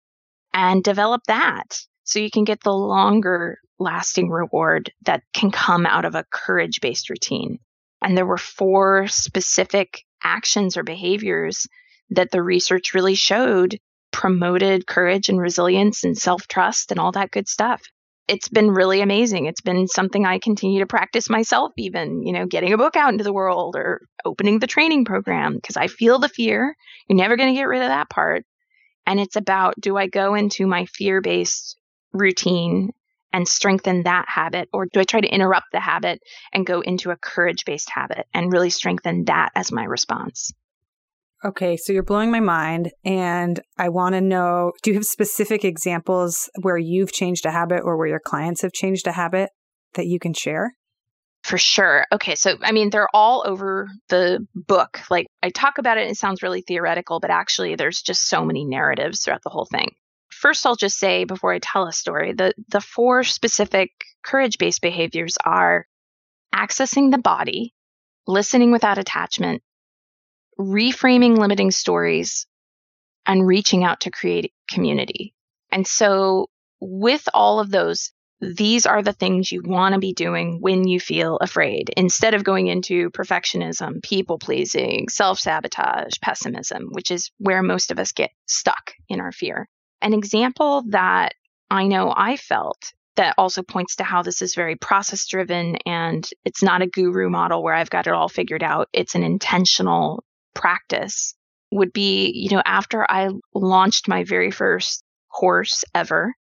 and 0.53 0.83
develop 0.83 1.21
that 1.27 1.79
so 2.03 2.19
you 2.19 2.31
can 2.31 2.43
get 2.43 2.61
the 2.63 2.73
longer 2.73 3.59
lasting 3.79 4.29
reward 4.29 4.91
that 5.05 5.23
can 5.33 5.51
come 5.51 5.85
out 5.85 6.05
of 6.05 6.15
a 6.15 6.25
courage 6.31 6.81
based 6.81 7.09
routine. 7.09 7.59
And 8.01 8.17
there 8.17 8.25
were 8.25 8.37
four 8.37 9.07
specific 9.07 10.03
actions 10.23 10.77
or 10.77 10.83
behaviors 10.83 11.67
that 12.11 12.31
the 12.31 12.41
research 12.41 12.93
really 12.93 13.15
showed 13.15 13.77
promoted 14.11 14.85
courage 14.85 15.29
and 15.29 15.39
resilience 15.39 16.03
and 16.03 16.17
self 16.17 16.47
trust 16.47 16.91
and 16.91 16.99
all 16.99 17.11
that 17.13 17.31
good 17.31 17.47
stuff. 17.47 17.81
It's 18.27 18.49
been 18.49 18.71
really 18.71 19.01
amazing. 19.01 19.45
It's 19.45 19.61
been 19.61 19.87
something 19.87 20.25
I 20.25 20.39
continue 20.39 20.79
to 20.79 20.87
practice 20.87 21.29
myself, 21.29 21.73
even, 21.77 22.23
you 22.25 22.31
know, 22.31 22.45
getting 22.45 22.71
a 22.71 22.77
book 22.77 22.95
out 22.95 23.11
into 23.11 23.23
the 23.23 23.33
world 23.33 23.75
or 23.75 24.01
opening 24.23 24.59
the 24.59 24.67
training 24.67 25.05
program 25.05 25.55
because 25.55 25.75
I 25.75 25.87
feel 25.87 26.19
the 26.19 26.29
fear. 26.29 26.75
You're 27.07 27.17
never 27.17 27.35
going 27.35 27.53
to 27.53 27.59
get 27.59 27.67
rid 27.67 27.81
of 27.81 27.89
that 27.89 28.09
part. 28.09 28.45
And 29.05 29.19
it's 29.19 29.35
about 29.35 29.75
do 29.79 29.97
I 29.97 30.07
go 30.07 30.35
into 30.35 30.67
my 30.67 30.85
fear 30.85 31.19
based 31.21 31.77
routine 32.13 32.91
and 33.33 33.47
strengthen 33.47 34.03
that 34.03 34.25
habit? 34.27 34.69
Or 34.71 34.85
do 34.85 34.99
I 34.99 35.03
try 35.03 35.21
to 35.21 35.27
interrupt 35.27 35.67
the 35.71 35.79
habit 35.79 36.21
and 36.53 36.65
go 36.65 36.81
into 36.81 37.11
a 37.11 37.17
courage 37.17 37.65
based 37.65 37.89
habit 37.89 38.27
and 38.33 38.51
really 38.51 38.69
strengthen 38.69 39.25
that 39.25 39.49
as 39.55 39.71
my 39.71 39.83
response? 39.83 40.53
Okay, 41.43 41.75
so 41.75 41.91
you're 41.91 42.03
blowing 42.03 42.31
my 42.31 42.39
mind. 42.39 42.91
And 43.03 43.59
I 43.77 43.89
want 43.89 44.13
to 44.13 44.21
know 44.21 44.73
do 44.83 44.91
you 44.91 44.95
have 44.95 45.05
specific 45.05 45.65
examples 45.65 46.49
where 46.61 46.77
you've 46.77 47.11
changed 47.11 47.45
a 47.45 47.51
habit 47.51 47.81
or 47.83 47.97
where 47.97 48.07
your 48.07 48.21
clients 48.23 48.61
have 48.61 48.73
changed 48.73 49.07
a 49.07 49.11
habit 49.11 49.49
that 49.95 50.05
you 50.05 50.19
can 50.19 50.33
share? 50.33 50.73
For 51.43 51.57
sure. 51.57 52.05
Okay, 52.11 52.35
so 52.35 52.57
I 52.61 52.71
mean, 52.71 52.91
they're 52.91 53.09
all 53.13 53.43
over 53.47 53.87
the 54.09 54.45
book. 54.53 54.99
Like 55.09 55.25
I 55.41 55.49
talk 55.49 55.79
about 55.79 55.97
it, 55.97 56.01
and 56.01 56.11
it 56.11 56.17
sounds 56.17 56.43
really 56.43 56.61
theoretical, 56.61 57.19
but 57.19 57.31
actually, 57.31 57.75
there's 57.75 58.01
just 58.01 58.29
so 58.29 58.45
many 58.45 58.63
narratives 58.63 59.23
throughout 59.23 59.41
the 59.43 59.49
whole 59.49 59.65
thing 59.65 59.95
first 60.41 60.65
I'll 60.65 60.75
just 60.75 60.97
say 60.97 61.23
before 61.23 61.53
I 61.53 61.59
tell 61.59 61.87
a 61.87 61.93
story, 61.93 62.33
the 62.33 62.53
the 62.67 62.81
four 62.81 63.23
specific 63.23 63.91
courage-based 64.23 64.81
behaviors 64.81 65.37
are 65.45 65.85
accessing 66.53 67.11
the 67.11 67.17
body, 67.19 67.73
listening 68.27 68.71
without 68.71 68.97
attachment, 68.97 69.61
reframing 70.59 71.37
limiting 71.37 71.71
stories, 71.71 72.45
and 73.25 73.45
reaching 73.45 73.83
out 73.83 74.01
to 74.01 74.11
create 74.11 74.53
community. 74.69 75.33
And 75.71 75.85
so 75.87 76.49
with 76.79 77.27
all 77.33 77.59
of 77.59 77.69
those, 77.69 78.11
these 78.41 78.87
are 78.87 79.03
the 79.03 79.13
things 79.13 79.51
you 79.51 79.61
want 79.63 79.93
to 79.93 79.99
be 79.99 80.13
doing 80.13 80.57
when 80.61 80.87
you 80.87 80.99
feel 80.99 81.37
afraid 81.37 81.91
instead 81.95 82.33
of 82.33 82.43
going 82.43 82.67
into 82.67 83.11
perfectionism, 83.11 84.01
people 84.01 84.39
pleasing, 84.39 85.09
self 85.09 85.39
sabotage, 85.39 86.13
pessimism, 86.21 86.89
which 86.91 87.11
is 87.11 87.31
where 87.37 87.61
most 87.61 87.91
of 87.91 87.99
us 87.99 88.11
get 88.11 88.31
stuck 88.47 88.93
in 89.07 89.21
our 89.21 89.31
fear. 89.31 89.69
An 90.01 90.13
example 90.13 90.83
that 90.89 91.35
I 91.69 91.85
know 91.85 92.11
I 92.15 92.35
felt 92.35 92.93
that 93.15 93.35
also 93.37 93.61
points 93.61 93.97
to 93.97 94.03
how 94.03 94.23
this 94.23 94.41
is 94.41 94.55
very 94.55 94.75
process 94.75 95.27
driven 95.27 95.75
and 95.85 96.27
it's 96.43 96.63
not 96.63 96.81
a 96.81 96.87
guru 96.87 97.29
model 97.29 97.61
where 97.61 97.75
I've 97.75 97.89
got 97.89 98.07
it 98.07 98.13
all 98.13 98.29
figured 98.29 98.63
out. 98.63 98.87
It's 98.93 99.13
an 99.13 99.23
intentional 99.23 100.23
practice 100.53 101.35
would 101.71 101.93
be, 101.93 102.31
you 102.33 102.55
know, 102.55 102.61
after 102.65 103.09
I 103.09 103.29
launched 103.53 104.07
my 104.07 104.23
very 104.23 104.51
first 104.51 105.03
course 105.33 105.83
ever, 105.95 106.33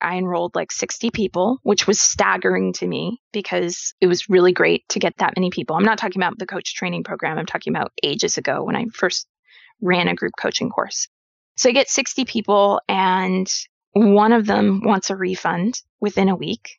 I 0.00 0.16
enrolled 0.16 0.56
like 0.56 0.72
60 0.72 1.10
people, 1.10 1.58
which 1.62 1.86
was 1.86 2.00
staggering 2.00 2.72
to 2.74 2.86
me 2.86 3.20
because 3.32 3.94
it 4.00 4.08
was 4.08 4.28
really 4.28 4.52
great 4.52 4.88
to 4.90 4.98
get 4.98 5.16
that 5.18 5.34
many 5.36 5.50
people. 5.50 5.76
I'm 5.76 5.84
not 5.84 5.98
talking 5.98 6.20
about 6.20 6.38
the 6.38 6.46
coach 6.46 6.74
training 6.74 7.04
program. 7.04 7.38
I'm 7.38 7.46
talking 7.46 7.72
about 7.72 7.92
ages 8.02 8.36
ago 8.36 8.64
when 8.64 8.74
I 8.74 8.86
first 8.92 9.26
ran 9.80 10.08
a 10.08 10.14
group 10.14 10.32
coaching 10.38 10.70
course. 10.70 11.08
So 11.56 11.68
I 11.68 11.72
get 11.72 11.88
60 11.88 12.24
people 12.24 12.80
and 12.88 13.46
one 13.92 14.32
of 14.32 14.46
them 14.46 14.80
wants 14.84 15.10
a 15.10 15.16
refund 15.16 15.80
within 16.00 16.28
a 16.28 16.36
week. 16.36 16.78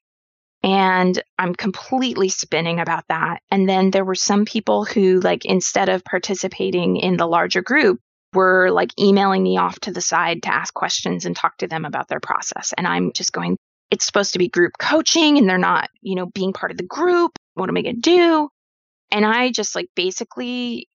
And 0.64 1.22
I'm 1.38 1.54
completely 1.54 2.30
spinning 2.30 2.80
about 2.80 3.04
that. 3.10 3.42
And 3.52 3.68
then 3.68 3.92
there 3.92 4.06
were 4.06 4.16
some 4.16 4.46
people 4.46 4.86
who, 4.86 5.20
like, 5.20 5.44
instead 5.44 5.90
of 5.90 6.06
participating 6.06 6.96
in 6.96 7.18
the 7.18 7.28
larger 7.28 7.62
group, 7.62 8.00
were 8.34 8.72
like 8.72 8.90
emailing 9.00 9.44
me 9.44 9.58
off 9.58 9.80
to 9.82 9.92
the 9.92 10.02
side 10.02 10.44
to 10.44 10.54
ask 10.54 10.74
questions 10.74 11.26
and 11.26 11.36
talk 11.36 11.58
to 11.58 11.68
them 11.68 11.86
about 11.86 12.08
their 12.08 12.20
process. 12.20 12.74
And 12.78 12.88
I'm 12.88 13.12
just 13.14 13.32
going, 13.32 13.58
it's 13.92 14.06
supposed 14.06 14.34
to 14.34 14.40
be 14.40 14.50
group 14.50 14.74
coaching 14.80 15.38
and 15.38 15.48
they're 15.48 15.58
not, 15.58 15.90
you 16.02 16.16
know, 16.16 16.26
being 16.26 16.54
part 16.54 16.72
of 16.72 16.78
the 16.78 16.84
group. 16.84 17.32
What 17.54 17.70
am 17.70 17.78
I 17.78 17.82
going 17.82 18.02
to 18.02 18.02
do? 18.02 18.50
And 19.12 19.26
I 19.26 19.52
just 19.52 19.76
like 19.76 19.88
basically 19.96 20.88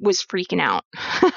was 0.00 0.22
freaking 0.22 0.60
out 0.60 0.84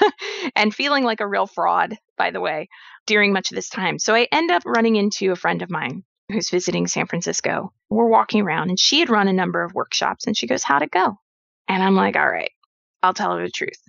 and 0.56 0.74
feeling 0.74 1.04
like 1.04 1.20
a 1.20 1.26
real 1.26 1.46
fraud, 1.46 1.96
by 2.16 2.30
the 2.30 2.40
way, 2.40 2.68
during 3.06 3.32
much 3.32 3.50
of 3.50 3.56
this 3.56 3.68
time. 3.68 3.98
So 3.98 4.14
I 4.14 4.28
end 4.30 4.50
up 4.50 4.62
running 4.64 4.96
into 4.96 5.32
a 5.32 5.36
friend 5.36 5.62
of 5.62 5.70
mine 5.70 6.04
who's 6.30 6.50
visiting 6.50 6.86
San 6.86 7.06
Francisco. 7.06 7.72
We're 7.88 8.08
walking 8.08 8.42
around 8.42 8.70
and 8.70 8.78
she 8.78 9.00
had 9.00 9.10
run 9.10 9.28
a 9.28 9.32
number 9.32 9.62
of 9.62 9.74
workshops 9.74 10.26
and 10.26 10.36
she 10.36 10.46
goes, 10.46 10.62
How'd 10.62 10.82
it 10.82 10.90
go? 10.90 11.18
And 11.68 11.82
I'm 11.82 11.94
like, 11.94 12.16
All 12.16 12.28
right, 12.28 12.52
I'll 13.02 13.14
tell 13.14 13.36
her 13.36 13.42
the 13.42 13.50
truth. 13.50 13.80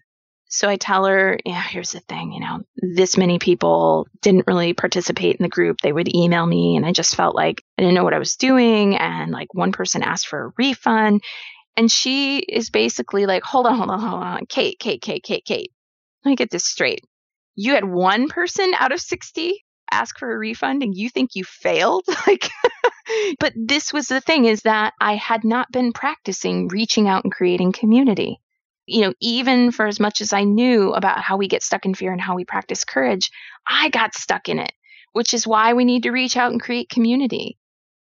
So 0.54 0.68
I 0.68 0.76
tell 0.76 1.06
her, 1.06 1.40
yeah, 1.46 1.64
here's 1.64 1.94
the 1.94 2.02
thing, 2.02 2.34
you 2.34 2.42
know, 2.42 2.60
this 2.76 3.18
many 3.18 3.40
people 3.40 4.06
didn't 4.22 4.48
really 4.48 4.74
participate 4.74 5.38
in 5.38 5.44
the 5.44 5.50
group. 5.50 5.80
They 5.80 5.94
would 5.94 6.14
email 6.14 6.46
me 6.46 6.76
and 6.76 6.86
I 6.86 6.92
just 6.92 7.16
felt 7.16 7.36
like 7.36 7.64
I 7.78 7.84
didn't 7.84 7.96
know 7.96 8.04
what 8.04 8.14
I 8.14 8.20
was 8.20 8.36
doing. 8.36 8.98
And 8.98 9.32
like 9.32 9.54
one 9.54 9.72
person 9.72 10.04
asked 10.04 10.28
for 10.28 10.48
a 10.48 10.52
refund. 10.58 11.24
And 11.78 11.90
she 11.90 12.40
is 12.40 12.70
basically 12.70 13.26
like, 13.28 13.44
hold 13.44 13.66
on, 13.66 13.78
hold 13.78 13.92
on, 13.92 14.00
hold 14.02 14.24
on. 14.24 14.46
Kate, 14.46 14.78
Kate, 14.78 15.02
Kate, 15.02 15.24
Kate, 15.24 15.46
Kate. 15.46 15.72
Let 16.26 16.32
me 16.32 16.36
get 16.36 16.52
this 16.52 16.66
straight. 16.66 17.06
You 17.56 17.76
had 17.76 17.86
one 17.86 18.28
person 18.28 18.74
out 18.78 18.92
of 18.92 19.00
60 19.00 19.64
ask 19.92 20.18
for 20.18 20.32
a 20.32 20.38
refund 20.38 20.84
and 20.84 20.96
you 20.96 21.10
think 21.10 21.36
you 21.36 21.44
failed? 21.44 22.06
like, 22.28 22.50
but 23.40 23.54
this 23.56 23.92
was 23.92 24.08
the 24.08 24.22
thing 24.22 24.46
is 24.46 24.62
that 24.64 24.94
I 25.00 25.16
had 25.16 25.44
not 25.44 25.72
been 25.72 25.94
practicing 25.94 26.68
reaching 26.68 27.08
out 27.08 27.24
and 27.24 27.34
creating 27.34 27.74
community 27.74 28.40
you 28.92 29.02
know, 29.02 29.14
even 29.22 29.72
for 29.72 29.88
as 29.88 30.00
much 30.00 30.22
as 30.22 30.34
I 30.34 30.44
knew 30.44 30.94
about 30.94 31.22
how 31.22 31.38
we 31.38 31.48
get 31.48 31.64
stuck 31.64 31.86
in 31.86 31.94
fear 31.94 32.12
and 32.12 32.22
how 32.22 32.36
we 32.36 32.46
practice 32.46 32.84
courage, 32.84 33.32
I 33.68 33.90
got 33.90 34.16
stuck 34.16 34.50
in 34.50 34.60
it, 34.60 34.72
which 35.14 35.34
is 35.34 35.48
why 35.48 35.74
we 35.74 35.86
need 35.86 36.04
to 36.04 36.12
reach 36.12 36.36
out 36.36 36.52
and 36.52 36.62
create 36.62 36.90
community. 36.90 37.58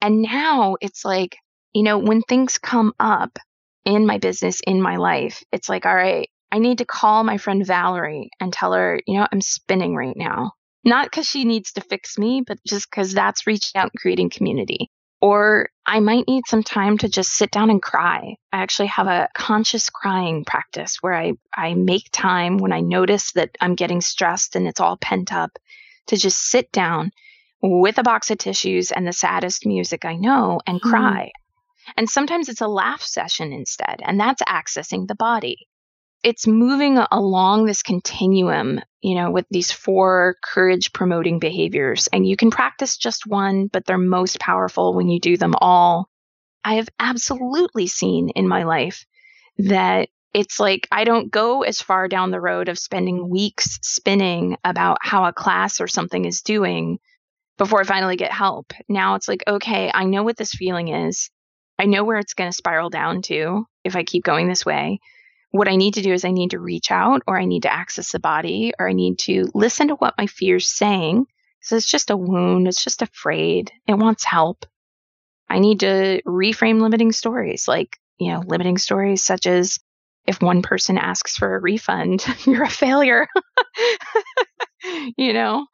And 0.01 0.21
now 0.21 0.75
it's 0.81 1.03
like, 1.03 1.37
you 1.73 1.83
know, 1.83 1.97
when 1.97 2.21
things 2.21 2.57
come 2.57 2.93
up 2.99 3.39
in 3.83 4.05
my 4.05 4.19
business, 4.19 4.61
in 4.65 4.81
my 4.81 4.97
life, 4.97 5.43
it's 5.51 5.69
like, 5.69 5.85
all 5.85 5.95
right, 5.95 6.29
I 6.51 6.59
need 6.59 6.77
to 6.77 6.85
call 6.85 7.23
my 7.23 7.37
friend 7.37 7.65
Valerie 7.65 8.29
and 8.39 8.53
tell 8.53 8.73
her, 8.73 8.99
you 9.07 9.17
know, 9.17 9.27
I'm 9.31 9.41
spinning 9.41 9.95
right 9.95 10.15
now. 10.15 10.51
Not 10.85 11.07
because 11.07 11.27
she 11.27 11.45
needs 11.45 11.73
to 11.73 11.81
fix 11.81 12.17
me, 12.17 12.43
but 12.45 12.59
just 12.65 12.89
because 12.89 13.13
that's 13.13 13.47
reaching 13.47 13.79
out 13.79 13.89
and 13.91 13.99
creating 13.99 14.29
community. 14.29 14.91
Or 15.19 15.69
I 15.85 15.99
might 15.99 16.27
need 16.27 16.43
some 16.45 16.61
time 16.61 16.99
to 16.99 17.09
just 17.09 17.31
sit 17.31 17.49
down 17.49 17.71
and 17.71 17.81
cry. 17.81 18.35
I 18.53 18.57
actually 18.57 18.87
have 18.87 19.07
a 19.07 19.27
conscious 19.33 19.89
crying 19.89 20.45
practice 20.45 20.97
where 21.01 21.15
I, 21.15 21.33
I 21.55 21.73
make 21.73 22.09
time 22.11 22.57
when 22.57 22.71
I 22.71 22.81
notice 22.81 23.31
that 23.31 23.49
I'm 23.59 23.73
getting 23.73 24.01
stressed 24.01 24.55
and 24.55 24.67
it's 24.67 24.79
all 24.79 24.97
pent 24.97 25.33
up 25.33 25.57
to 26.07 26.17
just 26.17 26.39
sit 26.39 26.71
down 26.71 27.11
with 27.63 27.97
a 27.97 28.03
box 28.03 28.29
of 28.29 28.37
tissues 28.37 28.91
and 28.91 29.07
the 29.07 29.13
saddest 29.13 29.65
music 29.65 30.05
I 30.05 30.15
know 30.17 30.61
and 30.67 30.79
mm. 30.79 30.87
cry. 30.87 31.31
And 31.97 32.07
sometimes 32.07 32.47
it's 32.47 32.61
a 32.61 32.67
laugh 32.67 33.01
session 33.01 33.53
instead, 33.53 34.01
and 34.03 34.19
that's 34.19 34.41
accessing 34.43 35.07
the 35.07 35.15
body 35.15 35.67
it's 36.25 36.47
moving 36.47 36.97
along 37.11 37.65
this 37.65 37.83
continuum, 37.83 38.81
you 38.99 39.13
know, 39.13 39.29
with 39.29 39.45
these 39.51 39.71
four 39.71 40.37
courage 40.43 40.91
promoting 40.91 41.37
behaviors. 41.37 42.07
And 42.11 42.27
you 42.27 42.35
can 42.35 42.49
practice 42.49 42.97
just 42.97 43.27
one, 43.27 43.67
but 43.67 43.85
they're 43.85 43.99
most 43.99 44.39
powerful 44.39 44.95
when 44.95 45.07
you 45.07 45.19
do 45.19 45.37
them 45.37 45.53
all. 45.61 46.09
I 46.63 46.75
have 46.75 46.89
absolutely 46.99 47.85
seen 47.85 48.29
in 48.29 48.47
my 48.47 48.63
life 48.63 49.05
that 49.59 50.09
it's 50.33 50.59
like 50.59 50.87
I 50.91 51.03
don't 51.03 51.29
go 51.29 51.61
as 51.61 51.79
far 51.79 52.07
down 52.07 52.31
the 52.31 52.41
road 52.41 52.69
of 52.69 52.79
spending 52.79 53.29
weeks 53.29 53.77
spinning 53.83 54.57
about 54.63 54.97
how 55.01 55.25
a 55.25 55.31
class 55.31 55.79
or 55.79 55.87
something 55.87 56.25
is 56.25 56.41
doing 56.41 56.97
before 57.59 57.81
I 57.81 57.83
finally 57.83 58.17
get 58.17 58.31
help. 58.31 58.73
Now 58.89 59.13
it's 59.13 59.27
like, 59.27 59.43
okay, 59.47 59.91
I 59.93 60.05
know 60.05 60.23
what 60.23 60.37
this 60.37 60.55
feeling 60.55 60.87
is. 60.87 61.29
I 61.77 61.85
know 61.85 62.03
where 62.03 62.17
it's 62.17 62.33
going 62.33 62.49
to 62.49 62.57
spiral 62.57 62.89
down 62.89 63.21
to 63.23 63.67
if 63.83 63.95
I 63.95 64.03
keep 64.03 64.23
going 64.23 64.47
this 64.47 64.65
way 64.65 64.99
what 65.55 65.67
I 65.69 65.77
need 65.77 65.93
to 65.93 66.01
do 66.01 66.11
is 66.11 66.25
I 66.25 66.31
need 66.31 66.51
to 66.51 66.59
reach 66.59 66.91
out 66.91 67.21
or 67.27 67.39
I 67.39 67.45
need 67.45 67.63
to 67.63 67.73
access 67.73 68.11
the 68.11 68.19
body 68.19 68.73
or 68.77 68.89
I 68.89 68.93
need 68.93 69.19
to 69.19 69.49
listen 69.53 69.87
to 69.87 69.95
what 69.95 70.15
my 70.17 70.27
fear's 70.27 70.67
saying. 70.67 71.27
So 71.61 71.77
it's 71.77 71.89
just 71.89 72.09
a 72.09 72.17
wound, 72.17 72.67
it's 72.67 72.83
just 72.83 73.01
afraid, 73.01 73.71
it 73.87 73.93
wants 73.93 74.25
help. 74.25 74.65
I 75.49 75.59
need 75.59 75.79
to 75.79 76.21
reframe 76.27 76.81
limiting 76.81 77.11
stories, 77.11 77.67
like, 77.67 77.97
you 78.17 78.31
know, 78.31 78.43
limiting 78.45 78.77
stories 78.77 79.23
such 79.23 79.47
as 79.47 79.79
if 80.27 80.41
one 80.41 80.61
person 80.61 80.97
asks 80.97 81.37
for 81.37 81.55
a 81.55 81.61
refund, 81.61 82.25
you're 82.45 82.63
a 82.63 82.69
failure. 82.69 83.27
you 85.17 85.33
know, 85.33 85.65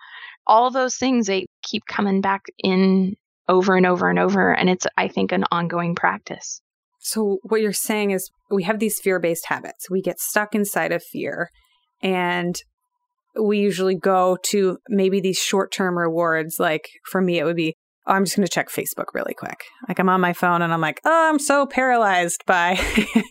all 0.46 0.70
those 0.70 0.96
things, 0.96 1.28
they 1.28 1.48
keep 1.64 1.84
coming 1.88 2.22
back 2.22 2.44
in 2.60 3.16
over 3.48 3.76
and 3.76 3.86
over 3.86 4.10
and 4.10 4.20
over. 4.20 4.54
And 4.54 4.70
it's, 4.70 4.86
I 4.96 5.08
think, 5.08 5.32
an 5.32 5.46
ongoing 5.52 5.96
practice. 5.96 6.62
So, 7.04 7.40
what 7.44 7.62
you're 7.62 7.74
saying 7.74 8.12
is 8.12 8.30
we 8.50 8.64
have 8.64 8.80
these 8.80 9.00
fear 9.00 9.20
based 9.20 9.48
habits. 9.48 9.90
We 9.90 10.02
get 10.02 10.20
stuck 10.20 10.54
inside 10.54 10.92
of 10.92 11.04
fear, 11.04 11.50
and 12.02 12.56
we 13.40 13.60
usually 13.60 13.96
go 13.96 14.38
to 14.44 14.78
maybe 14.88 15.20
these 15.20 15.38
short 15.38 15.72
term 15.72 15.98
rewards. 15.98 16.60
Like 16.60 16.90
for 17.10 17.22
me, 17.22 17.40
it 17.40 17.46
would 17.46 17.56
be, 17.56 17.76
oh, 18.08 18.14
I'm 18.14 18.26
just 18.26 18.36
going 18.36 18.46
to 18.46 18.52
check 18.52 18.70
Facebook 18.70 19.14
really 19.14 19.34
quick. 19.34 19.64
Like 19.88 20.00
I'm 20.00 20.10
on 20.10 20.22
my 20.22 20.34
phone 20.34 20.62
and 20.62 20.74
I'm 20.74 20.82
like, 20.82 21.00
oh, 21.06 21.30
I'm 21.30 21.40
so 21.40 21.66
paralyzed 21.66 22.44
by 22.46 22.80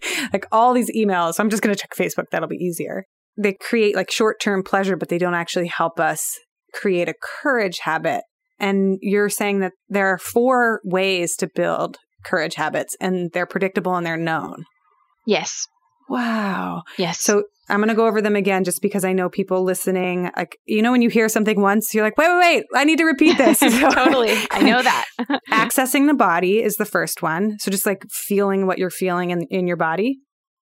like 0.33 0.47
all 0.51 0.73
these 0.73 0.91
emails. 0.91 1.39
I'm 1.39 1.51
just 1.51 1.63
going 1.63 1.75
to 1.75 1.81
check 1.81 1.95
Facebook. 1.97 2.31
That'll 2.31 2.49
be 2.49 2.57
easier. 2.57 3.05
They 3.37 3.53
create 3.53 3.95
like 3.95 4.11
short 4.11 4.41
term 4.41 4.63
pleasure, 4.63 4.97
but 4.97 5.09
they 5.09 5.19
don't 5.19 5.35
actually 5.35 5.69
help 5.69 6.01
us 6.01 6.39
create 6.75 7.09
a 7.09 7.15
courage 7.23 7.79
habit. 7.81 8.23
And 8.59 8.99
you're 9.01 9.31
saying 9.31 9.61
that 9.61 9.73
there 9.89 10.09
are 10.09 10.19
four 10.19 10.81
ways 10.85 11.35
to 11.37 11.49
build 11.55 11.97
courage 12.25 12.55
habits 12.55 12.97
and 13.01 13.31
they're 13.33 13.47
predictable 13.47 13.95
and 13.95 14.07
they're 14.07 14.17
known. 14.17 14.65
Yes. 15.27 15.67
Wow. 16.09 16.83
Yes. 16.99 17.21
So 17.21 17.45
I'm 17.69 17.79
going 17.79 17.89
to 17.89 17.95
go 17.95 18.07
over 18.07 18.21
them 18.21 18.35
again 18.35 18.65
just 18.65 18.83
because 18.83 19.05
I 19.05 19.13
know 19.13 19.31
people 19.31 19.63
listening. 19.63 20.31
Like, 20.37 20.59
you 20.67 20.83
know, 20.83 20.91
when 20.91 21.03
you 21.03 21.09
hear 21.09 21.29
something 21.29 21.61
once, 21.61 21.95
you're 21.95 22.03
like, 22.03 22.19
wait, 22.19 22.29
wait, 22.29 22.39
wait, 22.41 22.65
I 22.75 22.85
need 22.85 22.99
to 22.99 23.05
repeat 23.05 23.39
this. 23.39 23.61
totally. 23.95 24.37
I 24.51 24.63
know 24.63 24.83
that. 24.83 25.07
accessing 25.51 26.09
the 26.09 26.15
body 26.15 26.63
is 26.63 26.77
the 26.77 26.85
first 26.85 27.23
one. 27.23 27.59
So 27.61 27.71
just 27.71 27.87
like 27.87 28.05
feeling 28.11 28.67
what 28.67 28.79
you're 28.79 28.91
feeling 28.91 29.31
in, 29.31 29.43
in 29.51 29.69
your 29.69 29.77
body. 29.77 30.19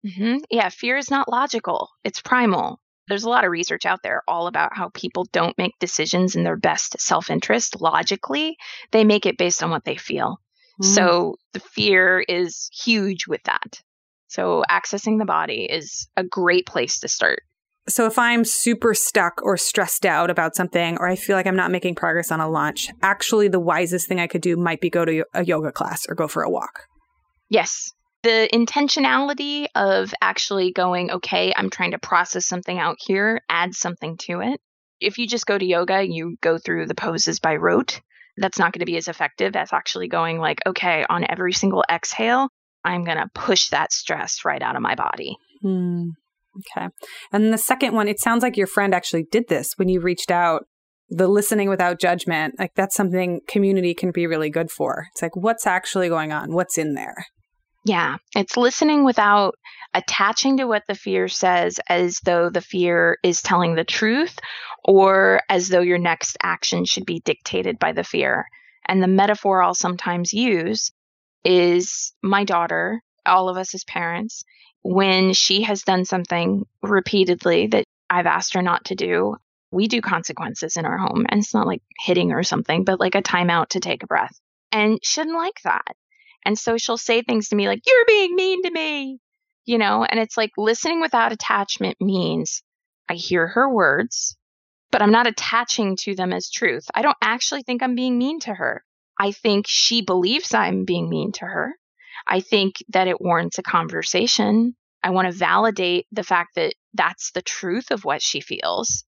Mm-hmm. 0.05 0.37
Yeah. 0.51 0.69
Fear 0.69 0.97
is 0.97 1.09
not 1.09 1.29
logical, 1.29 1.89
it's 2.03 2.21
primal. 2.21 2.79
There's 3.07 3.23
a 3.25 3.29
lot 3.29 3.43
of 3.43 3.51
research 3.51 3.85
out 3.85 3.99
there 4.01 4.21
all 4.27 4.47
about 4.47 4.77
how 4.77 4.89
people 4.93 5.25
don't 5.33 5.57
make 5.57 5.73
decisions 5.79 6.35
in 6.35 6.43
their 6.43 6.55
best 6.55 7.01
self 7.01 7.29
interest 7.29 7.81
logically. 7.81 8.55
They 8.91 9.03
make 9.03 9.25
it 9.25 9.37
based 9.37 9.61
on 9.61 9.71
what 9.71 9.83
they 9.83 9.97
feel. 9.97 10.37
Mm. 10.81 10.85
So 10.85 11.35
the 11.53 11.59
fear 11.59 12.23
is 12.27 12.69
huge 12.73 13.27
with 13.27 13.43
that. 13.43 13.81
So 14.27 14.63
accessing 14.69 15.19
the 15.19 15.25
body 15.25 15.65
is 15.65 16.07
a 16.17 16.23
great 16.23 16.65
place 16.65 16.99
to 17.01 17.07
start. 17.07 17.43
So 17.87 18.05
if 18.05 18.17
I'm 18.17 18.45
super 18.45 18.93
stuck 18.93 19.41
or 19.43 19.57
stressed 19.57 20.05
out 20.05 20.29
about 20.29 20.55
something, 20.55 20.97
or 20.97 21.07
I 21.07 21.15
feel 21.15 21.35
like 21.35 21.45
I'm 21.45 21.55
not 21.55 21.69
making 21.69 21.95
progress 21.95 22.31
on 22.31 22.39
a 22.39 22.49
launch, 22.49 22.87
actually 23.01 23.49
the 23.49 23.59
wisest 23.59 24.07
thing 24.07 24.19
I 24.19 24.27
could 24.27 24.41
do 24.41 24.55
might 24.55 24.79
be 24.79 24.89
go 24.89 25.03
to 25.03 25.25
a 25.33 25.43
yoga 25.43 25.71
class 25.71 26.05
or 26.07 26.15
go 26.15 26.27
for 26.27 26.43
a 26.43 26.49
walk. 26.49 26.85
Yes. 27.49 27.91
The 28.23 28.49
intentionality 28.53 29.67
of 29.75 30.13
actually 30.21 30.71
going, 30.71 31.11
okay, 31.11 31.53
I'm 31.55 31.69
trying 31.69 31.91
to 31.91 31.99
process 31.99 32.45
something 32.45 32.79
out 32.79 32.95
here, 33.05 33.41
add 33.49 33.75
something 33.75 34.15
to 34.21 34.39
it. 34.39 34.61
If 35.01 35.17
you 35.17 35.27
just 35.27 35.45
go 35.45 35.57
to 35.57 35.65
yoga, 35.65 36.07
you 36.07 36.37
go 36.39 36.57
through 36.57 36.87
the 36.87 36.95
poses 36.95 37.41
by 37.41 37.57
rote 37.57 37.99
that's 38.37 38.59
not 38.59 38.73
going 38.73 38.79
to 38.79 38.85
be 38.85 38.97
as 38.97 39.07
effective 39.07 39.55
as 39.55 39.73
actually 39.73 40.07
going 40.07 40.39
like, 40.39 40.59
okay, 40.65 41.05
on 41.09 41.25
every 41.29 41.53
single 41.53 41.83
exhale, 41.89 42.49
I'm 42.83 43.03
going 43.03 43.17
to 43.17 43.29
push 43.33 43.69
that 43.69 43.93
stress 43.93 44.43
right 44.43 44.61
out 44.61 44.75
of 44.75 44.81
my 44.81 44.95
body. 44.95 45.37
Hmm. 45.61 46.09
Okay. 46.57 46.87
And 47.31 47.53
the 47.53 47.57
second 47.57 47.95
one, 47.95 48.07
it 48.07 48.19
sounds 48.19 48.43
like 48.43 48.57
your 48.57 48.67
friend 48.67 48.93
actually 48.93 49.25
did 49.31 49.47
this 49.47 49.73
when 49.77 49.89
you 49.89 49.99
reached 49.99 50.31
out. 50.31 50.65
The 51.09 51.27
listening 51.27 51.69
without 51.69 51.99
judgment, 51.99 52.55
like 52.57 52.73
that's 52.75 52.95
something 52.95 53.41
community 53.47 53.93
can 53.93 54.11
be 54.11 54.25
really 54.25 54.49
good 54.49 54.71
for. 54.71 55.07
It's 55.11 55.21
like, 55.21 55.35
what's 55.35 55.67
actually 55.67 56.09
going 56.09 56.31
on? 56.31 56.53
What's 56.53 56.77
in 56.77 56.95
there? 56.95 57.27
Yeah, 57.85 58.17
it's 58.35 58.55
listening 58.55 59.03
without 59.03 59.55
attaching 59.93 60.57
to 60.57 60.65
what 60.65 60.83
the 60.87 60.95
fear 60.95 61.27
says 61.27 61.79
as 61.89 62.19
though 62.23 62.49
the 62.49 62.61
fear 62.61 63.17
is 63.23 63.41
telling 63.41 63.75
the 63.75 63.83
truth 63.83 64.39
or 64.85 65.41
as 65.49 65.69
though 65.69 65.81
your 65.81 65.97
next 65.97 66.37
action 66.41 66.85
should 66.85 67.05
be 67.05 67.19
dictated 67.19 67.79
by 67.79 67.91
the 67.91 68.03
fear. 68.03 68.47
And 68.87 69.01
the 69.01 69.07
metaphor 69.07 69.61
I'll 69.61 69.75
sometimes 69.75 70.33
use 70.33 70.91
is 71.43 72.13
my 72.21 72.43
daughter, 72.45 73.01
all 73.25 73.49
of 73.49 73.57
us 73.57 73.75
as 73.75 73.83
parents, 73.83 74.43
when 74.81 75.33
she 75.33 75.63
has 75.63 75.83
done 75.83 76.05
something 76.05 76.65
repeatedly 76.81 77.67
that 77.67 77.85
I've 78.09 78.25
asked 78.25 78.53
her 78.53 78.61
not 78.61 78.85
to 78.85 78.95
do. 78.95 79.37
We 79.71 79.87
do 79.87 80.01
consequences 80.01 80.77
in 80.77 80.85
our 80.85 80.97
home, 80.97 81.25
and 81.29 81.39
it's 81.39 81.53
not 81.53 81.65
like 81.65 81.81
hitting 81.99 82.31
or 82.31 82.43
something, 82.43 82.83
but 82.83 82.99
like 82.99 83.15
a 83.15 83.23
timeout 83.23 83.69
to 83.69 83.79
take 83.79 84.03
a 84.03 84.07
breath. 84.07 84.39
And 84.71 84.99
she 85.01 85.21
didn't 85.21 85.35
like 85.35 85.61
that. 85.63 85.95
And 86.45 86.57
so 86.57 86.77
she'll 86.77 86.97
say 86.97 87.21
things 87.21 87.49
to 87.49 87.55
me 87.55 87.67
like, 87.67 87.81
You're 87.85 88.05
being 88.07 88.35
mean 88.35 88.63
to 88.63 88.71
me, 88.71 89.19
you 89.65 89.77
know? 89.77 90.03
And 90.03 90.19
it's 90.19 90.37
like 90.37 90.51
listening 90.57 91.01
without 91.01 91.31
attachment 91.31 91.97
means 91.99 92.63
I 93.09 93.15
hear 93.15 93.47
her 93.47 93.69
words, 93.69 94.35
but 94.91 95.01
I'm 95.01 95.11
not 95.11 95.27
attaching 95.27 95.97
to 96.01 96.15
them 96.15 96.33
as 96.33 96.49
truth. 96.49 96.85
I 96.93 97.01
don't 97.01 97.17
actually 97.21 97.63
think 97.63 97.81
I'm 97.81 97.95
being 97.95 98.17
mean 98.17 98.39
to 98.41 98.53
her. 98.53 98.83
I 99.19 99.31
think 99.31 99.65
she 99.67 100.01
believes 100.01 100.53
I'm 100.53 100.85
being 100.85 101.09
mean 101.09 101.31
to 101.33 101.45
her. 101.45 101.73
I 102.27 102.39
think 102.39 102.75
that 102.89 103.07
it 103.07 103.21
warrants 103.21 103.59
a 103.59 103.63
conversation. 103.63 104.75
I 105.03 105.09
want 105.09 105.31
to 105.31 105.37
validate 105.37 106.07
the 106.11 106.23
fact 106.23 106.55
that 106.55 106.73
that's 106.93 107.31
the 107.31 107.41
truth 107.41 107.91
of 107.91 108.05
what 108.05 108.21
she 108.21 108.39
feels. 108.39 109.03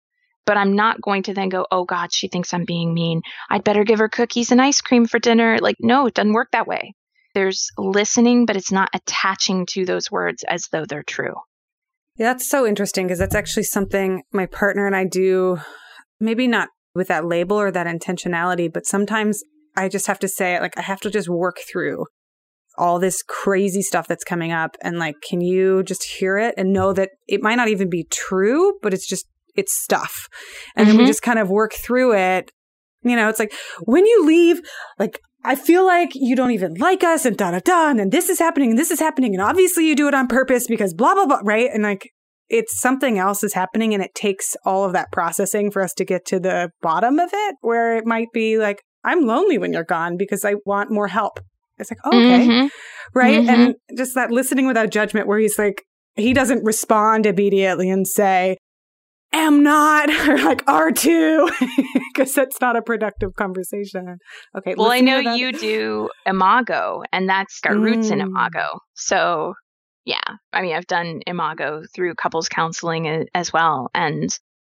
But 0.46 0.58
I'm 0.58 0.76
not 0.76 1.02
going 1.02 1.24
to 1.24 1.34
then 1.34 1.50
go, 1.50 1.66
oh 1.72 1.86
God, 1.86 2.14
she 2.14 2.28
thinks 2.28 2.54
I'm 2.54 2.66
being 2.66 2.94
mean. 2.94 3.22
I'd 3.50 3.64
better 3.64 3.84
give 3.84 4.00
her 4.00 4.10
cookies 4.10 4.52
and 4.52 4.62
ice 4.62 4.82
cream 4.82 5.08
for 5.08 5.18
dinner. 5.18 5.58
Like, 5.60 5.78
no, 5.80 6.06
it 6.06 6.14
doesn't 6.14 6.34
work 6.34 6.50
that 6.52 6.68
way. 6.68 6.94
There's 7.36 7.70
listening, 7.78 8.48
but 8.48 8.56
it's 8.56 8.72
not 8.72 8.90
attaching 8.94 9.68
to 9.68 9.86
those 9.86 10.10
words 10.10 10.44
as 10.48 10.70
though 10.72 10.86
they're 10.86 11.04
true. 11.04 11.36
Yeah, 12.18 12.34
that's 12.34 12.50
so 12.50 12.66
interesting 12.66 13.06
because 13.06 13.20
that's 13.20 13.36
actually 13.36 13.64
something 13.64 14.24
my 14.32 14.48
partner 14.48 14.88
and 14.88 14.96
I 14.96 15.06
do, 15.06 15.60
maybe 16.20 16.48
not 16.48 16.70
with 16.96 17.10
that 17.10 17.26
label 17.26 17.58
or 17.58 17.70
that 17.72 17.88
intentionality, 17.88 18.72
but 18.72 18.86
sometimes 18.88 19.44
I 19.76 19.90
just 19.90 20.08
have 20.08 20.20
to 20.20 20.28
say, 20.28 20.60
like, 20.60 20.78
I 20.78 20.82
have 20.82 21.02
to 21.02 21.12
just 21.12 21.28
work 21.30 21.58
through 21.70 22.06
all 22.78 23.00
this 23.00 23.22
crazy 23.22 23.82
stuff 23.82 24.08
that's 24.08 24.24
coming 24.24 24.52
up. 24.52 24.78
And 24.82 24.98
like, 24.98 25.16
can 25.22 25.42
you 25.42 25.84
just 25.84 26.04
hear 26.04 26.38
it 26.38 26.56
and 26.58 26.74
know 26.74 26.94
that 26.94 27.10
it 27.28 27.42
might 27.42 27.56
not 27.56 27.68
even 27.68 27.90
be 27.90 28.06
true, 28.10 28.80
but 28.82 28.94
it's 28.94 29.08
just, 29.08 29.26
it's 29.56 29.74
stuff. 29.74 30.28
And 30.76 30.84
mm-hmm. 30.84 30.90
then 30.90 30.98
we 30.98 31.04
mm-hmm. 31.04 31.10
just 31.10 31.22
kind 31.22 31.40
of 31.40 31.50
work 31.50 31.74
through 31.74 32.16
it. 32.16 32.52
You 33.04 33.16
know, 33.16 33.30
it's 33.30 33.40
like 33.40 33.54
when 33.82 34.06
you 34.06 34.26
leave, 34.26 34.62
like, 34.98 35.20
I 35.46 35.56
feel 35.56 35.86
like 35.86 36.12
you 36.14 36.36
don't 36.36 36.52
even 36.52 36.74
like 36.76 37.04
us 37.04 37.26
and 37.26 37.38
da 37.38 37.52
da 37.52 37.60
da. 37.60 37.90
And 37.90 38.00
then 38.00 38.10
this 38.10 38.30
is 38.30 38.40
happening 38.40 38.72
and 38.72 38.80
this 38.80 38.92
is 38.92 39.00
happening. 39.00 39.34
And 39.34 39.42
obviously 39.42 39.88
you 39.88 39.96
do 39.96 40.08
it 40.08 40.14
on 40.14 40.28
purpose 40.28 40.68
because 40.68 40.94
blah, 40.94 41.14
blah, 41.14 41.26
blah. 41.26 41.42
Right. 41.44 41.70
And 41.72 41.84
like, 41.84 42.10
it's 42.50 42.80
something 42.80 43.18
else 43.18 43.44
is 43.44 43.54
happening 43.54 43.94
and 43.94 44.04
it 44.04 44.14
takes 44.14 44.56
all 44.66 44.84
of 44.84 44.94
that 44.94 45.12
processing 45.12 45.72
for 45.72 45.82
us 45.82 45.94
to 45.96 46.06
get 46.06 46.26
to 46.28 46.40
the 46.40 46.70
bottom 46.82 47.20
of 47.20 47.30
it 47.34 47.56
where 47.62 47.98
it 47.98 48.06
might 48.06 48.28
be 48.34 48.58
like, 48.58 48.82
I'm 49.04 49.26
lonely 49.26 49.58
when 49.58 49.74
you're 49.74 49.84
gone 49.84 50.18
because 50.18 50.46
I 50.46 50.56
want 50.66 50.92
more 50.92 51.08
help. 51.08 51.40
It's 51.78 51.92
like, 51.92 52.00
oh, 52.06 52.10
okay. 52.10 52.48
Mm-hmm. 52.48 52.68
Right. 53.18 53.40
Mm-hmm. 53.40 53.50
And 53.50 53.76
just 53.98 54.16
that 54.16 54.32
listening 54.32 54.68
without 54.68 54.90
judgment 54.90 55.28
where 55.28 55.40
he's 55.40 55.60
like, 55.60 55.84
he 56.16 56.34
doesn't 56.34 56.64
respond 56.64 57.26
immediately 57.26 57.90
and 57.90 58.08
say, 58.08 58.58
am 59.38 59.64
not, 59.64 60.10
or 60.28 60.38
like 60.38 60.66
R2, 60.66 61.50
because 62.14 62.34
that's 62.36 62.60
not 62.62 62.76
a 62.76 62.82
productive 62.82 63.36
conversation. 63.36 64.18
Okay. 64.58 64.76
Well, 64.76 64.92
I 64.92 65.02
know 65.02 65.20
you 65.20 65.52
do 65.52 66.10
Imago, 66.26 67.04
and 67.12 67.30
that's 67.30 67.60
got 67.60 67.78
roots 67.78 68.10
in 68.10 68.20
mm. 68.20 68.24
Imago. 68.24 68.80
So, 68.94 69.54
yeah, 70.06 70.24
I 70.54 70.62
mean, 70.62 70.76
I've 70.76 70.88
done 70.88 71.22
Imago 71.28 71.84
through 71.94 72.16
couples 72.16 72.50
counseling 72.50 73.28
as 73.34 73.52
well. 73.52 73.90
And 73.94 74.30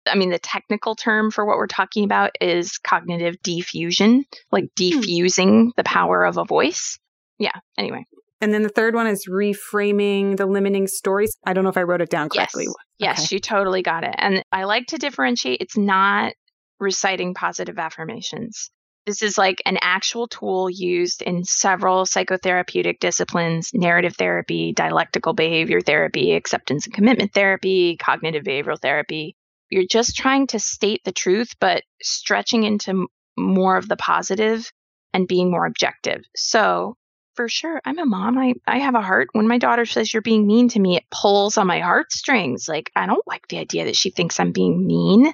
I 0.06 0.16
mean, 0.16 0.30
the 0.30 0.38
technical 0.38 0.94
term 0.94 1.30
for 1.30 1.44
what 1.44 1.56
we're 1.56 1.66
talking 1.66 2.04
about 2.04 2.32
is 2.40 2.78
cognitive 2.78 3.36
defusion, 3.42 4.24
like 4.50 4.64
hmm. 4.76 4.82
defusing 4.82 5.70
the 5.76 5.84
power 5.84 6.24
of 6.24 6.38
a 6.38 6.44
voice. 6.44 6.98
Yeah, 7.38 7.58
anyway. 7.78 8.04
And 8.42 8.52
then 8.52 8.62
the 8.62 8.68
third 8.68 8.96
one 8.96 9.06
is 9.06 9.28
reframing 9.28 10.36
the 10.36 10.46
limiting 10.46 10.88
stories. 10.88 11.38
I 11.46 11.52
don't 11.52 11.62
know 11.62 11.70
if 11.70 11.76
I 11.76 11.84
wrote 11.84 12.00
it 12.00 12.10
down 12.10 12.28
correctly. 12.28 12.66
Yes, 12.98 13.20
yes 13.20 13.32
you 13.32 13.38
totally 13.38 13.82
got 13.82 14.02
it. 14.02 14.16
And 14.18 14.42
I 14.50 14.64
like 14.64 14.88
to 14.88 14.98
differentiate. 14.98 15.60
It's 15.60 15.76
not 15.76 16.34
reciting 16.80 17.34
positive 17.34 17.78
affirmations. 17.78 18.72
This 19.06 19.22
is 19.22 19.38
like 19.38 19.62
an 19.64 19.78
actual 19.80 20.26
tool 20.26 20.68
used 20.68 21.22
in 21.22 21.44
several 21.44 22.04
psychotherapeutic 22.04 22.98
disciplines 22.98 23.70
narrative 23.72 24.16
therapy, 24.16 24.72
dialectical 24.72 25.34
behavior 25.34 25.80
therapy, 25.80 26.34
acceptance 26.34 26.86
and 26.86 26.94
commitment 26.94 27.32
therapy, 27.32 27.96
cognitive 27.96 28.42
behavioral 28.42 28.80
therapy. 28.80 29.36
You're 29.70 29.86
just 29.88 30.16
trying 30.16 30.48
to 30.48 30.58
state 30.58 31.02
the 31.04 31.12
truth, 31.12 31.54
but 31.60 31.84
stretching 32.02 32.64
into 32.64 33.06
more 33.36 33.76
of 33.76 33.88
the 33.88 33.96
positive 33.96 34.70
and 35.14 35.28
being 35.28 35.50
more 35.50 35.66
objective. 35.66 36.22
So, 36.34 36.96
for 37.34 37.48
sure, 37.48 37.80
I'm 37.84 37.98
a 37.98 38.04
mom. 38.04 38.38
I, 38.38 38.54
I 38.66 38.78
have 38.78 38.94
a 38.94 39.02
heart. 39.02 39.28
When 39.32 39.48
my 39.48 39.58
daughter 39.58 39.86
says 39.86 40.12
you're 40.12 40.22
being 40.22 40.46
mean 40.46 40.68
to 40.70 40.80
me, 40.80 40.96
it 40.96 41.04
pulls 41.10 41.56
on 41.56 41.66
my 41.66 41.80
heartstrings. 41.80 42.68
Like, 42.68 42.90
I 42.94 43.06
don't 43.06 43.26
like 43.26 43.48
the 43.48 43.58
idea 43.58 43.86
that 43.86 43.96
she 43.96 44.10
thinks 44.10 44.38
I'm 44.38 44.52
being 44.52 44.86
mean 44.86 45.32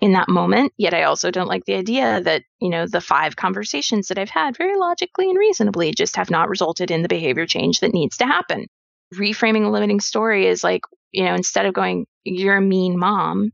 in 0.00 0.12
that 0.12 0.28
moment. 0.28 0.72
Yet 0.76 0.94
I 0.94 1.04
also 1.04 1.30
don't 1.30 1.48
like 1.48 1.64
the 1.64 1.74
idea 1.74 2.20
that, 2.20 2.42
you 2.60 2.70
know, 2.70 2.86
the 2.86 3.00
five 3.00 3.36
conversations 3.36 4.08
that 4.08 4.18
I've 4.18 4.30
had 4.30 4.56
very 4.56 4.76
logically 4.76 5.28
and 5.28 5.38
reasonably 5.38 5.92
just 5.92 6.16
have 6.16 6.30
not 6.30 6.48
resulted 6.48 6.90
in 6.90 7.02
the 7.02 7.08
behavior 7.08 7.46
change 7.46 7.80
that 7.80 7.94
needs 7.94 8.18
to 8.18 8.26
happen. 8.26 8.66
Reframing 9.14 9.64
a 9.64 9.70
limiting 9.70 10.00
story 10.00 10.46
is 10.46 10.62
like, 10.62 10.82
you 11.12 11.24
know, 11.24 11.34
instead 11.34 11.66
of 11.66 11.74
going, 11.74 12.06
you're 12.24 12.58
a 12.58 12.60
mean 12.60 12.98
mom, 12.98 13.52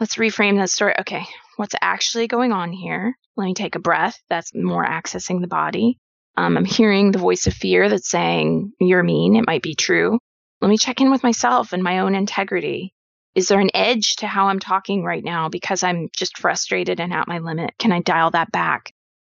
let's 0.00 0.16
reframe 0.16 0.56
that 0.56 0.70
story. 0.70 0.94
Okay, 1.00 1.24
what's 1.56 1.74
actually 1.80 2.26
going 2.26 2.52
on 2.52 2.72
here? 2.72 3.16
Let 3.36 3.44
me 3.44 3.54
take 3.54 3.76
a 3.76 3.80
breath. 3.80 4.20
That's 4.28 4.52
more 4.54 4.84
accessing 4.84 5.40
the 5.40 5.46
body. 5.46 5.98
Um, 6.38 6.56
I'm 6.56 6.64
hearing 6.64 7.10
the 7.10 7.18
voice 7.18 7.48
of 7.48 7.52
fear 7.52 7.88
that's 7.88 8.08
saying, 8.08 8.72
You're 8.78 9.02
mean. 9.02 9.34
It 9.34 9.44
might 9.44 9.60
be 9.60 9.74
true. 9.74 10.20
Let 10.60 10.68
me 10.68 10.78
check 10.78 11.00
in 11.00 11.10
with 11.10 11.24
myself 11.24 11.72
and 11.72 11.82
my 11.82 11.98
own 11.98 12.14
integrity. 12.14 12.94
Is 13.34 13.48
there 13.48 13.58
an 13.58 13.72
edge 13.74 14.14
to 14.16 14.28
how 14.28 14.46
I'm 14.46 14.60
talking 14.60 15.02
right 15.02 15.24
now 15.24 15.48
because 15.48 15.82
I'm 15.82 16.10
just 16.16 16.38
frustrated 16.38 17.00
and 17.00 17.12
at 17.12 17.26
my 17.26 17.40
limit? 17.40 17.72
Can 17.80 17.90
I 17.90 18.02
dial 18.02 18.30
that 18.30 18.52
back? 18.52 18.92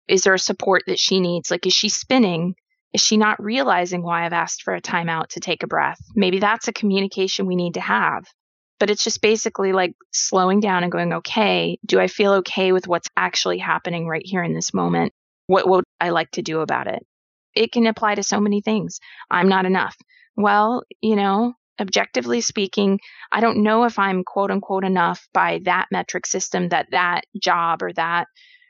Is 0.09 0.22
there 0.22 0.34
a 0.34 0.40
support 0.40 0.82
that 0.88 0.99
she 0.99 1.20
needs? 1.20 1.53
Like, 1.53 1.66
is 1.66 1.72
she 1.72 1.88
spinning? 1.88 2.57
Is 2.92 3.01
she 3.01 3.16
not 3.16 3.40
realizing 3.40 4.03
why 4.03 4.26
I've 4.26 4.32
asked 4.32 4.62
for 4.64 4.74
a 4.74 4.82
timeout 4.82 5.28
to 5.28 5.40
take 5.40 5.62
a 5.62 5.68
breath? 5.68 6.01
Maybe 6.16 6.40
that's 6.40 6.66
a 6.66 6.72
communication 6.72 7.46
we 7.46 7.55
need 7.55 7.74
to 7.74 7.80
have 7.80 8.24
but 8.80 8.90
it's 8.90 9.03
just 9.03 9.20
basically 9.20 9.72
like 9.72 9.94
slowing 10.12 10.61
down 10.61 10.84
and 10.84 10.92
going, 10.92 11.12
okay, 11.12 11.78
do 11.84 11.99
I 11.99 12.07
feel 12.07 12.34
okay 12.34 12.70
with 12.70 12.86
what's 12.86 13.09
actually 13.16 13.59
happening 13.59 14.07
right 14.07 14.22
here 14.24 14.42
in 14.42 14.55
this 14.55 14.72
moment? 14.72 15.12
What 15.49 15.68
would 15.68 15.84
I 16.01 16.11
like 16.11 16.30
to 16.32 16.42
do 16.42 16.61
about 16.61 16.86
it? 16.86 17.05
It 17.55 17.72
can 17.72 17.86
apply 17.86 18.14
to 18.14 18.22
so 18.22 18.38
many 18.38 18.61
things. 18.61 19.01
I'm 19.30 19.49
not 19.49 19.66
enough. 19.66 19.96
Well, 20.36 20.84
you 21.01 21.16
know, 21.16 21.55
objectively 21.80 22.40
speaking, 22.40 23.01
I 23.32 23.40
don't 23.40 23.62
know 23.62 23.84
if 23.84 23.99
I'm 23.99 24.24
quote 24.24 24.51
unquote 24.51 24.84
enough 24.84 25.26
by 25.32 25.61
that 25.64 25.86
metric 25.90 26.26
system 26.26 26.68
that 26.68 26.88
that 26.90 27.22
job 27.42 27.82
or 27.82 27.92
that 27.94 28.28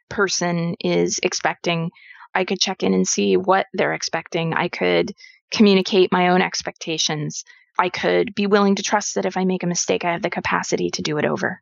person 0.08 0.76
is 0.80 1.18
expecting. 1.22 1.90
I 2.34 2.44
could 2.44 2.60
check 2.60 2.82
in 2.82 2.94
and 2.94 3.06
see 3.06 3.36
what 3.36 3.66
they're 3.74 3.94
expecting. 3.94 4.54
I 4.54 4.68
could 4.68 5.12
communicate 5.50 6.12
my 6.12 6.28
own 6.28 6.42
expectations. 6.42 7.44
I 7.78 7.88
could 7.88 8.34
be 8.34 8.46
willing 8.46 8.76
to 8.76 8.82
trust 8.82 9.16
that 9.16 9.26
if 9.26 9.36
I 9.36 9.44
make 9.44 9.64
a 9.64 9.68
mistake, 9.68 10.04
I 10.04 10.12
have 10.12 10.22
the 10.22 10.30
capacity 10.30 10.90
to 10.90 11.02
do 11.02 11.18
it 11.18 11.24
over. 11.24 11.60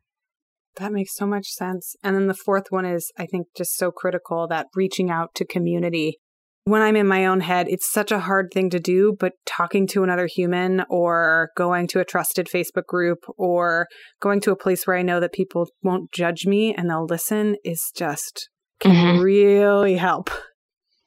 That 0.77 0.91
makes 0.91 1.15
so 1.15 1.25
much 1.25 1.47
sense. 1.47 1.95
And 2.03 2.15
then 2.15 2.27
the 2.27 2.33
fourth 2.33 2.65
one 2.69 2.85
is, 2.85 3.11
I 3.17 3.25
think, 3.25 3.47
just 3.55 3.77
so 3.77 3.91
critical 3.91 4.47
that 4.47 4.67
reaching 4.75 5.09
out 5.09 5.33
to 5.35 5.45
community. 5.45 6.19
When 6.65 6.81
I'm 6.81 6.95
in 6.97 7.07
my 7.07 7.25
own 7.25 7.39
head, 7.39 7.67
it's 7.69 7.89
such 7.89 8.11
a 8.11 8.19
hard 8.19 8.49
thing 8.53 8.69
to 8.71 8.79
do, 8.79 9.15
but 9.17 9.33
talking 9.45 9.87
to 9.87 10.03
another 10.03 10.27
human 10.27 10.83
or 10.89 11.49
going 11.55 11.87
to 11.87 12.01
a 12.01 12.05
trusted 12.05 12.47
Facebook 12.47 12.85
group 12.87 13.19
or 13.37 13.87
going 14.19 14.41
to 14.41 14.51
a 14.51 14.57
place 14.57 14.85
where 14.85 14.97
I 14.97 15.01
know 15.01 15.19
that 15.19 15.31
people 15.31 15.67
won't 15.81 16.11
judge 16.11 16.45
me 16.45 16.75
and 16.75 16.89
they'll 16.89 17.05
listen 17.05 17.55
is 17.63 17.91
just 17.95 18.49
can 18.79 18.93
mm-hmm. 18.93 19.23
really 19.23 19.95
help. 19.95 20.29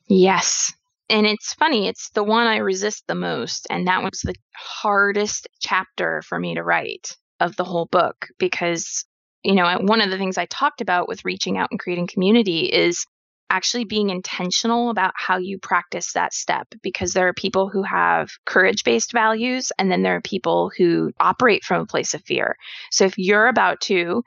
Yes 0.09 0.73
and 1.11 1.27
it's 1.27 1.53
funny, 1.55 1.89
it's 1.89 2.11
the 2.11 2.23
one 2.23 2.47
I 2.47 2.59
resist 2.59 3.05
the 3.07 3.15
most. 3.15 3.67
And 3.69 3.87
that 3.89 4.03
was 4.03 4.21
the 4.23 4.35
hardest 4.55 5.49
chapter 5.61 6.23
for 6.23 6.39
me 6.39 6.55
to 6.55 6.63
write 6.63 7.17
of 7.41 7.57
the 7.57 7.65
whole 7.65 7.87
book 7.87 8.29
because, 8.39 9.05
you 9.43 9.55
know, 9.55 9.79
one 9.81 10.01
of 10.01 10.11
the 10.11 10.19
things 10.19 10.39
I 10.39 10.47
talked 10.47 10.81
about 10.81 11.09
with 11.09 11.25
reaching 11.25 11.57
out 11.57 11.71
and 11.71 11.81
creating 11.81 12.07
community 12.07 12.67
is 12.67 13.07
actually 13.51 13.85
being 13.85 14.11
intentional 14.11 14.91
about 14.91 15.13
how 15.17 15.39
you 15.39 15.59
practice 15.59 16.13
that 16.13 16.33
step 16.33 16.69
because 16.83 17.13
there 17.13 17.27
are 17.29 17.35
people 17.35 17.69
who 17.69 17.83
have 17.83 18.31
courage 18.47 18.85
based 18.85 19.13
values 19.13 19.73
and 19.77 19.91
then 19.91 20.03
there 20.03 20.17
are 20.17 20.21
people 20.21 20.71
who 20.77 21.13
operate 21.19 21.65
from 21.65 21.83
a 21.83 21.87
place 21.87 22.15
of 22.15 22.23
fear. 22.23 22.57
So 22.91 23.05
if 23.05 23.19
you're 23.19 23.49
about 23.49 23.81
to 23.83 24.23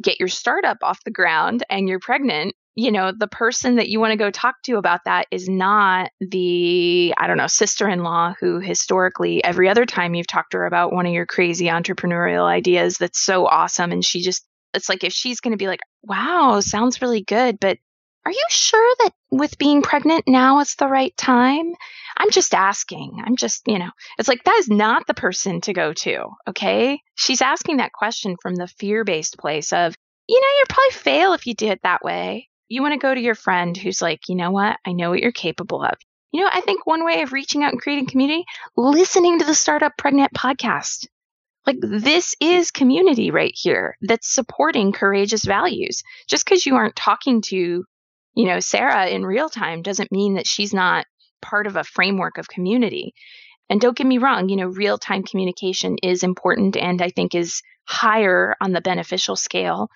get 0.00 0.20
your 0.20 0.28
startup 0.28 0.78
off 0.82 1.04
the 1.04 1.10
ground 1.10 1.64
and 1.68 1.88
you're 1.88 1.98
pregnant, 1.98 2.54
you 2.76 2.92
know, 2.92 3.12
the 3.12 3.26
person 3.26 3.76
that 3.76 3.88
you 3.88 3.98
want 3.98 4.12
to 4.12 4.16
go 4.16 4.30
talk 4.30 4.54
to 4.62 4.76
about 4.76 5.00
that 5.04 5.26
is 5.30 5.48
not 5.48 6.10
the, 6.20 7.12
I 7.18 7.26
don't 7.26 7.36
know, 7.36 7.48
sister 7.48 7.88
in 7.88 8.02
law 8.02 8.34
who 8.40 8.60
historically, 8.60 9.42
every 9.42 9.68
other 9.68 9.84
time 9.84 10.14
you've 10.14 10.28
talked 10.28 10.52
to 10.52 10.58
her 10.58 10.66
about 10.66 10.92
one 10.92 11.06
of 11.06 11.12
your 11.12 11.26
crazy 11.26 11.66
entrepreneurial 11.66 12.44
ideas 12.44 12.96
that's 12.98 13.18
so 13.18 13.46
awesome. 13.46 13.90
And 13.90 14.04
she 14.04 14.22
just, 14.22 14.46
it's 14.74 14.88
like 14.88 15.04
if 15.04 15.12
she's 15.12 15.40
going 15.40 15.52
to 15.52 15.58
be 15.58 15.68
like, 15.68 15.80
wow, 16.02 16.60
sounds 16.60 17.02
really 17.02 17.22
good, 17.22 17.58
but 17.60 17.78
Are 18.24 18.32
you 18.32 18.44
sure 18.50 18.94
that 19.00 19.12
with 19.30 19.58
being 19.58 19.80
pregnant 19.82 20.24
now 20.26 20.60
is 20.60 20.74
the 20.74 20.88
right 20.88 21.16
time? 21.16 21.72
I'm 22.18 22.30
just 22.30 22.54
asking. 22.54 23.22
I'm 23.24 23.36
just, 23.36 23.66
you 23.66 23.78
know, 23.78 23.90
it's 24.18 24.28
like 24.28 24.44
that 24.44 24.56
is 24.58 24.68
not 24.68 25.06
the 25.06 25.14
person 25.14 25.60
to 25.62 25.72
go 25.72 25.92
to. 25.94 26.26
Okay. 26.48 27.00
She's 27.14 27.40
asking 27.40 27.78
that 27.78 27.92
question 27.92 28.36
from 28.42 28.56
the 28.56 28.66
fear 28.66 29.04
based 29.04 29.38
place 29.38 29.72
of, 29.72 29.94
you 30.28 30.38
know, 30.40 30.46
you'd 30.58 30.68
probably 30.68 31.12
fail 31.12 31.32
if 31.32 31.46
you 31.46 31.54
did 31.54 31.70
it 31.70 31.80
that 31.82 32.04
way. 32.04 32.48
You 32.68 32.82
want 32.82 32.92
to 32.92 32.98
go 32.98 33.14
to 33.14 33.20
your 33.20 33.34
friend 33.34 33.76
who's 33.76 34.02
like, 34.02 34.28
you 34.28 34.36
know 34.36 34.50
what? 34.50 34.76
I 34.86 34.92
know 34.92 35.10
what 35.10 35.20
you're 35.20 35.32
capable 35.32 35.82
of. 35.82 35.94
You 36.30 36.42
know, 36.42 36.50
I 36.52 36.60
think 36.60 36.86
one 36.86 37.04
way 37.04 37.22
of 37.22 37.32
reaching 37.32 37.64
out 37.64 37.72
and 37.72 37.80
creating 37.80 38.06
community, 38.06 38.44
listening 38.76 39.38
to 39.40 39.44
the 39.44 39.54
Startup 39.54 39.96
Pregnant 39.96 40.32
podcast. 40.32 41.06
Like, 41.66 41.76
this 41.80 42.34
is 42.40 42.70
community 42.70 43.30
right 43.30 43.52
here 43.54 43.96
that's 44.00 44.32
supporting 44.32 44.92
courageous 44.92 45.44
values. 45.44 46.02
Just 46.28 46.44
because 46.44 46.64
you 46.64 46.74
aren't 46.76 46.96
talking 46.96 47.42
to, 47.46 47.84
you 48.34 48.46
know, 48.46 48.60
Sarah 48.60 49.08
in 49.08 49.26
real 49.26 49.48
time 49.48 49.82
doesn't 49.82 50.12
mean 50.12 50.34
that 50.34 50.46
she's 50.46 50.72
not 50.72 51.04
part 51.42 51.66
of 51.66 51.76
a 51.76 51.84
framework 51.84 52.38
of 52.38 52.48
community. 52.48 53.14
And 53.68 53.80
don't 53.80 53.96
get 53.96 54.06
me 54.06 54.18
wrong, 54.18 54.48
you 54.48 54.56
know, 54.56 54.66
real 54.66 54.98
time 54.98 55.22
communication 55.22 55.96
is 56.02 56.22
important 56.22 56.76
and 56.76 57.00
I 57.00 57.10
think 57.10 57.34
is 57.34 57.62
higher 57.84 58.56
on 58.60 58.72
the 58.72 58.80
beneficial 58.80 59.36
scale. 59.36 59.88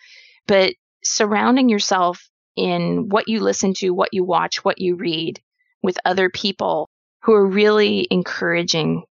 But 0.47 0.75
surrounding 1.03 1.69
yourself 1.69 2.29
in 2.57 3.09
what 3.09 3.29
you 3.29 3.41
listen 3.41 3.75
to, 3.75 3.91
what 3.91 4.11
you 4.13 4.25
watch, 4.25 4.65
what 4.65 4.81
you 4.81 4.97
read 4.97 5.41
with 5.83 5.99
other 6.05 6.31
people 6.31 6.89
who 7.23 7.33
are 7.33 7.47
really 7.47 8.07
encouraging 8.11 9.05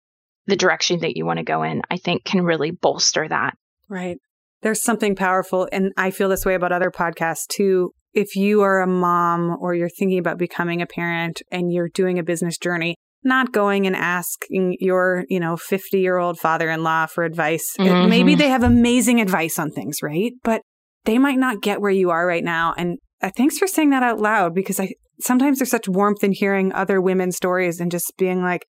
the 0.47 0.57
direction 0.57 1.01
that 1.01 1.17
you 1.17 1.25
want 1.25 1.39
to 1.39 1.45
go 1.45 1.63
in, 1.63 1.83
I 1.91 1.97
think 1.97 2.25
can 2.25 2.45
really 2.45 2.71
bolster 2.71 3.29
that. 3.29 3.55
Right. 3.89 4.19
There's 4.63 4.83
something 4.83 5.15
powerful. 5.15 5.69
And 5.73 5.93
I 5.97 6.11
feel 6.11 6.29
this 6.29 6.45
way 6.45 6.55
about 6.55 6.73
other 6.73 6.91
podcasts 6.91 7.47
too. 7.49 7.93
If 8.15 8.37
you 8.37 8.63
are 8.63 8.81
a 8.81 8.87
mom 8.87 9.57
or 9.61 9.75
you're 9.75 9.89
thinking 9.89 10.19
about 10.19 10.39
becoming 10.39 10.83
a 10.83 10.87
parent 10.87 11.43
and 11.51 11.73
you're 11.73 11.89
doing 11.89 12.19
a 12.19 12.23
business 12.23 12.59
journey, 12.59 12.97
not 13.25 13.53
going 13.53 13.87
and 13.87 13.97
asking 13.97 14.77
your, 14.81 15.25
you 15.29 15.41
know, 15.41 15.57
50 15.57 15.99
year 15.99 16.19
old 16.19 16.39
father 16.39 16.71
in 16.71 16.83
law 16.83 17.07
for 17.07 17.25
advice. 17.25 17.75
Mm-hmm. 17.79 18.09
Maybe 18.09 18.35
they 18.35 18.49
have 18.49 18.63
amazing 18.63 19.21
advice 19.21 19.59
on 19.59 19.71
things, 19.71 19.99
right? 20.03 20.33
But 20.43 20.63
they 21.05 21.19
might 21.19 21.39
not 21.39 21.63
get 21.63 21.81
where 21.81 21.91
you 21.91 22.11
are 22.11 22.27
right 22.27 22.45
now. 22.45 22.75
And 22.77 22.99
uh, 23.23 23.31
thanks 23.37 23.59
for 23.59 23.67
saying 23.67 23.91
that 23.91 24.03
out 24.03 24.21
loud 24.21 24.55
because 24.55 24.81
I 24.81 24.95
sometimes 25.21 25.59
there's 25.59 25.71
such 25.71 25.89
warmth 25.89 26.25
in 26.25 26.33
hearing 26.33 26.73
other 26.73 27.01
women's 27.01 27.37
stories 27.37 27.81
and 27.81 27.91
just 27.91 28.13
being 28.19 28.43
like, 28.43 28.67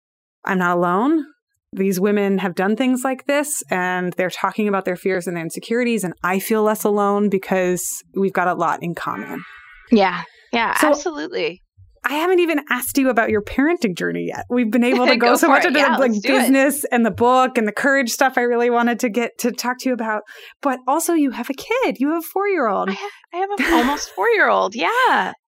I'm 0.45 0.59
not 0.59 0.77
alone. 0.77 1.27
These 1.73 2.01
women 2.01 2.39
have 2.39 2.55
done 2.55 2.75
things 2.75 3.05
like 3.05 3.27
this 3.27 3.63
and 3.71 4.13
they're 4.15 4.31
talking 4.31 4.67
about 4.67 4.85
their 4.85 4.97
fears 4.97 5.27
and 5.27 5.37
their 5.37 5.45
insecurities. 5.45 6.03
And 6.03 6.15
I 6.25 6.41
feel 6.41 6.63
less 6.63 6.83
alone 6.83 7.29
because 7.29 7.85
we've 8.15 8.33
got 8.33 8.49
a 8.49 8.55
lot 8.55 8.83
in 8.83 8.95
common. 8.95 9.45
Yeah. 9.93 10.25
Yeah, 10.53 10.77
so, 10.79 10.89
absolutely. 10.89 11.63
I 12.03 12.15
haven't 12.15 12.41
even 12.41 12.61
asked 12.71 12.97
you 12.97 13.11
about 13.11 13.29
your 13.29 13.43
parenting 13.43 13.97
journey 13.97 14.27
yet. 14.27 14.47
We've 14.49 14.71
been 14.71 14.85
able 14.85 15.07
to 15.07 15.17
go, 15.19 15.29
go 15.29 15.37
so 15.37 15.49
much 15.49 15.65
it. 15.65 15.69
into 15.69 15.81
yeah, 15.81 15.97
the 15.97 16.01
like 16.01 16.23
business 16.23 16.85
and 16.85 17.05
the 17.05 17.11
book 17.11 17.59
and 17.59 17.69
the 17.69 17.73
courage 17.73 18.11
stuff 18.11 18.35
I 18.37 18.43
really 18.43 18.71
wanted 18.71 19.01
to 19.01 19.11
get 19.11 19.39
to 19.41 19.53
talk 19.53 19.79
to 19.81 19.91
you 19.91 19.93
about. 19.93 20.23
But 20.63 20.81
also 20.89 21.13
you 21.13 21.31
have 21.31 21.51
a 21.51 21.55
kid. 21.55 21.99
You 22.01 22.09
have 22.09 22.25
a 22.25 22.27
four 22.27 22.49
year 22.49 22.69
old. 22.69 22.89
I 22.89 22.95
have, 22.95 23.11
I 23.33 23.37
have 23.37 23.51
an 23.51 23.75
almost 23.75 24.11
four 24.17 24.29
year 24.31 24.49
old. 24.49 24.75
Yeah. 24.75 24.89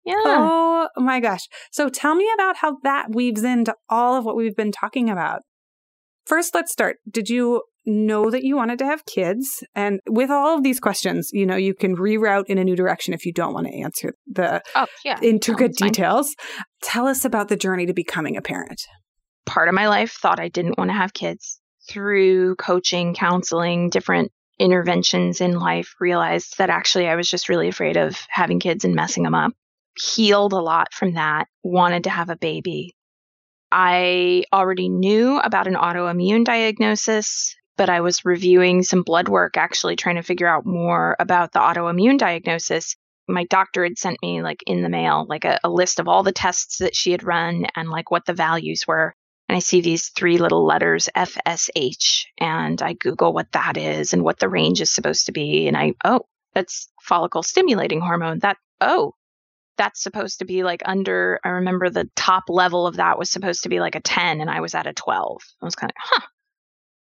Yeah. 0.05 0.15
Oh 0.25 0.89
my 0.97 1.21
gosh. 1.21 1.49
So 1.71 1.89
tell 1.89 2.15
me 2.15 2.29
about 2.35 2.57
how 2.57 2.77
that 2.83 3.15
weaves 3.15 3.45
into 3.45 3.75
all 3.89 4.17
of 4.17 4.25
what 4.25 4.37
we've 4.37 4.57
been 4.57 4.73
talking 4.73 5.09
about. 5.09 5.41
First, 6.27 6.55
let's 6.55 6.73
start. 6.73 6.99
Did 7.11 7.29
you 7.29 7.63
know 7.85 8.31
that 8.31 8.45
you 8.45 8.57
wanted 8.57 8.79
to 8.79 8.87
have 8.87 9.05
kids. 9.07 9.63
And 9.75 10.01
with 10.09 10.31
all 10.31 10.57
of 10.57 10.63
these 10.63 10.81
questions, 10.81 11.31
you 11.33 11.47
know, 11.47 11.57
you 11.57 11.75
can 11.75 11.97
reroute 11.97 12.47
in 12.47 12.59
a 12.59 12.65
new 12.65 12.77
direction 12.77 13.15
if 13.15 13.27
you 13.27 13.33
don't 13.33 13.55
want 13.55 13.67
to 13.67 13.81
answer 13.81 14.15
the 14.31 14.63
oh, 14.75 14.87
yeah. 15.05 15.19
intricate 15.23 15.73
no, 15.81 15.89
details. 15.89 16.35
Fine. 16.39 16.65
Tell 16.83 17.07
us 17.07 17.25
about 17.25 17.49
the 17.49 17.57
journey 17.57 17.87
to 17.87 17.95
becoming 17.95 18.37
a 18.37 18.43
parent. 18.43 18.81
Part 19.47 19.69
of 19.69 19.75
my 19.75 19.89
life 19.89 20.13
thought 20.13 20.41
I 20.41 20.49
didn't 20.49 20.79
want 20.79 20.91
to 20.91 20.97
have 20.97 21.13
kids. 21.13 21.61
Through 21.89 22.57
coaching, 22.57 23.15
counseling, 23.15 23.91
different 23.91 24.31
interventions 24.61 25.41
in 25.41 25.59
life, 25.59 25.95
realized 25.99 26.59
that 26.59 26.71
actually 26.71 27.09
I 27.09 27.17
was 27.17 27.29
just 27.29 27.49
really 27.49 27.69
afraid 27.69 27.97
of 27.97 28.21
having 28.29 28.61
kids 28.61 28.85
and 28.85 28.95
messing 28.95 29.25
them 29.25 29.35
up. 29.35 29.53
Healed 29.99 30.53
a 30.53 30.61
lot 30.61 30.95
from 30.95 31.15
that, 31.15 31.49
wanted 31.65 32.05
to 32.05 32.11
have 32.11 32.31
a 32.31 32.37
baby. 32.37 32.95
I 33.73 34.45
already 34.53 34.89
knew 34.89 35.39
about 35.39 35.67
an 35.67 35.75
autoimmune 35.75 36.45
diagnosis 36.45 37.57
but 37.77 37.91
I 37.91 38.01
was 38.01 38.25
reviewing 38.25 38.83
some 38.83 39.03
blood 39.03 39.29
work, 39.29 39.57
actually 39.57 39.97
trying 39.97 40.17
to 40.17 40.23
figure 40.23 40.47
out 40.47 40.67
more 40.67 41.17
about 41.19 41.53
the 41.53 41.59
autoimmune 41.59 42.19
diagnosis. 42.19 42.97
My 43.29 43.45
doctor 43.45 43.85
had 43.85 43.99
sent 43.99 44.19
me, 44.23 44.43
like 44.43 44.63
in 44.67 44.83
the 44.83 44.89
mail, 44.89 45.27
like 45.29 45.45
a, 45.45 45.59
a 45.65 45.71
list 45.71 45.99
of 45.99 46.09
all 46.09 46.23
the 46.23 46.33
tests 46.33 46.79
that 46.79 46.95
she 46.95 47.13
had 47.13 47.23
run 47.23 47.67
and 47.75 47.89
like 47.89 48.11
what 48.11 48.27
the 48.27 48.35
values 48.35 48.87
were. 48.87 49.15
And 49.49 49.57
I 49.57 49.61
see 49.61 49.81
these 49.81 50.09
three 50.11 50.39
little 50.39 50.65
letters 50.67 51.09
FSH, 51.17 52.25
and 52.39 52.81
I 52.81 52.95
Google 52.95 53.33
what 53.33 53.53
that 53.53 53.77
is 53.77 54.13
and 54.13 54.23
what 54.23 54.39
the 54.39 54.49
range 54.49 54.81
is 54.81 54.91
supposed 54.91 55.27
to 55.27 55.33
be. 55.33 55.69
And 55.69 55.77
I, 55.77 55.95
oh, 56.05 56.23
that's 56.55 56.89
follicle 57.03 57.43
stimulating 57.43 58.01
hormone. 58.01 58.41
That, 58.41 58.59
oh, 58.81 59.15
that's 59.77 60.03
supposed 60.03 60.41
to 60.41 60.45
be 60.45 60.65
like 60.65 60.83
under, 60.85 61.41
I 61.45 61.49
remember 61.51 61.91
the 61.91 62.09
top 62.17 62.45
level 62.49 62.87
of 62.87 62.97
that 62.97 63.19
was 63.19 63.31
supposed 63.31 63.63
to 63.65 63.69
be 63.69 63.81
like 63.81 63.95
a 63.95 64.01
10, 64.01 64.41
and 64.41 64.51
I 64.51 64.61
was 64.61 64.75
at 64.75 64.87
a 64.87 64.93
12. 64.93 65.43
I 65.61 65.65
was 65.65 65.75
kind 65.75 65.91
of, 65.91 65.97
huh, 65.99 66.27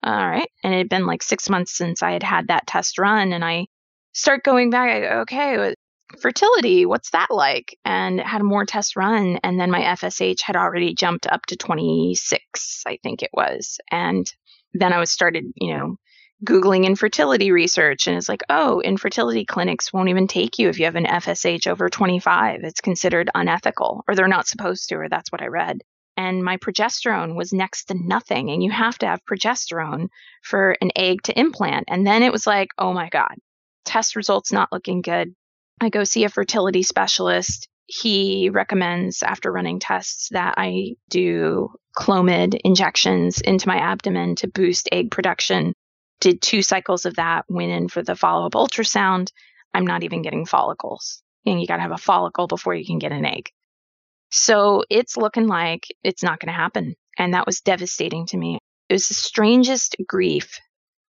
all 0.03 0.29
right. 0.29 0.49
And 0.63 0.73
it 0.73 0.77
had 0.77 0.89
been 0.89 1.05
like 1.05 1.23
six 1.23 1.49
months 1.49 1.75
since 1.75 2.03
I 2.03 2.11
had 2.11 2.23
had 2.23 2.47
that 2.47 2.67
test 2.67 2.99
run. 2.99 3.33
And 3.33 3.43
I 3.43 3.65
start 4.13 4.43
going 4.43 4.69
back, 4.69 4.89
I 4.89 4.99
go, 5.01 5.19
okay, 5.21 5.73
fertility, 6.19 6.85
what's 6.85 7.09
that 7.11 7.31
like? 7.31 7.77
And 7.83 8.19
had 8.19 8.43
more 8.43 8.65
tests 8.65 8.95
run. 8.95 9.39
And 9.43 9.59
then 9.59 9.71
my 9.71 9.81
FSH 9.81 10.41
had 10.43 10.55
already 10.55 10.93
jumped 10.93 11.27
up 11.27 11.45
to 11.47 11.57
26, 11.57 12.83
I 12.85 12.99
think 13.01 13.23
it 13.23 13.31
was. 13.33 13.79
And 13.91 14.31
then 14.73 14.93
I 14.93 14.99
was 14.99 15.11
started, 15.11 15.45
you 15.55 15.75
know, 15.75 15.95
Googling 16.43 16.85
infertility 16.85 17.51
research. 17.51 18.07
And 18.07 18.17
it's 18.17 18.27
like, 18.27 18.41
oh, 18.49 18.81
infertility 18.81 19.45
clinics 19.45 19.93
won't 19.93 20.09
even 20.09 20.27
take 20.27 20.59
you 20.59 20.69
if 20.69 20.79
you 20.79 20.85
have 20.85 20.95
an 20.95 21.05
FSH 21.05 21.67
over 21.67 21.89
25. 21.89 22.61
It's 22.63 22.81
considered 22.81 23.29
unethical, 23.33 24.03
or 24.07 24.15
they're 24.15 24.27
not 24.27 24.47
supposed 24.47 24.89
to, 24.89 24.95
or 24.95 25.09
that's 25.09 25.31
what 25.31 25.41
I 25.41 25.47
read 25.47 25.81
and 26.17 26.43
my 26.43 26.57
progesterone 26.57 27.35
was 27.35 27.53
next 27.53 27.85
to 27.85 27.95
nothing. 27.95 28.49
And 28.49 28.63
you 28.63 28.71
have 28.71 28.97
to 28.99 29.07
have 29.07 29.25
progesterone 29.25 30.07
for 30.43 30.75
an 30.81 30.91
egg 30.95 31.23
to 31.23 31.37
implant. 31.37 31.85
And 31.87 32.05
then 32.05 32.23
it 32.23 32.31
was 32.31 32.47
like, 32.47 32.69
oh 32.77 32.93
my 32.93 33.09
God, 33.09 33.35
test 33.85 34.15
results 34.15 34.51
not 34.51 34.71
looking 34.71 35.01
good. 35.01 35.33
I 35.81 35.89
go 35.89 36.03
see 36.03 36.23
a 36.23 36.29
fertility 36.29 36.83
specialist. 36.83 37.67
He 37.87 38.49
recommends, 38.49 39.21
after 39.21 39.51
running 39.51 39.79
tests, 39.79 40.29
that 40.31 40.55
I 40.57 40.95
do 41.09 41.69
Clomid 41.95 42.59
injections 42.63 43.41
into 43.41 43.67
my 43.67 43.77
abdomen 43.77 44.35
to 44.37 44.47
boost 44.47 44.89
egg 44.91 45.11
production. 45.11 45.74
Did 46.25 46.41
two 46.41 46.63
cycles 46.63 47.05
of 47.05 47.17
that, 47.17 47.45
went 47.49 47.71
in 47.71 47.87
for 47.87 48.01
the 48.01 48.15
follow 48.15 48.47
up 48.47 48.53
ultrasound. 48.53 49.31
I'm 49.75 49.85
not 49.85 50.01
even 50.01 50.23
getting 50.23 50.47
follicles. 50.47 51.21
And 51.45 51.61
you 51.61 51.67
got 51.67 51.75
to 51.75 51.83
have 51.83 51.91
a 51.91 51.99
follicle 51.99 52.47
before 52.47 52.73
you 52.73 52.83
can 52.83 52.97
get 52.97 53.11
an 53.11 53.25
egg. 53.25 53.51
So 54.31 54.83
it's 54.89 55.17
looking 55.17 55.45
like 55.45 55.85
it's 56.03 56.23
not 56.23 56.39
going 56.39 56.47
to 56.47 56.59
happen. 56.59 56.95
And 57.15 57.35
that 57.35 57.45
was 57.45 57.61
devastating 57.61 58.25
to 58.25 58.37
me. 58.37 58.57
It 58.89 58.93
was 58.93 59.07
the 59.07 59.13
strangest 59.13 59.97
grief 60.07 60.59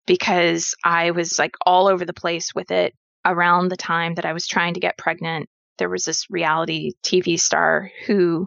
because 0.06 0.76
I 0.84 1.10
was 1.10 1.40
like 1.40 1.56
all 1.66 1.88
over 1.88 2.04
the 2.04 2.12
place 2.12 2.54
with 2.54 2.70
it 2.70 2.94
around 3.26 3.66
the 3.66 3.76
time 3.76 4.14
that 4.14 4.24
I 4.24 4.32
was 4.32 4.46
trying 4.46 4.74
to 4.74 4.80
get 4.80 4.96
pregnant. 4.96 5.48
There 5.78 5.90
was 5.90 6.04
this 6.04 6.30
reality 6.30 6.92
TV 7.02 7.36
star 7.40 7.90
who, 8.06 8.46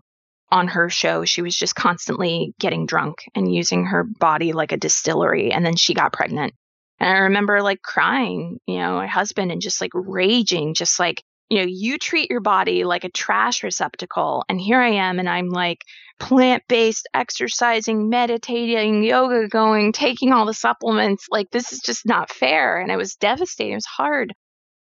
on 0.54 0.68
her 0.68 0.88
show, 0.88 1.26
she 1.26 1.42
was 1.42 1.58
just 1.58 1.74
constantly 1.74 2.54
getting 2.60 2.86
drunk 2.86 3.24
and 3.34 3.54
using 3.54 3.88
her 3.88 4.04
body 4.04 4.54
like 4.54 4.72
a 4.72 4.78
distillery. 4.78 5.52
And 5.52 5.66
then 5.66 5.76
she 5.76 5.96
got 5.96 6.14
pregnant. 6.14 6.54
And 7.00 7.10
I 7.10 7.22
remember 7.22 7.64
like 7.64 7.82
crying, 7.82 8.60
you 8.68 8.78
know, 8.78 8.94
my 8.94 9.08
husband 9.08 9.52
and 9.52 9.62
just 9.62 9.82
like 9.82 9.90
raging, 9.96 10.76
just 10.76 11.00
like, 11.00 11.24
you 11.50 11.58
know, 11.58 11.66
you 11.68 11.98
treat 11.98 12.30
your 12.30 12.40
body 12.40 12.84
like 12.84 13.04
a 13.04 13.10
trash 13.10 13.64
receptacle. 13.64 14.46
And 14.48 14.62
here 14.62 14.80
I 14.80 14.90
am, 14.90 15.18
and 15.18 15.28
I'm 15.28 15.50
like 15.50 15.80
plant 16.20 16.62
based, 16.70 17.10
exercising, 17.16 18.10
meditating, 18.10 19.04
yoga 19.04 19.48
going, 19.48 19.92
taking 19.92 20.34
all 20.34 20.46
the 20.46 20.54
supplements. 20.54 21.26
Like, 21.32 21.50
this 21.50 21.74
is 21.74 21.80
just 21.80 22.06
not 22.06 22.30
fair. 22.30 22.80
And 22.80 22.92
it 22.92 22.98
was 22.98 23.16
devastating. 23.16 23.74
It 23.74 23.78
was 23.78 23.86
hard. 23.86 24.34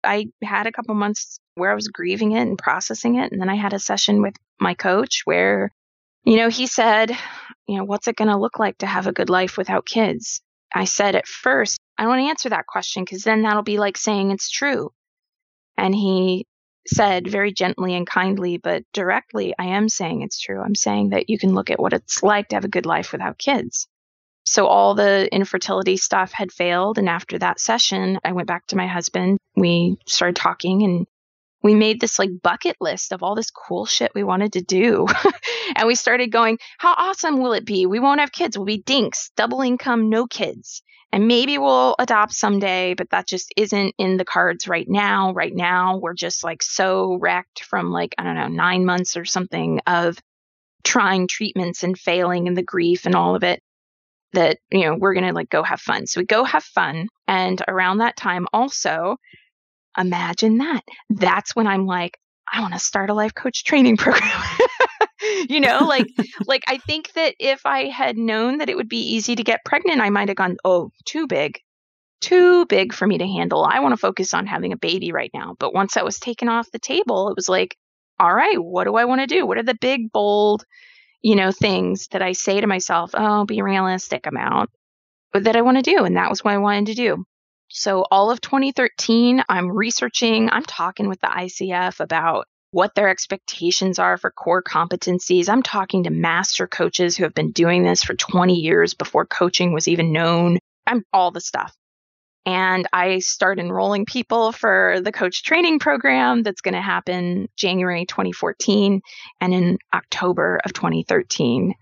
I 0.02 0.28
had 0.42 0.66
a 0.66 0.72
couple 0.72 0.94
months 0.94 1.38
where 1.56 1.70
I 1.70 1.74
was 1.74 1.88
grieving 1.88 2.32
it 2.32 2.40
and 2.40 2.56
processing 2.56 3.16
it. 3.16 3.32
And 3.32 3.40
then 3.40 3.50
I 3.50 3.56
had 3.56 3.74
a 3.74 3.78
session 3.78 4.22
with 4.22 4.34
my 4.60 4.74
coach 4.74 5.22
where, 5.24 5.72
you 6.24 6.36
know, 6.36 6.48
he 6.48 6.66
said, 6.66 7.16
you 7.66 7.76
know, 7.76 7.84
what's 7.84 8.08
it 8.08 8.16
going 8.16 8.30
to 8.30 8.38
look 8.38 8.58
like 8.58 8.78
to 8.78 8.86
have 8.86 9.06
a 9.06 9.12
good 9.12 9.30
life 9.30 9.56
without 9.56 9.86
kids? 9.86 10.40
I 10.74 10.84
said 10.84 11.14
at 11.14 11.26
first, 11.26 11.78
I 11.96 12.02
don't 12.02 12.10
want 12.10 12.20
to 12.22 12.30
answer 12.30 12.48
that 12.50 12.66
question 12.66 13.04
because 13.04 13.24
then 13.24 13.42
that'll 13.42 13.62
be 13.62 13.78
like 13.78 13.96
saying 13.96 14.30
it's 14.30 14.50
true. 14.50 14.90
And 15.76 15.94
he 15.94 16.46
said 16.86 17.28
very 17.28 17.52
gently 17.52 17.94
and 17.94 18.06
kindly, 18.06 18.58
but 18.58 18.82
directly, 18.92 19.54
I 19.58 19.66
am 19.66 19.88
saying 19.88 20.22
it's 20.22 20.40
true. 20.40 20.60
I'm 20.60 20.74
saying 20.74 21.10
that 21.10 21.28
you 21.28 21.38
can 21.38 21.54
look 21.54 21.70
at 21.70 21.80
what 21.80 21.92
it's 21.92 22.22
like 22.22 22.48
to 22.48 22.56
have 22.56 22.64
a 22.64 22.68
good 22.68 22.86
life 22.86 23.12
without 23.12 23.38
kids. 23.38 23.86
So 24.44 24.66
all 24.66 24.94
the 24.94 25.28
infertility 25.32 25.98
stuff 25.98 26.32
had 26.32 26.50
failed. 26.50 26.96
And 26.98 27.08
after 27.08 27.38
that 27.38 27.60
session, 27.60 28.18
I 28.24 28.32
went 28.32 28.48
back 28.48 28.66
to 28.68 28.76
my 28.76 28.86
husband. 28.86 29.38
We 29.56 29.98
started 30.06 30.36
talking 30.36 30.82
and 30.82 31.06
we 31.62 31.74
made 31.74 32.00
this 32.00 32.18
like 32.18 32.30
bucket 32.42 32.76
list 32.80 33.12
of 33.12 33.22
all 33.22 33.34
this 33.34 33.50
cool 33.50 33.84
shit 33.84 34.12
we 34.14 34.22
wanted 34.22 34.52
to 34.52 34.62
do. 34.62 35.06
and 35.76 35.86
we 35.86 35.94
started 35.94 36.30
going, 36.30 36.58
how 36.78 36.94
awesome 36.96 37.38
will 37.38 37.52
it 37.52 37.64
be? 37.64 37.86
We 37.86 38.00
won't 38.00 38.20
have 38.20 38.32
kids. 38.32 38.56
We'll 38.56 38.66
be 38.66 38.82
dinks, 38.82 39.30
double 39.36 39.60
income, 39.60 40.08
no 40.08 40.26
kids. 40.26 40.82
And 41.10 41.26
maybe 41.26 41.56
we'll 41.56 41.96
adopt 41.98 42.34
someday, 42.34 42.94
but 42.94 43.10
that 43.10 43.26
just 43.26 43.52
isn't 43.56 43.94
in 43.98 44.18
the 44.18 44.26
cards 44.26 44.68
right 44.68 44.86
now. 44.88 45.32
Right 45.32 45.54
now, 45.54 45.96
we're 45.96 46.14
just 46.14 46.44
like 46.44 46.62
so 46.62 47.16
wrecked 47.18 47.64
from 47.64 47.90
like, 47.90 48.14
I 48.18 48.24
don't 48.24 48.34
know, 48.34 48.48
nine 48.48 48.84
months 48.84 49.16
or 49.16 49.24
something 49.24 49.80
of 49.86 50.18
trying 50.84 51.26
treatments 51.26 51.82
and 51.82 51.98
failing 51.98 52.46
and 52.46 52.56
the 52.56 52.62
grief 52.62 53.06
and 53.06 53.14
all 53.14 53.34
of 53.34 53.42
it 53.42 53.62
that, 54.34 54.58
you 54.70 54.80
know, 54.80 54.96
we're 54.96 55.14
going 55.14 55.26
to 55.26 55.32
like 55.32 55.48
go 55.48 55.62
have 55.62 55.80
fun. 55.80 56.06
So 56.06 56.20
we 56.20 56.26
go 56.26 56.44
have 56.44 56.64
fun. 56.64 57.08
And 57.26 57.60
around 57.66 57.98
that 57.98 58.16
time, 58.16 58.46
also, 58.52 59.16
imagine 59.98 60.58
that. 60.58 60.82
That's 61.10 61.54
when 61.56 61.66
I'm 61.66 61.86
like, 61.86 62.18
I 62.52 62.60
want 62.60 62.74
to 62.74 62.78
start 62.80 63.10
a 63.10 63.14
life 63.14 63.34
coach 63.34 63.64
training 63.64 63.96
program. 63.98 64.42
you 65.48 65.60
know, 65.60 65.84
like 65.86 66.06
like 66.46 66.64
I 66.66 66.78
think 66.78 67.12
that 67.14 67.34
if 67.38 67.66
I 67.66 67.86
had 67.88 68.16
known 68.16 68.58
that 68.58 68.68
it 68.68 68.76
would 68.76 68.88
be 68.88 69.14
easy 69.14 69.36
to 69.36 69.44
get 69.44 69.64
pregnant, 69.64 70.00
I 70.00 70.10
might 70.10 70.28
have 70.28 70.36
gone, 70.36 70.56
"Oh, 70.64 70.90
too 71.04 71.26
big. 71.26 71.60
Too 72.20 72.66
big 72.66 72.92
for 72.92 73.06
me 73.06 73.18
to 73.18 73.26
handle. 73.26 73.64
I 73.64 73.80
want 73.80 73.92
to 73.92 73.96
focus 73.96 74.34
on 74.34 74.46
having 74.46 74.72
a 74.72 74.78
baby 74.78 75.12
right 75.12 75.30
now." 75.34 75.56
But 75.58 75.74
once 75.74 75.94
that 75.94 76.04
was 76.04 76.18
taken 76.18 76.48
off 76.48 76.70
the 76.70 76.78
table, 76.78 77.28
it 77.28 77.36
was 77.36 77.48
like, 77.48 77.76
"All 78.18 78.32
right, 78.34 78.58
what 78.58 78.84
do 78.84 78.96
I 78.96 79.04
want 79.04 79.20
to 79.20 79.26
do? 79.26 79.46
What 79.46 79.58
are 79.58 79.62
the 79.62 79.78
big 79.80 80.10
bold, 80.12 80.64
you 81.22 81.36
know, 81.36 81.52
things 81.52 82.08
that 82.08 82.22
I 82.22 82.32
say 82.32 82.60
to 82.60 82.66
myself, 82.66 83.10
"Oh, 83.14 83.44
be 83.44 83.62
realistic 83.62 84.26
amount 84.26 84.70
that 85.34 85.56
I 85.56 85.62
want 85.62 85.76
to 85.78 85.82
do." 85.82 86.04
And 86.04 86.16
that 86.16 86.30
was 86.30 86.44
what 86.44 86.54
I 86.54 86.58
wanted 86.58 86.86
to 86.86 86.94
do. 86.94 87.24
So, 87.68 88.04
all 88.10 88.30
of 88.30 88.40
2013, 88.40 89.42
I'm 89.48 89.70
researching, 89.70 90.48
I'm 90.50 90.64
talking 90.64 91.08
with 91.08 91.20
the 91.20 91.26
ICF 91.26 92.00
about 92.00 92.46
what 92.70 92.94
their 92.94 93.08
expectations 93.08 93.98
are 93.98 94.16
for 94.16 94.30
core 94.30 94.62
competencies. 94.62 95.48
I'm 95.48 95.62
talking 95.62 96.04
to 96.04 96.10
master 96.10 96.66
coaches 96.66 97.16
who 97.16 97.24
have 97.24 97.34
been 97.34 97.52
doing 97.52 97.82
this 97.82 98.02
for 98.02 98.14
20 98.14 98.54
years 98.54 98.94
before 98.94 99.26
coaching 99.26 99.72
was 99.72 99.88
even 99.88 100.12
known. 100.12 100.58
I'm 100.86 101.04
all 101.12 101.30
the 101.30 101.40
stuff. 101.40 101.74
And 102.44 102.86
I 102.92 103.18
start 103.18 103.58
enrolling 103.58 104.06
people 104.06 104.52
for 104.52 105.00
the 105.02 105.12
coach 105.12 105.42
training 105.42 105.80
program 105.80 106.42
that's 106.42 106.62
going 106.62 106.74
to 106.74 106.80
happen 106.80 107.48
January 107.56 108.06
2014 108.06 109.02
and 109.40 109.54
in 109.54 109.78
October 109.92 110.58
of 110.64 110.72
2013 110.72 111.74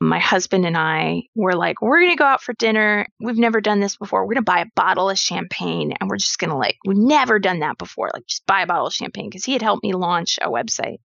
my 0.00 0.18
husband 0.18 0.66
and 0.66 0.76
I 0.76 1.22
were 1.34 1.54
like, 1.54 1.80
we're 1.80 2.00
going 2.00 2.12
to 2.12 2.16
go 2.16 2.24
out 2.24 2.42
for 2.42 2.52
dinner. 2.54 3.06
We've 3.20 3.38
never 3.38 3.60
done 3.60 3.80
this 3.80 3.96
before. 3.96 4.22
We're 4.22 4.34
going 4.34 4.44
to 4.44 4.52
buy 4.52 4.60
a 4.60 4.66
bottle 4.74 5.08
of 5.08 5.18
champagne 5.18 5.92
and 5.92 6.10
we're 6.10 6.16
just 6.16 6.38
going 6.38 6.50
to 6.50 6.56
like, 6.56 6.76
we've 6.84 6.96
never 6.96 7.38
done 7.38 7.60
that 7.60 7.78
before. 7.78 8.10
Like, 8.12 8.26
just 8.26 8.46
buy 8.46 8.62
a 8.62 8.66
bottle 8.66 8.86
of 8.86 8.92
champagne 8.92 9.30
because 9.30 9.44
he 9.44 9.52
had 9.52 9.62
helped 9.62 9.82
me 9.82 9.92
launch 9.92 10.38
a 10.42 10.50
website. 10.50 10.98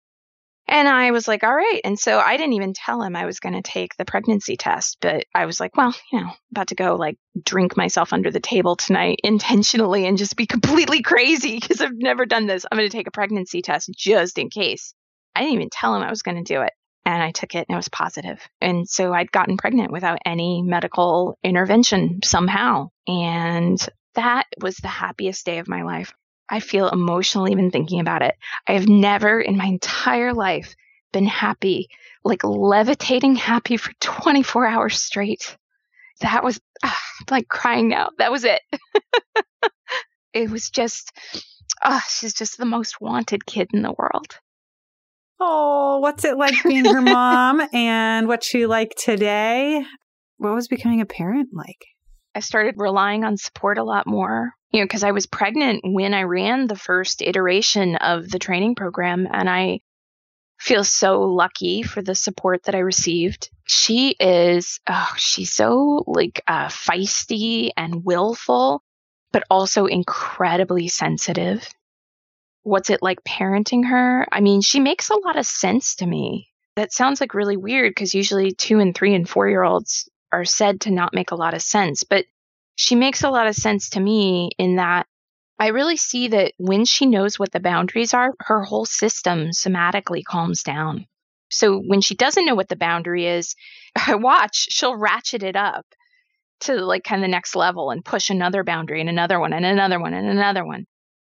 And 0.70 0.88
I 0.88 1.12
was 1.12 1.28
like, 1.30 1.44
all 1.44 1.56
right. 1.56 1.80
And 1.86 1.98
so 1.98 2.20
I 2.20 2.36
didn't 2.36 2.54
even 2.54 2.74
tell 2.74 3.02
him 3.02 3.16
I 3.16 3.26
was 3.26 3.40
going 3.40 3.56
to 3.56 3.62
take 3.62 3.96
the 3.96 4.04
pregnancy 4.04 4.58
test, 4.58 4.98
but 5.00 5.26
I 5.34 5.46
was 5.46 5.62
like, 5.62 5.78
well, 5.78 5.96
you 6.12 6.20
know, 6.20 6.32
about 6.52 6.68
to 6.68 6.76
go 6.76 6.96
like 6.96 7.18
drink 7.42 7.78
myself 7.78 8.12
under 8.12 8.32
the 8.32 8.42
table 8.42 8.76
tonight 8.76 9.20
intentionally 9.24 10.06
and 10.06 10.18
just 10.18 10.36
be 10.36 10.46
completely 10.46 11.02
crazy 11.02 11.58
because 11.58 11.80
I've 11.80 11.96
never 11.96 12.26
done 12.26 12.48
this. 12.48 12.66
I'm 12.70 12.78
going 12.78 12.90
to 12.90 12.98
take 12.98 13.08
a 13.08 13.12
pregnancy 13.12 13.62
test 13.62 13.90
just 13.96 14.38
in 14.38 14.50
case. 14.50 14.94
I 15.36 15.42
didn't 15.42 15.56
even 15.56 15.70
tell 15.72 15.96
him 15.96 16.02
I 16.02 16.10
was 16.10 16.24
going 16.24 16.44
to 16.44 16.54
do 16.54 16.62
it 16.62 16.74
and 17.08 17.24
I 17.24 17.32
took 17.32 17.56
it 17.56 17.66
and 17.70 17.74
it 17.74 17.78
was 17.78 17.88
positive. 17.88 18.38
And 18.60 18.88
so 18.88 19.14
I'd 19.14 19.32
gotten 19.32 19.56
pregnant 19.56 19.94
without 19.94 20.20
any 20.26 20.62
medical 20.62 21.40
intervention 21.42 22.20
somehow. 22.22 22.90
And 23.08 23.80
that 24.16 24.46
was 24.60 24.76
the 24.76 24.90
happiest 24.90 25.46
day 25.46 25.60
of 25.60 25.70
my 25.70 25.84
life. 25.84 26.14
I 26.50 26.60
feel 26.60 26.90
emotional 26.90 27.50
even 27.50 27.72
thinking 27.72 28.02
about 28.02 28.24
it. 28.24 28.36
I 28.68 28.74
have 28.74 28.90
never 28.90 29.40
in 29.40 29.56
my 29.56 29.68
entire 29.68 30.34
life 30.34 30.76
been 31.14 31.26
happy, 31.26 31.88
like 32.26 32.44
levitating 32.44 33.38
happy 33.38 33.78
for 33.78 33.94
24 34.02 34.68
hours 34.68 35.02
straight. 35.02 35.56
That 36.20 36.44
was 36.44 36.60
ah, 36.84 37.02
like 37.32 37.48
crying 37.48 37.88
now. 37.88 38.10
That 38.18 38.34
was 38.34 38.44
it. 38.44 38.62
it 40.34 40.50
was 40.50 40.70
just, 40.70 41.14
oh, 41.86 42.02
she's 42.10 42.34
just 42.34 42.58
the 42.58 42.66
most 42.66 43.00
wanted 43.00 43.46
kid 43.46 43.70
in 43.74 43.82
the 43.82 43.96
world. 43.98 44.38
Oh, 45.40 46.00
what's 46.00 46.26
it 46.26 46.38
like 46.38 46.56
being 46.64 46.86
her 46.86 47.02
mom 47.02 47.62
and 47.74 48.28
what's 48.28 48.48
she 48.48 48.66
like 48.66 48.96
today? 48.98 49.84
What 50.38 50.54
was 50.54 50.68
becoming 50.68 51.02
a 51.02 51.06
parent 51.06 51.50
like? 51.54 51.86
I 52.36 52.40
started 52.40 52.76
relying 52.78 53.24
on 53.24 53.38
support 53.38 53.78
a 53.78 53.84
lot 53.84 54.06
more, 54.06 54.52
you 54.72 54.80
know, 54.80 54.86
because 54.86 55.04
I 55.04 55.12
was 55.12 55.26
pregnant 55.26 55.82
when 55.84 56.14
I 56.14 56.24
ran 56.24 56.68
the 56.68 56.76
first 56.76 57.22
iteration 57.22 57.96
of 57.96 58.30
the 58.30 58.40
training 58.40 58.76
program. 58.76 59.28
And 59.32 59.50
I 59.50 59.80
feel 60.60 60.84
so 60.84 61.22
lucky 61.22 61.84
for 61.84 62.02
the 62.02 62.16
support 62.16 62.64
that 62.64 62.76
I 62.76 62.80
received. 62.80 63.50
She 63.66 64.16
is, 64.20 64.80
oh, 64.88 65.14
she's 65.18 65.54
so 65.54 66.04
like 66.08 66.44
uh, 66.48 66.68
feisty 66.68 67.72
and 67.76 68.04
willful, 68.04 68.82
but 69.32 69.44
also 69.50 69.86
incredibly 69.86 70.88
sensitive 70.88 71.68
what's 72.64 72.90
it 72.90 73.02
like 73.02 73.24
parenting 73.24 73.88
her? 73.88 74.28
I 74.32 74.42
mean, 74.42 74.62
she 74.62 74.80
makes 74.80 75.10
a 75.10 75.20
lot 75.20 75.38
of 75.38 75.46
sense 75.46 75.96
to 75.96 76.06
me. 76.06 76.50
That 76.76 76.94
sounds 76.94 77.22
like 77.22 77.34
really 77.34 77.58
weird 77.58 77.92
because 77.92 78.14
usually 78.14 78.52
two 78.52 78.80
and 78.80 78.94
three 78.94 79.16
and 79.16 79.28
four 79.28 79.50
year 79.50 79.64
olds 79.64 80.10
are 80.32 80.46
said 80.46 80.82
to 80.82 80.92
not 80.92 81.14
make 81.14 81.32
a 81.32 81.36
lot 81.36 81.54
of 81.54 81.62
sense, 81.62 82.04
but 82.04 82.26
she 82.76 82.96
makes 82.96 83.24
a 83.24 83.30
lot 83.30 83.48
of 83.48 83.56
sense 83.56 83.90
to 83.92 84.00
me 84.00 84.52
in 84.58 84.76
that 84.76 85.08
I 85.60 85.68
really 85.68 85.98
see 85.98 86.28
that 86.30 86.54
when 86.58 86.86
she 86.86 87.08
knows 87.08 87.40
what 87.40 87.52
the 87.52 87.60
boundaries 87.60 88.14
are, 88.14 88.34
her 88.42 88.64
whole 88.64 88.86
system 88.86 89.50
somatically 89.50 90.24
calms 90.24 90.62
down. 90.62 91.08
So 91.50 91.80
when 91.80 92.02
she 92.02 92.16
doesn't 92.16 92.46
know 92.46 92.56
what 92.56 92.70
the 92.70 92.76
boundary 92.76 93.26
is, 93.26 93.56
watch, 94.08 94.68
she'll 94.70 94.96
ratchet 94.96 95.44
it 95.44 95.56
up 95.56 95.86
to 96.62 96.76
like 96.76 97.04
kind 97.04 97.22
of 97.22 97.28
the 97.28 97.32
next 97.32 97.56
level 97.56 97.90
and 97.90 98.06
push 98.06 98.30
another 98.30 98.64
boundary 98.64 99.00
and 99.00 99.10
another 99.10 99.40
one 99.40 99.54
and 99.54 99.66
another 99.66 100.00
one 100.00 100.14
and 100.14 100.28
another 100.28 100.66
one. 100.66 100.86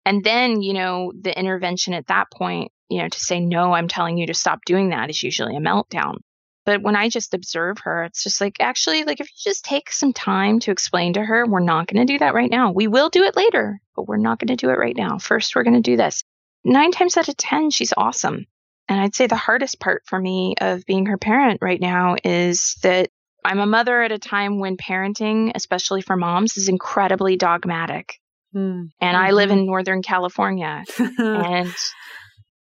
And 0.08 0.24
then, 0.24 0.62
you 0.62 0.72
know, 0.72 1.12
the 1.20 1.38
intervention 1.38 1.93
at 1.93 2.08
that 2.08 2.32
point, 2.32 2.72
you 2.88 3.01
know, 3.01 3.10
to 3.10 3.20
say, 3.20 3.41
no, 3.41 3.74
I'm 3.74 3.89
telling 3.89 4.18
you 4.18 4.28
to 4.28 4.34
stop 4.34 4.64
doing 4.66 4.91
that 4.91 5.10
is 5.10 5.22
usually 5.22 5.58
a 5.58 5.60
meltdown. 5.60 6.20
But 6.66 6.82
when 6.82 6.95
I 6.95 7.10
just 7.10 7.34
observe 7.34 7.80
her, 7.80 8.05
it's 8.05 8.24
just 8.24 8.39
like, 8.39 8.55
actually, 8.62 9.03
like 9.03 9.20
if 9.20 9.28
you 9.28 9.51
just 9.51 9.66
take 9.66 9.91
some 9.91 10.14
time 10.14 10.62
to 10.62 10.72
explain 10.72 11.12
to 11.14 11.26
her, 11.26 11.45
we're 11.45 11.60
not 11.60 11.88
going 11.88 12.08
to 12.08 12.14
do 12.14 12.20
that 12.20 12.34
right 12.34 12.49
now. 12.49 12.72
We 12.72 12.88
will 12.88 13.10
do 13.10 13.24
it 13.24 13.36
later, 13.36 13.82
but 13.97 14.08
we're 14.08 14.16
not 14.16 14.39
going 14.39 14.47
to 14.47 14.55
do 14.55 14.70
it 14.70 14.80
right 14.80 14.95
now. 14.95 15.18
First, 15.18 15.53
we're 15.53 15.64
going 15.64 15.82
to 15.82 15.82
do 15.82 15.97
this. 15.97 16.24
Nine 16.64 16.91
times 16.91 17.18
out 17.18 17.28
of 17.28 17.36
10, 17.36 17.72
she's 17.72 17.93
awesome. 17.97 18.45
And 18.88 19.01
I'd 19.01 19.14
say 19.14 19.28
the 19.28 19.36
hardest 19.36 19.78
part 19.78 20.03
for 20.05 20.18
me 20.18 20.55
of 20.62 20.86
being 20.86 21.08
her 21.08 21.18
parent 21.18 21.60
right 21.62 21.82
now 21.82 22.16
is 22.24 22.78
that 22.82 23.10
I'm 23.43 23.60
a 23.60 23.66
mother 23.66 24.01
at 24.01 24.14
a 24.14 24.20
time 24.20 24.62
when 24.62 24.78
parenting, 24.78 25.51
especially 25.53 26.01
for 26.01 26.16
moms, 26.16 26.55
is 26.55 26.70
incredibly 26.70 27.36
dogmatic. 27.36 28.22
Mm. 28.56 28.89
And 29.00 29.18
I 29.18 29.32
live 29.32 29.50
mm-hmm. 29.50 29.60
in 29.60 29.66
Northern 29.66 30.02
California. 30.02 30.84
and 31.18 31.74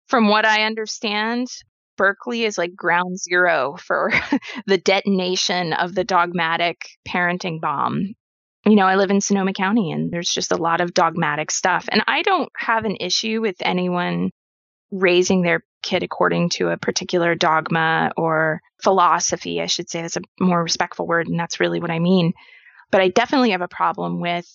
from 0.07 0.27
what 0.29 0.45
I 0.45 0.63
understand, 0.63 1.47
Berkeley 1.97 2.43
is 2.43 2.57
like 2.57 2.75
ground 2.75 3.19
zero 3.19 3.77
for 3.77 4.11
the 4.67 4.77
detonation 4.77 5.73
of 5.73 5.95
the 5.95 6.03
dogmatic 6.03 6.77
parenting 7.07 7.61
bomb. 7.61 8.13
You 8.65 8.75
know, 8.75 8.85
I 8.85 8.95
live 8.95 9.11
in 9.11 9.21
Sonoma 9.21 9.53
County 9.53 9.91
and 9.91 10.11
there's 10.11 10.29
just 10.29 10.51
a 10.51 10.57
lot 10.57 10.81
of 10.81 10.93
dogmatic 10.93 11.51
stuff. 11.51 11.87
And 11.91 12.03
I 12.07 12.23
don't 12.23 12.49
have 12.57 12.85
an 12.85 12.97
issue 12.99 13.41
with 13.41 13.55
anyone 13.59 14.31
raising 14.91 15.41
their 15.41 15.63
kid 15.83 16.03
according 16.03 16.49
to 16.49 16.69
a 16.69 16.77
particular 16.77 17.35
dogma 17.35 18.11
or 18.17 18.61
philosophy, 18.81 19.61
I 19.61 19.67
should 19.67 19.89
say. 19.89 20.01
That's 20.01 20.17
a 20.17 20.21
more 20.39 20.61
respectful 20.61 21.07
word, 21.07 21.27
and 21.27 21.39
that's 21.39 21.59
really 21.59 21.79
what 21.79 21.91
I 21.91 21.99
mean. 21.99 22.33
But 22.91 23.01
I 23.01 23.09
definitely 23.09 23.51
have 23.51 23.61
a 23.61 23.67
problem 23.67 24.19
with 24.19 24.47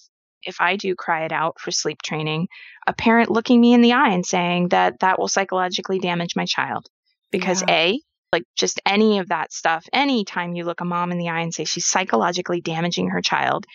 if 0.42 0.60
I 0.60 0.76
do 0.76 0.94
cry 0.94 1.24
it 1.24 1.32
out 1.32 1.60
for 1.60 1.70
sleep 1.70 2.02
training, 2.02 2.48
a 2.86 2.92
parent 2.92 3.30
looking 3.30 3.60
me 3.60 3.72
in 3.74 3.82
the 3.82 3.92
eye 3.92 4.10
and 4.10 4.24
saying 4.24 4.68
that 4.68 5.00
that 5.00 5.18
will 5.18 5.28
psychologically 5.28 5.98
damage 5.98 6.36
my 6.36 6.46
child. 6.46 6.86
Because 7.30 7.62
yeah. 7.66 7.74
A, 7.74 8.00
like 8.32 8.44
just 8.56 8.80
any 8.86 9.18
of 9.18 9.28
that 9.28 9.52
stuff, 9.52 9.86
anytime 9.92 10.54
you 10.54 10.64
look 10.64 10.80
a 10.80 10.84
mom 10.84 11.12
in 11.12 11.18
the 11.18 11.28
eye 11.28 11.40
and 11.40 11.54
say 11.54 11.64
she's 11.64 11.86
psychologically 11.86 12.60
damaging 12.60 13.10
her 13.10 13.20
child, 13.20 13.66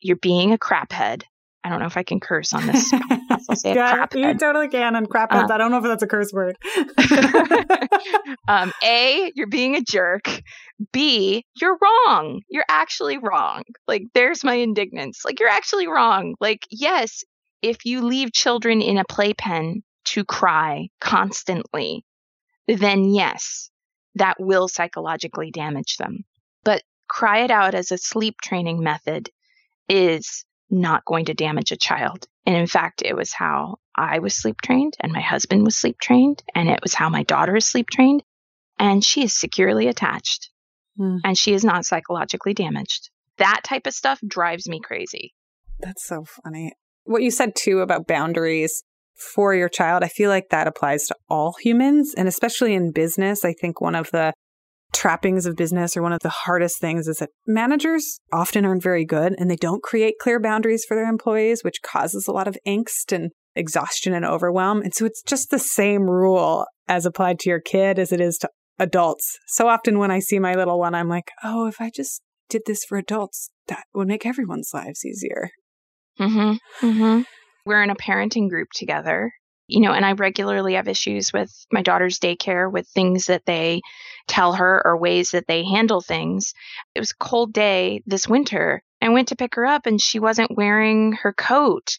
you're 0.00 0.16
being 0.16 0.52
a 0.52 0.58
craphead 0.58 1.22
I 1.62 1.68
don't 1.68 1.80
know 1.80 1.86
if 1.86 1.96
I 1.96 2.02
can 2.02 2.20
curse 2.20 2.52
on 2.52 2.66
this. 2.66 2.90
Say 3.54 3.74
yeah, 3.74 4.06
you 4.14 4.36
totally 4.38 4.68
can. 4.68 4.96
And 4.96 5.08
crap 5.08 5.32
uh, 5.32 5.46
I 5.50 5.58
don't 5.58 5.70
know 5.70 5.78
if 5.78 5.84
that's 5.84 6.02
a 6.02 6.06
curse 6.06 6.32
word. 6.32 6.56
um, 8.48 8.72
a, 8.82 9.32
you're 9.34 9.46
being 9.46 9.76
a 9.76 9.82
jerk. 9.82 10.42
B, 10.92 11.44
you're 11.60 11.78
wrong. 11.80 12.42
You're 12.48 12.64
actually 12.68 13.18
wrong. 13.18 13.62
Like, 13.86 14.04
there's 14.14 14.44
my 14.44 14.54
indignance. 14.54 15.24
Like, 15.24 15.40
you're 15.40 15.48
actually 15.48 15.86
wrong. 15.86 16.34
Like, 16.40 16.66
yes, 16.70 17.24
if 17.62 17.84
you 17.84 18.02
leave 18.02 18.32
children 18.32 18.80
in 18.80 18.98
a 18.98 19.04
playpen 19.04 19.82
to 20.06 20.24
cry 20.24 20.88
constantly, 21.00 22.04
then 22.66 23.04
yes, 23.04 23.70
that 24.14 24.36
will 24.38 24.68
psychologically 24.68 25.50
damage 25.50 25.96
them. 25.96 26.24
But 26.64 26.82
cry 27.08 27.44
it 27.44 27.50
out 27.50 27.74
as 27.74 27.90
a 27.90 27.98
sleep 27.98 28.36
training 28.42 28.82
method 28.82 29.30
is 29.88 30.44
not 30.70 31.04
going 31.04 31.26
to 31.26 31.34
damage 31.34 31.72
a 31.72 31.76
child. 31.76 32.26
And 32.46 32.56
in 32.56 32.66
fact, 32.66 33.02
it 33.04 33.14
was 33.14 33.32
how 33.32 33.78
I 33.96 34.20
was 34.20 34.34
sleep 34.34 34.60
trained 34.62 34.96
and 35.00 35.12
my 35.12 35.20
husband 35.20 35.64
was 35.64 35.76
sleep 35.76 35.98
trained 36.00 36.42
and 36.54 36.68
it 36.68 36.80
was 36.82 36.94
how 36.94 37.08
my 37.08 37.22
daughter 37.22 37.56
is 37.56 37.66
sleep 37.66 37.90
trained. 37.90 38.22
And 38.78 39.04
she 39.04 39.24
is 39.24 39.34
securely 39.34 39.88
attached 39.88 40.50
mm. 40.98 41.18
and 41.24 41.36
she 41.36 41.52
is 41.52 41.64
not 41.64 41.84
psychologically 41.84 42.54
damaged. 42.54 43.10
That 43.38 43.60
type 43.64 43.86
of 43.86 43.94
stuff 43.94 44.20
drives 44.26 44.68
me 44.68 44.80
crazy. 44.80 45.34
That's 45.80 46.06
so 46.06 46.24
funny. 46.42 46.72
What 47.04 47.22
you 47.22 47.30
said 47.30 47.54
too 47.56 47.80
about 47.80 48.06
boundaries 48.06 48.82
for 49.34 49.54
your 49.54 49.68
child, 49.68 50.02
I 50.02 50.08
feel 50.08 50.30
like 50.30 50.48
that 50.50 50.66
applies 50.66 51.06
to 51.06 51.16
all 51.28 51.54
humans 51.60 52.14
and 52.16 52.26
especially 52.26 52.74
in 52.74 52.92
business. 52.92 53.44
I 53.44 53.52
think 53.52 53.80
one 53.80 53.94
of 53.94 54.10
the 54.10 54.32
trappings 54.92 55.46
of 55.46 55.56
business 55.56 55.96
or 55.96 56.02
one 56.02 56.12
of 56.12 56.20
the 56.20 56.28
hardest 56.28 56.80
things 56.80 57.08
is 57.08 57.18
that 57.18 57.30
managers 57.46 58.20
often 58.32 58.64
aren't 58.64 58.82
very 58.82 59.04
good 59.04 59.34
and 59.38 59.50
they 59.50 59.56
don't 59.56 59.82
create 59.82 60.14
clear 60.20 60.40
boundaries 60.40 60.84
for 60.86 60.94
their 60.94 61.08
employees, 61.08 61.62
which 61.62 61.82
causes 61.82 62.26
a 62.26 62.32
lot 62.32 62.48
of 62.48 62.56
angst 62.66 63.12
and 63.12 63.30
exhaustion 63.54 64.12
and 64.12 64.24
overwhelm. 64.24 64.82
And 64.82 64.94
so 64.94 65.04
it's 65.04 65.22
just 65.22 65.50
the 65.50 65.58
same 65.58 66.02
rule 66.02 66.66
as 66.88 67.06
applied 67.06 67.38
to 67.40 67.50
your 67.50 67.60
kid 67.60 67.98
as 67.98 68.12
it 68.12 68.20
is 68.20 68.38
to 68.38 68.50
adults. 68.78 69.38
So 69.48 69.68
often 69.68 69.98
when 69.98 70.10
I 70.10 70.20
see 70.20 70.38
my 70.38 70.54
little 70.54 70.78
one, 70.78 70.94
I'm 70.94 71.08
like, 71.08 71.30
oh, 71.44 71.66
if 71.66 71.80
I 71.80 71.90
just 71.94 72.22
did 72.48 72.62
this 72.66 72.84
for 72.84 72.98
adults, 72.98 73.50
that 73.68 73.84
would 73.94 74.08
make 74.08 74.26
everyone's 74.26 74.70
lives 74.74 75.04
easier. 75.04 75.50
Mm-hmm. 76.18 76.86
Mm-hmm. 76.86 77.22
We're 77.66 77.82
in 77.82 77.90
a 77.90 77.96
parenting 77.96 78.48
group 78.48 78.68
together 78.74 79.32
you 79.70 79.80
know, 79.80 79.92
and 79.92 80.04
I 80.04 80.12
regularly 80.12 80.74
have 80.74 80.88
issues 80.88 81.32
with 81.32 81.50
my 81.72 81.82
daughter's 81.82 82.18
daycare 82.18 82.70
with 82.70 82.86
things 82.88 83.26
that 83.26 83.46
they 83.46 83.80
tell 84.28 84.54
her 84.54 84.82
or 84.84 84.96
ways 84.96 85.30
that 85.30 85.46
they 85.46 85.64
handle 85.64 86.00
things. 86.00 86.54
It 86.94 87.00
was 87.00 87.12
a 87.12 87.24
cold 87.24 87.52
day 87.52 88.02
this 88.06 88.28
winter. 88.28 88.82
I 89.02 89.08
went 89.08 89.28
to 89.28 89.36
pick 89.36 89.54
her 89.54 89.66
up 89.66 89.86
and 89.86 90.00
she 90.00 90.18
wasn't 90.18 90.56
wearing 90.56 91.12
her 91.12 91.32
coat. 91.32 91.98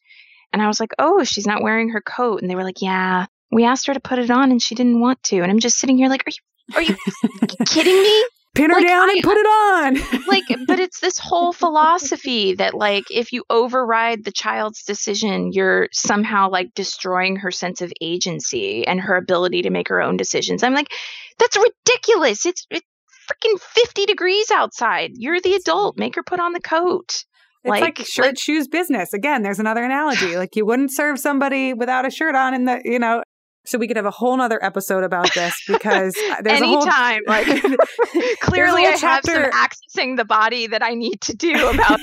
And 0.53 0.61
I 0.61 0.67
was 0.67 0.79
like, 0.79 0.91
oh, 0.99 1.23
she's 1.23 1.47
not 1.47 1.63
wearing 1.63 1.89
her 1.89 2.01
coat. 2.01 2.41
And 2.41 2.49
they 2.49 2.55
were 2.55 2.63
like, 2.63 2.81
yeah, 2.81 3.25
we 3.51 3.65
asked 3.65 3.87
her 3.87 3.93
to 3.93 3.99
put 3.99 4.19
it 4.19 4.31
on 4.31 4.51
and 4.51 4.61
she 4.61 4.75
didn't 4.75 4.99
want 4.99 5.21
to. 5.23 5.41
And 5.41 5.51
I'm 5.51 5.59
just 5.59 5.77
sitting 5.77 5.97
here 5.97 6.09
like, 6.09 6.23
are 6.27 6.31
you, 6.31 6.75
are 6.75 6.81
you 6.81 6.95
kidding 7.65 8.01
me? 8.01 8.23
Pin 8.55 8.69
her 8.69 8.77
like, 8.77 8.87
down 8.87 9.09
I, 9.09 9.13
and 9.13 9.23
put 9.23 9.37
it 9.37 9.45
on. 9.45 10.23
like, 10.27 10.43
but 10.67 10.79
it's 10.79 10.99
this 10.99 11.17
whole 11.17 11.53
philosophy 11.53 12.55
that, 12.55 12.73
like, 12.73 13.05
if 13.09 13.31
you 13.31 13.43
override 13.49 14.23
the 14.23 14.31
child's 14.31 14.83
decision, 14.83 15.51
you're 15.51 15.87
somehow 15.91 16.49
like 16.49 16.73
destroying 16.75 17.37
her 17.37 17.51
sense 17.51 17.81
of 17.81 17.91
agency 18.01 18.85
and 18.85 18.99
her 18.99 19.15
ability 19.15 19.63
to 19.63 19.69
make 19.69 19.87
her 19.89 20.01
own 20.01 20.17
decisions. 20.17 20.63
I'm 20.63 20.73
like, 20.73 20.91
that's 21.39 21.57
ridiculous. 21.57 22.45
It's, 22.45 22.65
it's 22.69 22.85
freaking 23.31 23.59
50 23.59 24.05
degrees 24.05 24.51
outside. 24.51 25.11
You're 25.15 25.41
the 25.41 25.55
adult. 25.55 25.97
Make 25.97 26.15
her 26.15 26.23
put 26.23 26.39
on 26.39 26.53
the 26.53 26.61
coat. 26.61 27.23
It's 27.63 27.69
like, 27.69 27.99
like 27.99 28.07
shirt 28.07 28.25
like, 28.25 28.39
shoes 28.39 28.67
business. 28.67 29.13
Again, 29.13 29.43
there's 29.43 29.59
another 29.59 29.83
analogy. 29.83 30.35
Like 30.35 30.55
you 30.55 30.65
wouldn't 30.65 30.91
serve 30.91 31.19
somebody 31.19 31.73
without 31.73 32.07
a 32.07 32.09
shirt 32.09 32.33
on 32.33 32.55
in 32.55 32.65
the, 32.65 32.81
you 32.83 32.97
know, 32.97 33.21
so 33.65 33.77
we 33.77 33.87
could 33.87 33.97
have 33.97 34.05
a 34.05 34.11
whole 34.11 34.35
nother 34.37 34.63
episode 34.63 35.03
about 35.03 35.33
this 35.33 35.55
because 35.67 36.15
uh, 36.31 36.41
there's 36.41 36.61
anytime. 36.61 36.63
a 36.63 36.67
whole 36.67 36.85
time 36.85 37.21
like 37.27 37.47
clearly 38.39 38.85
I 38.85 38.91
have 38.91 39.23
some 39.25 39.43
accessing 39.43 40.17
the 40.17 40.25
body 40.25 40.67
that 40.67 40.83
I 40.83 40.93
need 40.93 41.21
to 41.21 41.35
do 41.35 41.69
about 41.69 41.99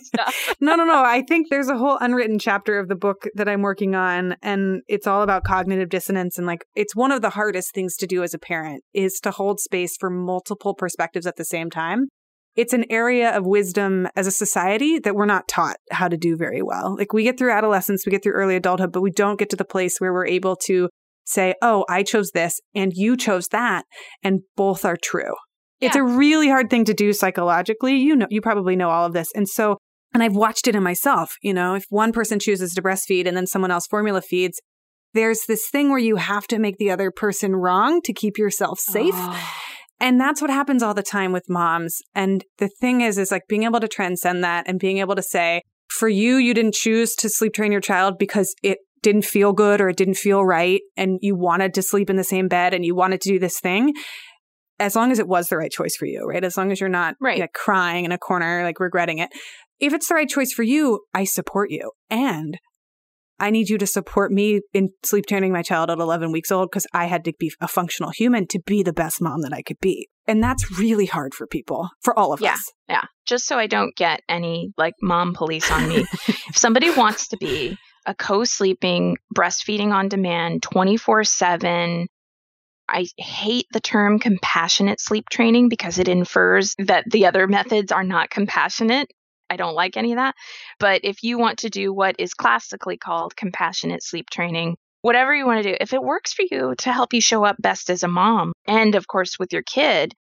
stuff. 0.00 0.54
no, 0.60 0.74
no, 0.74 0.84
no. 0.84 1.02
I 1.02 1.22
think 1.26 1.48
there's 1.50 1.68
a 1.68 1.76
whole 1.76 1.98
unwritten 2.00 2.38
chapter 2.38 2.78
of 2.78 2.88
the 2.88 2.94
book 2.94 3.28
that 3.34 3.48
I'm 3.48 3.62
working 3.62 3.94
on, 3.94 4.36
and 4.42 4.82
it's 4.88 5.06
all 5.06 5.22
about 5.22 5.44
cognitive 5.44 5.88
dissonance. 5.88 6.38
And 6.38 6.46
like, 6.46 6.64
it's 6.74 6.94
one 6.94 7.12
of 7.12 7.22
the 7.22 7.30
hardest 7.30 7.74
things 7.74 7.96
to 7.96 8.06
do 8.06 8.22
as 8.22 8.34
a 8.34 8.38
parent 8.38 8.82
is 8.94 9.20
to 9.20 9.30
hold 9.30 9.60
space 9.60 9.96
for 9.98 10.10
multiple 10.10 10.74
perspectives 10.74 11.26
at 11.26 11.36
the 11.36 11.44
same 11.44 11.70
time. 11.70 12.08
It's 12.54 12.72
an 12.72 12.84
area 12.90 13.34
of 13.36 13.46
wisdom 13.46 14.08
as 14.14 14.26
a 14.26 14.30
society 14.30 14.98
that 14.98 15.14
we're 15.14 15.26
not 15.26 15.48
taught 15.48 15.76
how 15.90 16.08
to 16.08 16.16
do 16.16 16.36
very 16.36 16.62
well. 16.62 16.96
Like 16.98 17.12
we 17.12 17.22
get 17.22 17.38
through 17.38 17.52
adolescence, 17.52 18.04
we 18.04 18.10
get 18.10 18.22
through 18.22 18.34
early 18.34 18.56
adulthood, 18.56 18.92
but 18.92 19.00
we 19.00 19.10
don't 19.10 19.38
get 19.38 19.48
to 19.50 19.56
the 19.56 19.64
place 19.64 19.98
where 19.98 20.12
we're 20.12 20.26
able 20.26 20.56
to 20.66 20.90
say, 21.24 21.54
oh, 21.62 21.84
I 21.88 22.02
chose 22.02 22.32
this 22.32 22.60
and 22.74 22.92
you 22.94 23.16
chose 23.16 23.48
that, 23.48 23.84
and 24.22 24.40
both 24.56 24.84
are 24.84 24.98
true. 25.02 25.34
Yeah. 25.80 25.88
It's 25.88 25.96
a 25.96 26.02
really 26.02 26.48
hard 26.48 26.68
thing 26.68 26.84
to 26.84 26.94
do 26.94 27.12
psychologically. 27.12 27.96
You 27.96 28.16
know, 28.16 28.26
you 28.28 28.40
probably 28.40 28.76
know 28.76 28.90
all 28.90 29.06
of 29.06 29.14
this. 29.14 29.28
And 29.34 29.48
so, 29.48 29.78
and 30.12 30.22
I've 30.22 30.36
watched 30.36 30.68
it 30.68 30.76
in 30.76 30.82
myself. 30.82 31.36
You 31.42 31.54
know, 31.54 31.74
if 31.74 31.84
one 31.88 32.12
person 32.12 32.38
chooses 32.38 32.74
to 32.74 32.82
breastfeed 32.82 33.26
and 33.26 33.36
then 33.36 33.46
someone 33.46 33.70
else 33.70 33.86
formula 33.86 34.20
feeds, 34.20 34.60
there's 35.14 35.40
this 35.48 35.68
thing 35.70 35.90
where 35.90 35.98
you 35.98 36.16
have 36.16 36.46
to 36.48 36.58
make 36.58 36.76
the 36.78 36.90
other 36.90 37.10
person 37.10 37.56
wrong 37.56 38.00
to 38.02 38.12
keep 38.12 38.38
yourself 38.38 38.78
safe. 38.78 39.14
Oh. 39.14 39.61
And 40.02 40.20
that's 40.20 40.42
what 40.42 40.50
happens 40.50 40.82
all 40.82 40.94
the 40.94 41.02
time 41.02 41.30
with 41.30 41.48
moms. 41.48 42.02
And 42.12 42.44
the 42.58 42.68
thing 42.68 43.02
is, 43.02 43.18
is 43.18 43.30
like 43.30 43.44
being 43.48 43.62
able 43.62 43.78
to 43.78 43.86
transcend 43.86 44.42
that 44.42 44.64
and 44.66 44.80
being 44.80 44.98
able 44.98 45.14
to 45.14 45.22
say, 45.22 45.62
for 45.88 46.08
you, 46.08 46.36
you 46.36 46.54
didn't 46.54 46.74
choose 46.74 47.14
to 47.16 47.28
sleep 47.28 47.54
train 47.54 47.70
your 47.70 47.80
child 47.80 48.18
because 48.18 48.52
it 48.64 48.78
didn't 49.02 49.24
feel 49.24 49.52
good 49.52 49.80
or 49.80 49.88
it 49.88 49.96
didn't 49.96 50.14
feel 50.14 50.44
right 50.44 50.80
and 50.96 51.18
you 51.22 51.36
wanted 51.36 51.72
to 51.74 51.82
sleep 51.82 52.10
in 52.10 52.16
the 52.16 52.24
same 52.24 52.48
bed 52.48 52.74
and 52.74 52.84
you 52.84 52.96
wanted 52.96 53.20
to 53.20 53.28
do 53.28 53.38
this 53.38 53.60
thing 53.60 53.94
as 54.80 54.96
long 54.96 55.12
as 55.12 55.18
it 55.18 55.28
was 55.28 55.48
the 55.48 55.56
right 55.56 55.70
choice 55.70 55.96
for 55.96 56.06
you 56.06 56.24
right 56.24 56.44
as 56.44 56.56
long 56.56 56.70
as 56.70 56.80
you're 56.80 56.88
not 56.88 57.16
right. 57.20 57.40
like, 57.40 57.52
crying 57.52 58.04
in 58.04 58.12
a 58.12 58.18
corner 58.18 58.62
like 58.62 58.78
regretting 58.78 59.18
it 59.18 59.28
if 59.80 59.92
it's 59.92 60.08
the 60.08 60.14
right 60.14 60.28
choice 60.28 60.52
for 60.52 60.62
you 60.62 61.00
i 61.12 61.24
support 61.24 61.68
you 61.70 61.90
and 62.10 62.58
I 63.42 63.50
need 63.50 63.68
you 63.68 63.76
to 63.78 63.88
support 63.88 64.30
me 64.30 64.60
in 64.72 64.90
sleep 65.02 65.26
training 65.26 65.52
my 65.52 65.62
child 65.62 65.90
at 65.90 65.98
11 65.98 66.30
weeks 66.30 66.52
old 66.52 66.70
because 66.70 66.86
I 66.94 67.06
had 67.06 67.24
to 67.24 67.32
be 67.40 67.52
a 67.60 67.66
functional 67.66 68.10
human 68.10 68.46
to 68.46 68.60
be 68.60 68.84
the 68.84 68.92
best 68.92 69.20
mom 69.20 69.42
that 69.42 69.52
I 69.52 69.62
could 69.62 69.80
be. 69.80 70.08
And 70.28 70.40
that's 70.40 70.78
really 70.78 71.06
hard 71.06 71.34
for 71.34 71.48
people, 71.48 71.88
for 72.02 72.16
all 72.16 72.32
of 72.32 72.40
yeah, 72.40 72.52
us. 72.52 72.72
Yeah. 72.88 73.02
Just 73.26 73.46
so 73.46 73.58
I 73.58 73.66
don't 73.66 73.96
get 73.96 74.20
any 74.28 74.72
like 74.78 74.94
mom 75.02 75.34
police 75.34 75.72
on 75.72 75.88
me. 75.88 76.06
if 76.28 76.56
somebody 76.56 76.90
wants 76.90 77.28
to 77.28 77.36
be 77.36 77.76
a 78.06 78.14
co 78.14 78.44
sleeping, 78.44 79.16
breastfeeding 79.36 79.90
on 79.92 80.08
demand 80.08 80.62
24 80.62 81.24
7, 81.24 82.06
I 82.88 83.06
hate 83.16 83.66
the 83.72 83.80
term 83.80 84.20
compassionate 84.20 85.00
sleep 85.00 85.28
training 85.28 85.68
because 85.68 85.98
it 85.98 86.06
infers 86.06 86.76
that 86.78 87.06
the 87.10 87.26
other 87.26 87.48
methods 87.48 87.90
are 87.90 88.04
not 88.04 88.30
compassionate. 88.30 89.10
I 89.52 89.56
don't 89.56 89.74
like 89.74 89.98
any 89.98 90.12
of 90.12 90.16
that. 90.16 90.34
But 90.78 91.02
if 91.04 91.22
you 91.22 91.36
want 91.36 91.58
to 91.58 91.70
do 91.70 91.92
what 91.92 92.16
is 92.18 92.32
classically 92.32 92.96
called 92.96 93.36
compassionate 93.36 94.02
sleep 94.02 94.30
training, 94.30 94.76
whatever 95.02 95.34
you 95.34 95.46
want 95.46 95.62
to 95.62 95.70
do, 95.70 95.76
if 95.78 95.92
it 95.92 96.02
works 96.02 96.32
for 96.32 96.44
you 96.50 96.74
to 96.78 96.92
help 96.92 97.12
you 97.12 97.20
show 97.20 97.44
up 97.44 97.56
best 97.60 97.90
as 97.90 98.02
a 98.02 98.08
mom, 98.08 98.52
and 98.66 98.94
of 98.94 99.06
course 99.06 99.38
with 99.38 99.52
your 99.52 99.62
kid, 99.62 100.14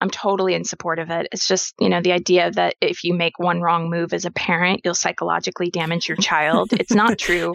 I'm 0.00 0.10
totally 0.10 0.54
in 0.54 0.64
support 0.64 1.00
of 1.00 1.10
it. 1.10 1.28
It's 1.32 1.46
just, 1.46 1.74
you 1.80 1.88
know, 1.88 2.00
the 2.00 2.12
idea 2.12 2.50
that 2.52 2.76
if 2.80 3.04
you 3.04 3.14
make 3.14 3.38
one 3.38 3.60
wrong 3.60 3.90
move 3.90 4.14
as 4.14 4.24
a 4.24 4.30
parent, 4.30 4.82
you'll 4.84 4.94
psychologically 4.94 5.70
damage 5.70 6.08
your 6.08 6.16
child. 6.16 6.72
it's 6.80 6.94
not 6.94 7.18
true. 7.18 7.54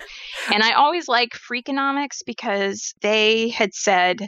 And 0.53 0.61
I 0.61 0.73
always 0.73 1.07
like 1.07 1.31
Freakonomics 1.31 2.21
because 2.25 2.93
they 3.01 3.49
had 3.49 3.73
said 3.73 4.27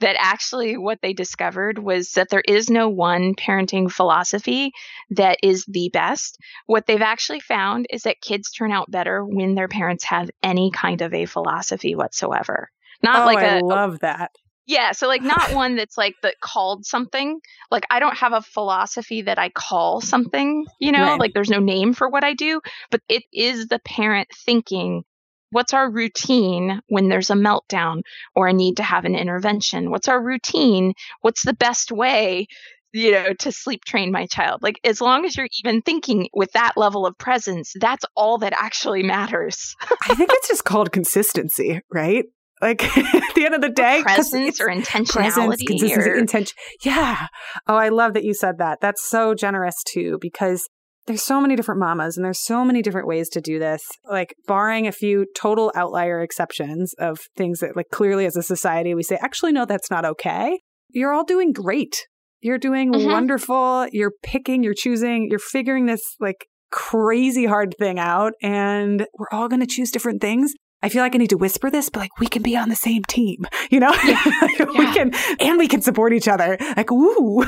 that 0.00 0.16
actually 0.18 0.76
what 0.76 0.98
they 1.02 1.12
discovered 1.12 1.78
was 1.78 2.12
that 2.12 2.28
there 2.30 2.42
is 2.46 2.68
no 2.68 2.88
one 2.88 3.34
parenting 3.34 3.90
philosophy 3.90 4.72
that 5.10 5.38
is 5.42 5.64
the 5.66 5.90
best. 5.92 6.38
What 6.66 6.86
they've 6.86 7.00
actually 7.00 7.40
found 7.40 7.86
is 7.90 8.02
that 8.02 8.20
kids 8.20 8.50
turn 8.50 8.72
out 8.72 8.90
better 8.90 9.24
when 9.24 9.54
their 9.54 9.68
parents 9.68 10.04
have 10.04 10.30
any 10.42 10.70
kind 10.70 11.02
of 11.02 11.14
a 11.14 11.26
philosophy 11.26 11.94
whatsoever. 11.94 12.70
Not 13.02 13.22
oh, 13.22 13.26
like 13.26 13.38
I 13.38 13.58
a 13.58 13.60
love 13.60 14.00
that. 14.00 14.30
Yeah, 14.66 14.92
so 14.92 15.08
like 15.08 15.22
not 15.22 15.52
one 15.54 15.76
that's 15.76 15.98
like 15.98 16.14
that 16.22 16.40
called 16.40 16.86
something. 16.86 17.40
Like 17.70 17.84
I 17.90 17.98
don't 17.98 18.16
have 18.16 18.32
a 18.32 18.42
philosophy 18.42 19.22
that 19.22 19.38
I 19.38 19.50
call 19.50 20.00
something, 20.00 20.66
you 20.78 20.92
know, 20.92 21.02
right. 21.02 21.20
like 21.20 21.34
there's 21.34 21.50
no 21.50 21.60
name 21.60 21.92
for 21.92 22.08
what 22.08 22.24
I 22.24 22.34
do, 22.34 22.60
but 22.90 23.00
it 23.08 23.24
is 23.32 23.66
the 23.66 23.80
parent 23.80 24.28
thinking 24.34 25.04
What's 25.50 25.74
our 25.74 25.90
routine 25.90 26.80
when 26.88 27.08
there's 27.08 27.30
a 27.30 27.34
meltdown 27.34 28.02
or 28.34 28.48
a 28.48 28.52
need 28.52 28.76
to 28.76 28.82
have 28.82 29.04
an 29.04 29.16
intervention? 29.16 29.90
What's 29.90 30.08
our 30.08 30.22
routine? 30.22 30.94
What's 31.20 31.42
the 31.42 31.54
best 31.54 31.92
way 31.92 32.46
you 32.92 33.12
know, 33.12 33.32
to 33.34 33.52
sleep 33.52 33.84
train 33.84 34.10
my 34.10 34.26
child. 34.26 34.62
Like, 34.62 34.80
as 34.84 35.00
long 35.00 35.24
as 35.24 35.36
you're 35.36 35.48
even 35.64 35.82
thinking 35.82 36.28
with 36.34 36.52
that 36.52 36.72
level 36.76 37.06
of 37.06 37.16
presence, 37.18 37.72
that's 37.80 38.04
all 38.16 38.38
that 38.38 38.52
actually 38.56 39.02
matters. 39.02 39.76
I 40.08 40.14
think 40.14 40.30
it's 40.32 40.48
just 40.48 40.64
called 40.64 40.92
consistency, 40.92 41.80
right? 41.92 42.24
Like 42.60 42.84
at 42.98 43.34
the 43.34 43.46
end 43.46 43.54
of 43.54 43.62
the 43.62 43.70
day, 43.70 44.00
or 44.00 44.04
presence 44.04 44.60
or 44.60 44.66
intentionality, 44.66 45.06
presence, 45.14 45.62
consistency, 45.62 46.10
or... 46.10 46.14
intention. 46.14 46.56
Yeah. 46.82 47.26
Oh, 47.66 47.76
I 47.76 47.88
love 47.88 48.14
that 48.14 48.24
you 48.24 48.34
said 48.34 48.58
that. 48.58 48.80
That's 48.80 49.08
so 49.08 49.34
generous 49.34 49.76
too, 49.86 50.18
because 50.20 50.68
there's 51.06 51.22
so 51.22 51.40
many 51.40 51.56
different 51.56 51.80
mamas 51.80 52.16
and 52.16 52.24
there's 52.24 52.42
so 52.42 52.64
many 52.64 52.82
different 52.82 53.06
ways 53.06 53.28
to 53.28 53.40
do 53.40 53.58
this 53.58 53.82
like 54.08 54.34
barring 54.46 54.86
a 54.86 54.92
few 54.92 55.26
total 55.36 55.72
outlier 55.74 56.20
exceptions 56.20 56.92
of 56.98 57.18
things 57.36 57.60
that 57.60 57.76
like 57.76 57.88
clearly 57.92 58.26
as 58.26 58.36
a 58.36 58.42
society 58.42 58.94
we 58.94 59.02
say 59.02 59.18
actually 59.20 59.52
no 59.52 59.64
that's 59.64 59.90
not 59.90 60.04
okay 60.04 60.60
you're 60.90 61.12
all 61.12 61.24
doing 61.24 61.52
great 61.52 62.06
you're 62.40 62.58
doing 62.58 62.92
mm-hmm. 62.92 63.10
wonderful 63.10 63.86
you're 63.92 64.12
picking 64.22 64.62
you're 64.62 64.74
choosing 64.74 65.28
you're 65.30 65.38
figuring 65.38 65.86
this 65.86 66.02
like 66.20 66.46
crazy 66.70 67.46
hard 67.46 67.74
thing 67.78 67.98
out 67.98 68.32
and 68.42 69.06
we're 69.18 69.26
all 69.32 69.48
going 69.48 69.60
to 69.60 69.66
choose 69.66 69.90
different 69.90 70.20
things 70.20 70.52
I 70.82 70.88
feel 70.88 71.02
like 71.02 71.14
I 71.14 71.18
need 71.18 71.28
to 71.28 71.36
whisper 71.36 71.70
this, 71.70 71.90
but 71.90 72.00
like 72.00 72.18
we 72.18 72.26
can 72.26 72.42
be 72.42 72.56
on 72.56 72.70
the 72.70 72.74
same 72.74 73.04
team, 73.04 73.44
you 73.70 73.80
know? 73.80 73.94
Yeah. 74.02 74.24
we 74.78 74.84
yeah. 74.84 74.94
can, 74.94 75.12
and 75.38 75.58
we 75.58 75.68
can 75.68 75.82
support 75.82 76.14
each 76.14 76.26
other. 76.26 76.56
Like, 76.74 76.90
ooh. 76.90 77.44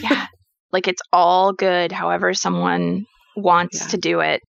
yeah. 0.00 0.26
Like 0.72 0.88
it's 0.88 1.02
all 1.12 1.52
good, 1.52 1.92
however 1.92 2.34
someone 2.34 3.06
wants 3.36 3.80
yeah. 3.80 3.86
to 3.88 3.96
do 3.96 4.20
it. 4.20 4.42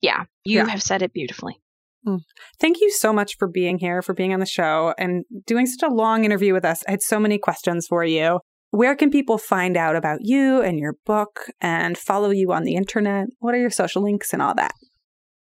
Yeah, 0.00 0.24
you 0.44 0.58
yeah. 0.58 0.68
have 0.68 0.82
said 0.82 1.02
it 1.02 1.12
beautifully. 1.12 1.58
Mm. 2.06 2.20
Thank 2.60 2.80
you 2.80 2.90
so 2.90 3.12
much 3.12 3.36
for 3.38 3.48
being 3.48 3.78
here, 3.78 4.02
for 4.02 4.14
being 4.14 4.32
on 4.32 4.40
the 4.40 4.46
show, 4.46 4.94
and 4.96 5.24
doing 5.46 5.66
such 5.66 5.88
a 5.88 5.92
long 5.92 6.24
interview 6.24 6.52
with 6.52 6.64
us. 6.64 6.84
I 6.86 6.92
had 6.92 7.02
so 7.02 7.18
many 7.18 7.38
questions 7.38 7.86
for 7.88 8.04
you. 8.04 8.38
Where 8.70 8.94
can 8.94 9.10
people 9.10 9.38
find 9.38 9.76
out 9.76 9.96
about 9.96 10.20
you 10.22 10.60
and 10.60 10.78
your 10.78 10.94
book 11.04 11.50
and 11.60 11.98
follow 11.98 12.30
you 12.30 12.52
on 12.52 12.64
the 12.64 12.74
internet? 12.74 13.28
What 13.38 13.54
are 13.54 13.60
your 13.60 13.70
social 13.70 14.02
links 14.02 14.32
and 14.32 14.42
all 14.42 14.54
that? 14.54 14.72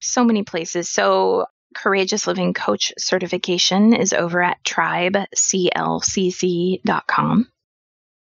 So 0.01 0.23
many 0.23 0.43
places. 0.43 0.89
So, 0.89 1.45
Courageous 1.75 2.27
Living 2.27 2.53
Coach 2.53 2.93
certification 2.97 3.93
is 3.93 4.13
over 4.13 4.43
at 4.43 4.63
tribeclcc.com. 4.63 7.47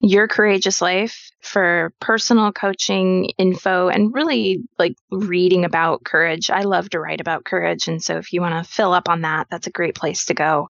Your 0.05 0.27
Courageous 0.27 0.81
Life 0.81 1.31
for 1.39 1.93
personal 2.01 2.51
coaching 2.51 3.29
info 3.37 3.87
and 3.87 4.13
really 4.13 4.61
like 4.77 4.95
reading 5.09 5.63
about 5.63 6.03
courage. 6.03 6.49
I 6.49 6.63
love 6.63 6.89
to 6.89 6.99
write 6.99 7.21
about 7.21 7.45
courage. 7.45 7.87
And 7.87 8.03
so 8.03 8.17
if 8.17 8.33
you 8.33 8.41
want 8.41 8.65
to 8.65 8.69
fill 8.69 8.91
up 8.91 9.07
on 9.07 9.21
that, 9.21 9.47
that's 9.49 9.67
a 9.67 9.71
great 9.71 9.95
place 9.95 10.25
to 10.25 10.33
go. 10.33 10.67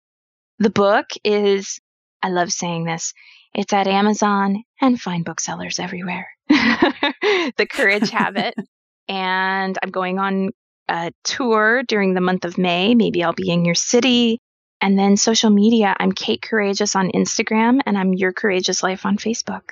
The 0.60 0.70
book 0.70 1.08
is, 1.26 1.82
I 2.24 2.30
love 2.30 2.54
saying 2.54 2.86
this, 2.86 3.14
it's 3.54 3.74
at 3.74 3.88
Amazon 3.88 4.64
and 4.80 5.00
fine 5.00 5.24
booksellers 5.24 5.78
everywhere. 5.78 6.30
the 6.48 7.68
Courage 7.70 8.10
Habit. 8.10 8.56
and 9.10 9.78
I'm 9.84 9.92
going 9.92 10.20
on 10.20 10.52
a 10.88 11.12
tour 11.26 11.84
during 11.84 12.14
the 12.14 12.22
month 12.22 12.46
of 12.46 12.58
May. 12.58 12.96
Maybe 12.96 13.26
I'll 13.26 13.34
be 13.34 13.52
in 13.52 13.66
your 13.66 13.76
city. 13.76 14.40
And 14.82 14.98
then 14.98 15.18
social 15.18 15.50
media, 15.50 15.96
I'm 16.00 16.12
Kate 16.12 16.42
Courageous 16.42 16.96
on 16.96 17.10
Instagram 17.10 17.80
and 17.86 17.98
I'm 17.98 18.14
Your 18.14 18.32
Courageous 18.32 18.84
Life 18.84 19.06
on 19.06 19.18
Facebook. 19.18 19.72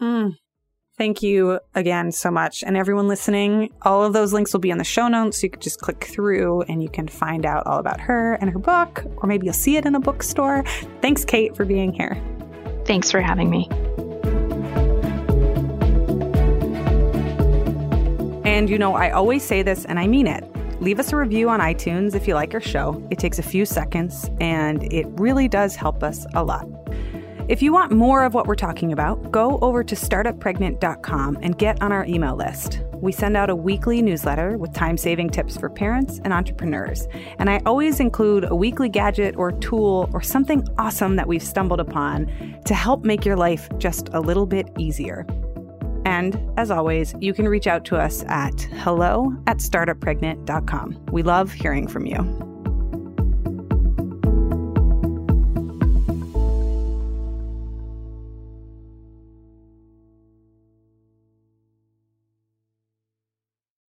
Mm. 0.00 0.36
Thank 0.98 1.22
you 1.22 1.58
again 1.74 2.12
so 2.12 2.30
much. 2.30 2.62
And 2.62 2.76
everyone 2.76 3.08
listening, 3.08 3.72
all 3.82 4.04
of 4.04 4.12
those 4.12 4.32
links 4.32 4.52
will 4.52 4.60
be 4.60 4.70
in 4.70 4.78
the 4.78 4.84
show 4.84 5.08
notes. 5.08 5.40
So 5.40 5.44
you 5.44 5.50
can 5.50 5.60
just 5.60 5.80
click 5.80 6.04
through 6.04 6.62
and 6.62 6.82
you 6.82 6.88
can 6.88 7.08
find 7.08 7.46
out 7.46 7.66
all 7.66 7.78
about 7.78 8.00
her 8.00 8.34
and 8.34 8.50
her 8.50 8.58
book, 8.58 9.04
or 9.18 9.26
maybe 9.26 9.46
you'll 9.46 9.54
see 9.54 9.76
it 9.76 9.86
in 9.86 9.94
a 9.94 10.00
bookstore. 10.00 10.64
Thanks, 11.00 11.24
Kate, 11.24 11.56
for 11.56 11.64
being 11.64 11.92
here. 11.92 12.22
Thanks 12.84 13.10
for 13.10 13.20
having 13.20 13.50
me. 13.50 13.68
And 18.44 18.70
you 18.70 18.78
know, 18.78 18.94
I 18.94 19.10
always 19.10 19.42
say 19.42 19.62
this 19.62 19.84
and 19.86 19.98
I 19.98 20.06
mean 20.06 20.26
it. 20.26 20.44
Leave 20.80 21.00
us 21.00 21.12
a 21.12 21.16
review 21.16 21.48
on 21.48 21.60
iTunes 21.60 22.14
if 22.14 22.28
you 22.28 22.34
like 22.34 22.52
our 22.52 22.60
show. 22.60 23.02
It 23.10 23.18
takes 23.18 23.38
a 23.38 23.42
few 23.42 23.64
seconds 23.64 24.30
and 24.40 24.82
it 24.92 25.06
really 25.12 25.48
does 25.48 25.74
help 25.74 26.02
us 26.02 26.26
a 26.34 26.44
lot. 26.44 26.68
If 27.48 27.62
you 27.62 27.72
want 27.72 27.92
more 27.92 28.24
of 28.24 28.34
what 28.34 28.46
we're 28.46 28.56
talking 28.56 28.92
about, 28.92 29.30
go 29.30 29.58
over 29.62 29.82
to 29.84 29.94
startuppregnant.com 29.94 31.38
and 31.40 31.56
get 31.56 31.80
on 31.80 31.92
our 31.92 32.04
email 32.06 32.34
list. 32.36 32.82
We 32.94 33.12
send 33.12 33.36
out 33.36 33.50
a 33.50 33.56
weekly 33.56 34.02
newsletter 34.02 34.58
with 34.58 34.74
time 34.74 34.98
saving 34.98 35.30
tips 35.30 35.56
for 35.56 35.70
parents 35.70 36.20
and 36.24 36.32
entrepreneurs. 36.32 37.06
And 37.38 37.48
I 37.48 37.62
always 37.64 38.00
include 38.00 38.44
a 38.44 38.54
weekly 38.54 38.88
gadget 38.88 39.36
or 39.36 39.52
tool 39.52 40.10
or 40.12 40.22
something 40.22 40.66
awesome 40.76 41.16
that 41.16 41.28
we've 41.28 41.42
stumbled 41.42 41.80
upon 41.80 42.26
to 42.64 42.74
help 42.74 43.04
make 43.04 43.24
your 43.24 43.36
life 43.36 43.68
just 43.78 44.08
a 44.12 44.20
little 44.20 44.46
bit 44.46 44.68
easier. 44.76 45.24
And 46.06 46.38
as 46.56 46.70
always, 46.70 47.16
you 47.18 47.34
can 47.34 47.48
reach 47.48 47.66
out 47.66 47.84
to 47.86 47.96
us 47.96 48.24
at 48.28 48.60
hello 48.60 49.36
at 49.48 49.58
startuppregnant.com. 49.58 51.06
We 51.10 51.24
love 51.24 51.52
hearing 51.52 51.88
from 51.88 52.06
you. 52.06 52.55